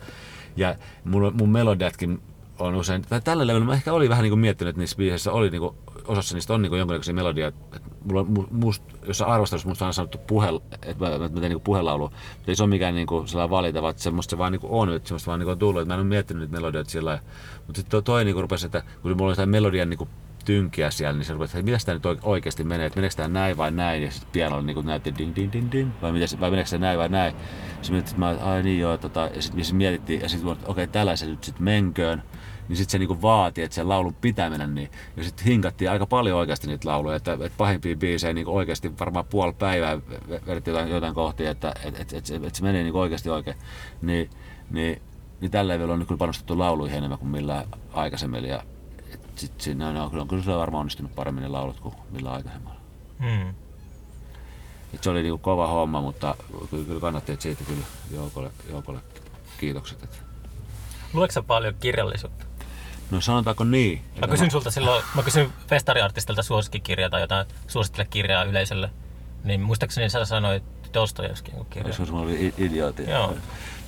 [0.56, 2.22] ja mun, mun melodiatkin
[2.58, 5.50] on usein, tai tällä levyllä mä ehkä olin vähän niinku miettinyt, että niissä biiseissä oli
[5.50, 9.86] niinku, osassa niistä on niinku jonkinnäköisiä melodia, että mulla, on- mu- must, jossain arvostelussa musta
[9.86, 13.26] on sanottu puhel, että mä, mä teen niinku puhelaulu, mutta ei se ole mikään niinku
[13.26, 15.88] sellainen valita, että semmoista se vaan niinku on, että semmoista vaan niinku on tullut, että
[15.90, 17.18] mä en ole miettinyt niitä melodioita sillä.
[17.66, 20.08] Mutta sitten toi, toi niinku rupesi, että kun mulla oli sitä melodian niinku
[20.44, 23.28] tynkiä siellä, niin se rupesi, että mitä tämä nyt oike- oikeasti menee, että meneekö tämä
[23.28, 26.50] näin vai näin, ja sitten pianolla niin näytti ding ding ding ding, vai, miten, vai
[26.50, 27.34] meneekö se näin vai näin.
[27.82, 31.16] Sitten mietittiin, että ai niin joo, tota, ja sitten mietittiin, ja sitten okei, okay, tällä
[31.16, 32.22] se nyt sitten menköön,
[32.70, 34.90] niin sitten se niinku vaati, että se laulun pitää mennä niin.
[35.16, 39.24] Ja sitten hinkattiin aika paljon oikeasti niitä lauluja, että, että pahimpia biisejä niinku oikeasti varmaan
[39.24, 42.98] puoli päivää ve- vedettiin jotain, jotain kohtia, että että, että, se, että se menee niinku
[42.98, 43.56] oikeasti oikein.
[44.02, 44.30] Niin,
[44.70, 45.02] niin,
[45.40, 48.44] niin tällä levyllä on kyllä panostettu lauluihin enemmän kuin millään aikaisemmin.
[48.44, 48.79] Ja et
[49.40, 52.36] sit siinä on, on, kyllä, kyllä se on varmaan onnistunut paremmin ne laulut kuin millään
[52.36, 52.80] aikaisemmalla.
[53.20, 53.54] Hmm.
[54.94, 56.34] Et se oli niinku kova homma, mutta
[56.70, 59.00] kyllä, kyllä kannatti, että siitä kyllä joukolle, joukolle
[59.58, 60.02] kiitokset.
[60.02, 60.22] Et.
[61.12, 62.44] Luetko sä paljon kirjallisuutta?
[63.10, 63.98] No sanotaanko niin?
[63.98, 68.90] Mä että kysyin sulta silloin, mä kysyin festariartistilta suosikkikirjaa tai jotain suosittele kirjaa yleisölle.
[69.44, 70.62] Niin muistaakseni sä sanoit
[70.94, 71.92] Dostojevskin kirja.
[71.92, 73.10] Se oli i- idiooti.
[73.10, 73.34] Joo.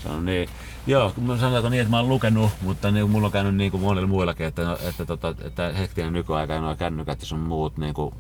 [0.02, 0.48] Sano niin.
[0.86, 3.80] Joo, mä sanotaanko niin, että mä oon lukenut, mutta niin, mulla on käynyt niin kuin
[3.80, 7.78] monilla muillakin, että, no, että, tota, että hektinen nykyaika ja nuo kännykät ja sun muut
[7.78, 8.14] niin kuin,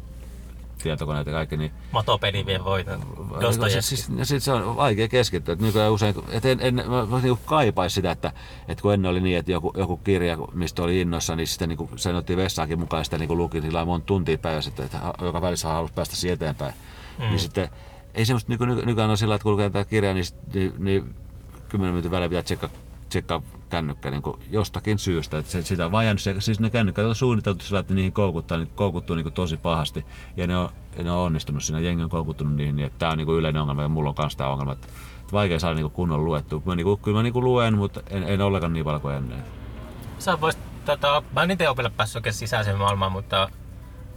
[0.82, 3.00] tietokoneet ja kaikki, niin Matopedi vie voiton.
[3.70, 5.52] siis, siis, ja sit se on vaikea keskittyä.
[5.52, 8.32] Että nykyään usein, että en, en, mä, niin kaipais sitä, että,
[8.68, 11.88] että kun ennen oli niin, että joku, joku kirja, mistä oli innossa, niin sitten niin
[11.96, 15.42] sen otti vessaakin mukaan ja sitä niin luki sillä monta tuntia päivässä, että, että joka
[15.42, 16.74] välissä halusi päästä siihen eteenpäin.
[17.18, 17.24] Mm.
[17.24, 17.68] Niin sitten
[18.14, 21.14] ei semmoista nyky, nyky, nykyään on sillä, että kun lukee tätä kirjaa, niin, niin, niin
[21.72, 22.70] 10 minuutin välein pitää tsekkaa
[23.08, 25.38] tsekkaa kännykkä niin kuin jostakin syystä.
[25.38, 28.70] Että se, sitä jäänyt, se, siis ne kännykät on suunniteltu sillä, että niihin koukuttaa, niin
[28.74, 30.04] koukuttuu niin kuin tosi pahasti.
[30.36, 30.68] Ja ne on,
[31.02, 33.62] ne on onnistunut siinä, jengi on koukuttunut niihin, niin että tämä on niin kuin yleinen
[33.62, 34.86] ongelma ja mulla on kanssa tämä ongelma, että,
[35.20, 36.62] että vaikea saada niin kuin kunnolla luettua.
[36.64, 39.14] Mä, niin kuin, kyllä mä niin kuin luen, mutta en, en ollenkaan niin paljon kuin
[39.14, 39.44] ennen.
[40.18, 43.48] Sä voisit, tota, mä en itse opille päässyt oikein sisäiseen maailmaan, mutta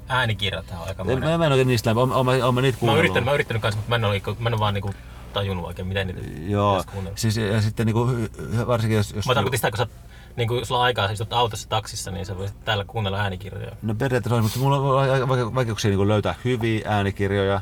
[0.07, 1.29] äänikirjat on aika En, monen.
[1.29, 3.25] mä, mä en oikein niistä läpi, oon, oon, mä- oon mä niitä Mä oon yrittänyt,
[3.25, 4.93] mä oon yrittänyt kanssa, mutta mä en ole, mä en ole vaan niinku
[5.35, 6.83] tajunnut oikein, miten niitä Joo,
[7.15, 9.13] siis ja sitten niinku, hy- varsinkin jos...
[9.13, 9.87] jos Mä tarkoitin sitä, kun sä,
[10.35, 13.71] niin kun sulla on aikaa, siis autossa taksissa, niin sä voisit täällä kuunnella äänikirjoja.
[13.81, 17.61] No periaatteessa mutta mulla on vaikeuksia niin löytää hyviä äänikirjoja.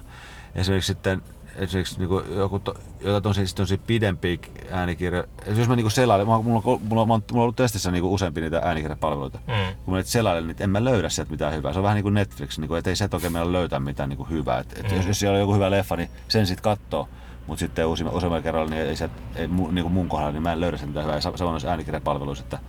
[0.56, 1.22] Esimerkiksi sitten
[1.56, 4.38] esimerkiksi niin joku, to, jotain tosi, tosi pidempiä
[4.72, 5.28] äänikirjoja.
[5.56, 8.62] Jos mä niin selailen, mulla, mulla, mulla, on- mulla, on ollut testissä niin useampi niitä
[8.64, 9.40] äänikirjapalveluita.
[9.48, 9.76] Mm.
[9.86, 11.74] Kun mä nyt selailen, niin en mä löydä sieltä mitään hyvää.
[11.74, 14.10] Se on vähän niin kuin Netflix, niin kuin, että ei sieltä oikein meillä löytää mitään
[14.10, 14.60] niin kuin hyvää.
[14.60, 14.98] Et, et Mm.
[14.98, 17.10] jos, jos siellä on joku hyvä leffa, niin sen sitten katsoo.
[17.48, 20.60] Mutta sitten useammalla, kerralla, niin ei, sieltä, ei niin kuin mun kohdalla, niin mä en
[20.60, 21.22] löydä sieltä mitään hyvää.
[21.22, 22.60] Samoin äänikirjapalveluissa, että,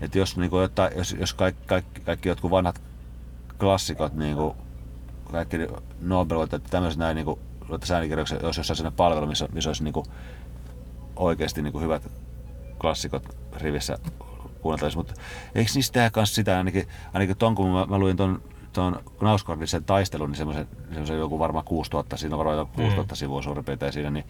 [0.00, 2.82] että jos, niin kuin, jotain, jos, jos kaikki, kaikki, kaikki jotkut vanhat
[3.58, 4.54] klassikot, niin kuin
[5.32, 5.56] kaikki
[6.00, 7.40] Nobel, että tämmöiset näin niin kuin,
[7.94, 10.06] äänikirjoiksi, jos jossain sellainen palvelu, missä, missä olisi niin kuin,
[11.16, 12.10] oikeasti niin kuin hyvät
[12.78, 13.98] klassikot rivissä
[14.60, 15.14] kuunneltaisiin, mutta
[15.54, 18.42] eikö niistä tehdä myös sitä, ainakin, ainakin ton, kun mä, mä luin ton,
[18.74, 23.14] ton Knausgårdin sen taistelun, niin semmoisen, semmoisen joku varmaan 6000, siinä on varmaan joku 6000
[23.14, 24.24] sivua suurin piirtein siinä, niin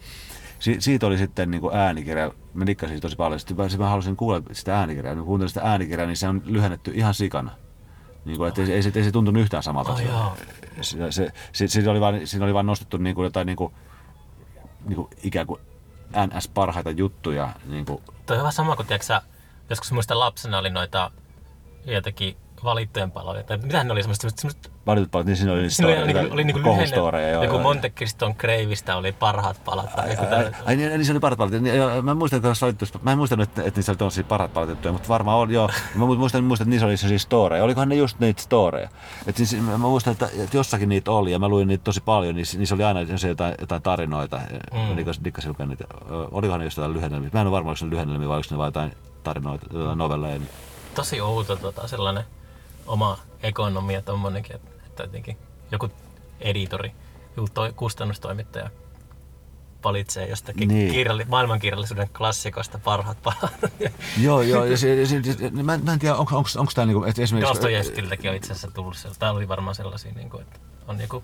[0.59, 3.89] si, siitä oli sitten niin kuin äänikirja, mä dikkasin siitä tosi paljon, sitten mä, mä
[3.89, 7.51] halusin kuulla sitä äänikirjaa, niin kuuntelin sitä äänikirjaa, niin se on lyhennetty ihan sikana.
[8.25, 9.91] Niin kuin, että ei, ei, se, ei se tuntunut yhtään samalta.
[9.91, 10.37] Oh,
[10.81, 13.73] se, se, se, siinä, oli vaan, siinä oli vaan nostettu niin kuin jotain niin kuin,
[14.85, 15.61] niin kuin ikään kuin
[16.27, 17.49] NS parhaita juttuja.
[17.65, 19.21] Niin kuin, Toi on vähän sama kuin, tiedätkö, sä,
[19.69, 21.11] joskus muista lapsena oli noita
[21.85, 23.43] joitakin valittujen paloja.
[23.43, 26.33] Tai mitähän ne oli semmoista, semmoista valitut paljon, niin siinä oli niitä Siinä oli, story-
[26.33, 27.59] oli, niinku kohustoreja, joo, joku.
[27.59, 29.95] Monte Criston Kreivistä oli parhaat palat.
[29.95, 31.63] Tai joku Ai, ai, niin, niin se oli parhaat palat.
[32.03, 34.91] Mä muistan, olit tuossa- mä en muistanut, että, että niissä oli tosi parhaat palat juttuja,
[34.91, 35.69] mutta varmaan oli, joo.
[35.95, 37.63] Mä muistan, muistan että niissä oli siis storeja.
[37.63, 38.89] Olikohan ne just niitä storeja?
[39.27, 42.35] Et siis, mä muistan, että, että jossakin niitä oli ja mä luin niitä tosi paljon,
[42.35, 44.39] niin niissä oli aina se jotain, jotain tarinoita.
[44.73, 45.23] Mm.
[45.23, 45.83] Dikkasin lukea niitä.
[46.31, 47.29] Olikohan ne just jotain lyhennelmiä?
[47.33, 48.91] Mä en ole varma, oliko ne lyhennelmiä vai oliko ne vain jotain
[49.23, 50.39] tarinoita, jotain novelleja.
[50.95, 52.23] Tosi outo tota, sellainen
[52.85, 54.55] oma ekonomia tommonenkin,
[54.85, 55.37] että, jotenkin
[55.71, 55.89] joku
[56.39, 56.91] editori,
[57.37, 58.69] joku toi, kustannustoimittaja
[59.83, 60.91] valitsee jostakin Niin.
[60.91, 63.55] kirjalli, maailmankirjallisuuden klassikosta parhaat palat.
[64.23, 64.65] Joo, joo.
[64.65, 66.43] Ja se, se, se, mä, en- mä en tiedä, onko,
[66.75, 67.53] tämä niinku, että esimerkiksi...
[67.53, 69.09] Dostojevskiltäkin on itse asiassa tullut se.
[69.19, 71.23] Täällä oli varmaan sellaisia, niin kuin, että on joku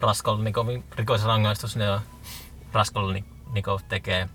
[0.00, 2.00] Raskolnikovin rikosrangaistus, ja
[2.72, 4.28] Raskolnikov tekee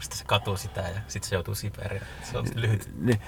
[0.00, 2.06] sitten se katuu sitä ja sitten se joutuu Siperiaan.
[2.32, 2.90] Se on lyhyt.
[3.00, 3.20] Niin,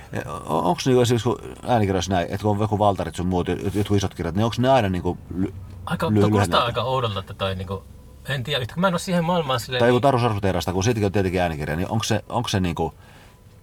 [0.47, 3.97] onko niinku esimerkiksi kun äänikirjoissa näin, että kun on joku valtarit sun muut, jot- jotkut
[3.97, 5.19] isot kirjat, niin onko ne aina niinku...
[5.39, 5.55] Ly,
[5.87, 7.83] Aika, ly- kuulostaa aika oudolta, että toi niinku,
[8.29, 9.79] en tiedä, yhtä, kun mä en ole siihen maailmaan silleen...
[9.81, 12.61] Tai joku niin- Taru Sarsuteerasta, kun siitäkin on tietenkin äänikirja, niin onko se, onko se
[12.61, 12.95] niinku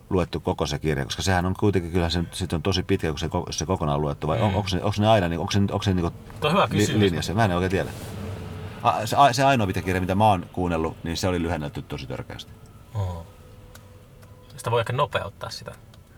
[0.10, 3.20] luettu koko se kirja, koska sehän on kuitenkin, kyllä se, sit on tosi pitkä, kun
[3.20, 4.56] se, se kokonaan luettu, vai on, Mm.
[4.56, 7.02] onko, se, onko ne aina, niinku- onko se, onko se niinku Toi on hyvä kysymys.
[7.02, 7.34] linjassa?
[7.34, 7.90] Mä en oikein tiedä.
[8.86, 12.08] A, se, a- se ainoa kirja, mitä mä oon kuunnellut, niin se oli lyhennetty tosi
[12.08, 12.52] törkeästi.
[12.96, 13.26] Oo.
[14.58, 15.72] Sitä voi ehkä nopeuttaa sitä.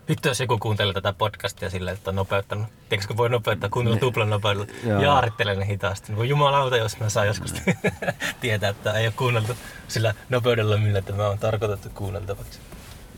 [0.08, 2.66] Vittu, jos joku kuuntelee tätä podcastia silleen, että on nopeuttanut.
[2.88, 4.66] Tiedätkö, kun voi nopeuttaa kuunnella tuplan nopeudella.
[4.84, 5.02] Joo.
[5.02, 6.06] Jaarittelen ne hitaasti.
[6.08, 7.54] Niin voi jumalauta, jos mä saan joskus
[8.40, 9.52] tietää, että ei ole kuunneltu
[9.88, 12.58] sillä nopeudella, millä tämä on tarkoitettu kuunneltavaksi.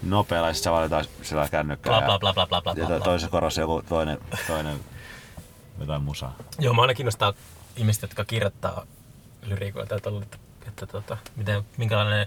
[0.03, 1.91] Nopealla ja sit sä valitaan sillä kännykkää.
[1.91, 2.99] Bla ja- bla bla bla bla bla Ja bla.
[2.99, 4.81] to- toisessa korossa joku toinen, toinen
[5.81, 6.37] jotain musaa.
[6.59, 7.33] Joo, mä aina kiinnostaa
[7.77, 8.87] ihmiset, jotka kirjoittaa
[9.43, 10.39] lyriikoita, että, että,
[10.69, 12.27] että tota, miten, minkälainen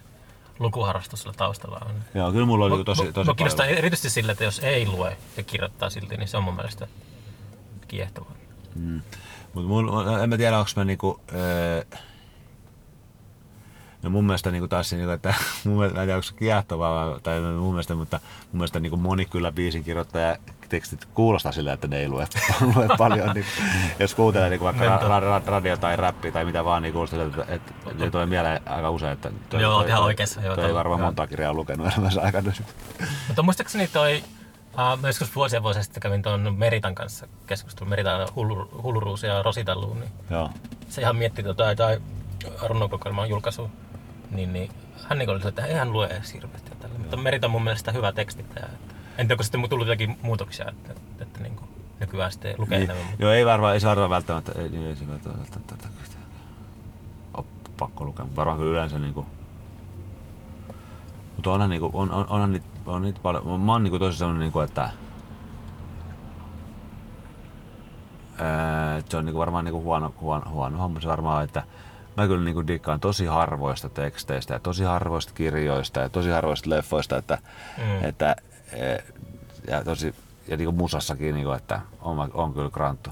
[0.59, 1.95] lukuharrastus sillä taustalla on.
[2.13, 3.77] Joo, kyllä mulla oli tosi, tosi Mä kiinnostaa paljon.
[3.77, 6.87] erityisesti sillä, että jos ei lue ja kirjoittaa silti, niin se on mun mielestä
[7.87, 8.35] kiehtovaa.
[8.75, 9.01] Mm.
[9.53, 9.91] Mut mun,
[10.23, 11.19] en mä tiedä, onko mä niinku...
[11.33, 11.83] Öö,
[14.03, 15.33] no mun mielestä niinku taas se, niinku, että
[15.65, 18.19] mun mielestä, en tiedä, onko se kiehtovaa tai mun mielestä, mutta
[18.51, 20.37] mun mielestä niinku moni kyllä biisin kirjoittaja
[20.69, 22.27] tekstit kuulostaa sillä, että ne ei lue,
[22.75, 23.31] lue paljon.
[23.33, 23.45] Niin,
[23.99, 27.19] jos kuuntelee niinku vaikka ra, ra, ra, radio tai räppi tai mitä vaan, niin kuulostaa
[27.19, 27.53] siltä, että,
[27.91, 30.63] että ne tulee mieleen aika usein, että toi, Joo, toi, ihan toi, oikeassa, joo, toi,
[30.63, 32.51] ei toi- varmaan monta kirjaa lukenut elämänsä aikana.
[33.27, 34.23] Mutta muistaakseni toi,
[34.73, 39.43] uh, mä joskus vuosia vuosia sitten kävin tuon Meritan kanssa keskustelun, Meritan Hullu- Hulluruus ja
[39.43, 40.49] Rositalluun, niin Joo.
[40.89, 42.01] se ihan mietti tota, tai
[42.67, 43.69] runokokoelman julkaisu,
[44.33, 44.71] niin, niin
[45.09, 46.69] hän niin oli, että ei hän lue edes hirveästi.
[46.69, 46.99] ja tällä.
[46.99, 48.65] Mutta Merita on mun mielestä hyvä tekstittäjä.
[48.65, 51.69] Että, en tiedä, onko sitten tullut jotakin muutoksia, että, että, että niin kuin,
[51.99, 53.15] nykyään sitten lukee Niin, enemmän.
[53.19, 55.87] Joo, ei varmaan, ei se varmaan välttämättä, ei, niin, ei se välttämättä,
[57.33, 57.45] ole
[57.79, 59.25] pakko lukea, mutta varmaan yleensä niinku,
[61.35, 64.39] mutta onhan niinku, on, on, onhan niitä, on niitä paljon, mä oon niinku tosi sellainen
[64.39, 64.89] niinku, että
[68.37, 71.63] ää, se on niinku varmaan niinku huono, huono, huono homma se varmaan, että
[72.17, 77.17] mä kyllä niinku dikkaan tosi harvoista teksteistä ja tosi harvoista kirjoista ja tosi harvoista leffoista,
[77.17, 77.37] että,
[77.77, 78.03] Mm.
[78.03, 78.35] että
[78.71, 78.97] e,
[79.67, 80.15] ja tosi
[80.47, 83.09] ja niinku musassakin, niinku, että on, on kyllä kranttu.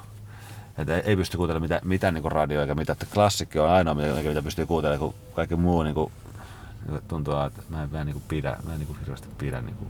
[0.78, 2.94] Että ei, ei pysty kuuntelemaan mitään, mitään niinku radio eikä mitään.
[2.94, 6.12] Että klassikki on ainoa, mikä mitä pystyy kuuntelemaan, kun kaikki muu niinku,
[6.88, 9.88] niinku tuntuu, että mä en, mä en niinku pidä, mä en niinku hirveästi pidä niinku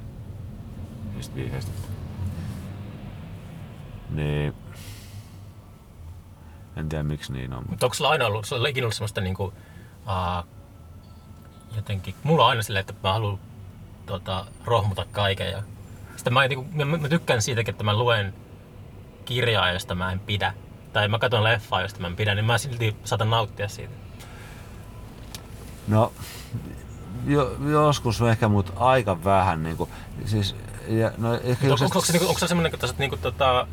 [1.15, 1.71] niistä biiseistä.
[4.09, 4.53] Niin,
[6.75, 7.63] en tiedä miksi niin on.
[7.69, 10.45] Mutta onko sulla aina ollut, sulla on ollut semmoista niinku, uh,
[11.75, 13.39] jotenkin, mulla on aina silleen, että mä haluan
[14.05, 15.51] tota, rohmuta kaiken.
[15.51, 15.63] Ja
[16.15, 18.33] sitten mä, niinku, mä, mä, tykkään siitäkin, että mä luen
[19.25, 20.53] kirjaa, josta mä en pidä.
[20.93, 23.93] Tai mä katson leffaa, josta mä en pidä, niin mä silti saatan nauttia siitä.
[25.87, 26.13] No,
[27.25, 29.63] jo, joskus ehkä, mutta aika vähän.
[29.63, 29.89] Niin kuin,
[30.25, 30.55] siis,
[30.87, 32.99] ja, no, ehkä Onko, jos, onko, onko, se, niinku, onko se semmoinen, että sä oot,
[32.99, 33.67] niinku, tota,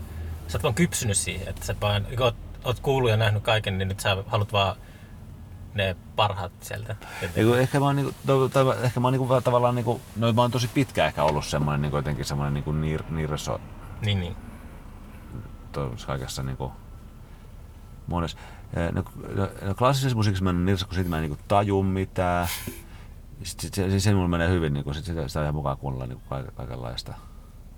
[0.49, 2.07] sä oot vaan kypsynyt siihen, että sä vaan,
[2.71, 4.77] oot, kuullut ja nähnyt kaiken, niin nyt sä haluat vaan
[5.75, 6.97] ne parhaat sieltä.
[7.37, 10.41] Eiku, ehkä mä oon, niinku, to, to, ehkä mä oon niinku, tavallaan, niinku, no mä
[10.43, 13.61] oon tosi pitkä ehkä ollut semmoinen niinku, jotenkin semmoinen niinku nir, nirso
[14.05, 14.37] Niin, niin.
[15.73, 16.73] tuossa kaikessa niinku,
[18.07, 18.39] monessa.
[18.93, 19.03] No,
[19.35, 22.49] no, no klassisessa musiikissa mä en nirso, kun siitä mä en niinku taju mitään.
[23.43, 26.07] Sitten sit, se, siis se mulla menee hyvin, niinku, sit sitä, sitä ihan mukaan kuunnella
[26.07, 27.15] niinku, kaik- kaikenlaista.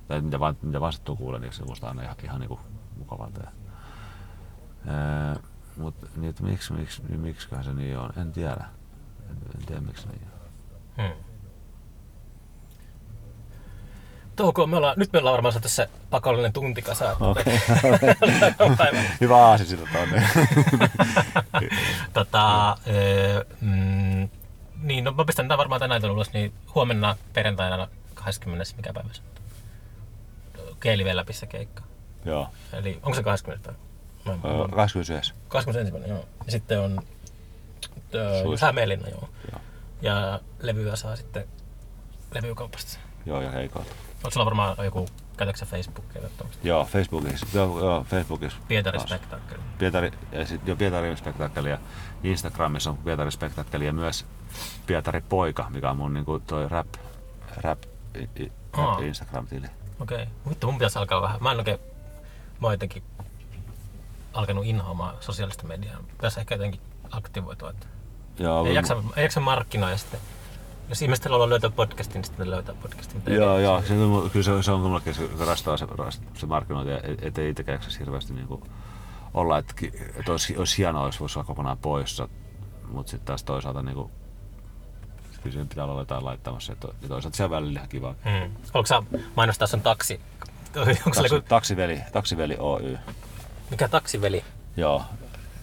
[0.08, 2.60] Tai mitä vaan, mitä vaan sattuu kuulemaan, niin se kuulostaa aina ihan, ihan niinku,
[2.98, 3.40] mukavalta.
[3.40, 3.50] Ja,
[4.86, 5.36] ää,
[5.76, 8.64] mut niin, miksi, miksi, niin, miksiköhän se niin on, en tiedä.
[9.30, 10.28] En, en tiedä miksi niin
[10.98, 11.04] on.
[11.04, 11.24] Hmm.
[14.36, 17.16] Touko, me ollaan, nyt me ollaan varmaan se pakollinen tunti kasaan.
[17.20, 17.60] Okei.
[18.78, 19.02] Päivä.
[19.20, 20.28] Hyvä aasi sitä tonne.
[22.12, 24.28] tota, öö, mm,
[24.82, 28.64] niin, no mä pistän tämän varmaan tänään ulos, niin huomenna perjantaina 20.
[28.76, 30.76] mikä päivä se on?
[30.80, 31.82] Keelivelläpissä keikka.
[32.24, 32.48] Joo.
[32.72, 33.66] Eli onko se 20.
[33.66, 33.89] päivä?
[34.24, 35.34] Mä Öö, 21.
[35.48, 36.08] 21.
[36.08, 36.24] joo.
[36.46, 37.02] Ja sitten on
[38.42, 39.28] Suis- Hämeenlinna, joo.
[39.52, 39.60] Joo.
[40.02, 41.44] Ja levyä saa sitten
[42.34, 42.98] levykaupasta.
[43.26, 43.86] Joo, ja heikot.
[44.24, 46.68] Oot sulla varmaan joku, käytätkö Facebookia tai tuommoista?
[46.68, 47.46] Joo, Facebookissa.
[47.54, 48.58] Joo, joo Facebookissa.
[48.68, 49.10] Pietari taas.
[49.10, 49.58] Spectacle.
[49.78, 51.78] Pietari, ja sit, jo Pietari Spektakkeli ja
[52.24, 54.26] Instagramissa on Pietari Spektakkeli ja myös
[54.86, 56.86] Pietari Poika, mikä on mun niinku toi rap,
[57.56, 57.82] rap,
[58.72, 59.66] rap Instagram-tili.
[60.00, 60.22] Okei.
[60.22, 60.26] Okay.
[60.48, 61.42] Vittu, mun pitäisi alkaa vähän.
[61.42, 61.78] Mä en oikein...
[62.60, 63.02] Mä oon jotenkin
[64.32, 65.98] alkanut inhoamaan sosiaalista mediaa.
[66.10, 67.70] Pitäisi ehkä jotenkin aktivoitua.
[67.70, 67.86] Että
[68.38, 70.20] Joo, ei, jaksa, ei jaksa markkinoida sitten.
[70.88, 73.22] Jos ihmiset haluaa löytää podcastin, niin sitten ne löytää podcastin.
[73.26, 73.94] Joo, joo, se,
[74.32, 75.86] kyllä se, se on mullekin se rastaa se,
[76.34, 78.66] se markkinointi, et- ettei itsekään jaksaisi hirveästi niinku
[79.34, 79.74] olla, että,
[80.16, 82.28] että olisi, olisi hienoa, jos voisi olla kokonaan poissa,
[82.92, 84.10] mutta sitten taas toisaalta niinku,
[85.42, 88.14] kyllä siinä pitää olla jotain laittamassa, to- ja toisaalta se on välillä ihan kiva.
[88.24, 88.52] Hmm.
[88.72, 89.02] Haluatko sä
[89.36, 90.20] mainostaa sun taksi?
[90.76, 92.98] Onko Taksi, joku, taksiveli, taksiveli Oy.
[93.70, 94.44] Mikä taksiveli?
[94.76, 95.02] Joo.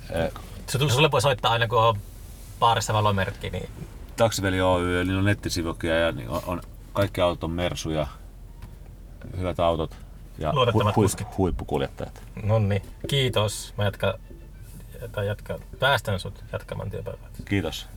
[0.10, 0.32] Eh,
[0.68, 1.98] Se tuli sulle voi soittaa aina kun on
[2.60, 3.70] baarissa valomerkki, niin
[4.16, 6.62] Taksiveli Oy, niillä on nettisivukia ja niin on, on
[6.94, 8.08] kaikki autot on mersuja,
[9.38, 9.96] hyvät autot
[10.38, 11.38] ja Luotettavat kuskit.
[11.38, 12.22] huippukuljettajat.
[12.44, 12.82] no niin.
[13.08, 13.74] Kiitos.
[13.78, 14.14] Mä jatkan,
[15.12, 17.30] tai jatkan, päästän sut jatkamaan työpäivää.
[17.46, 17.88] Kiitos.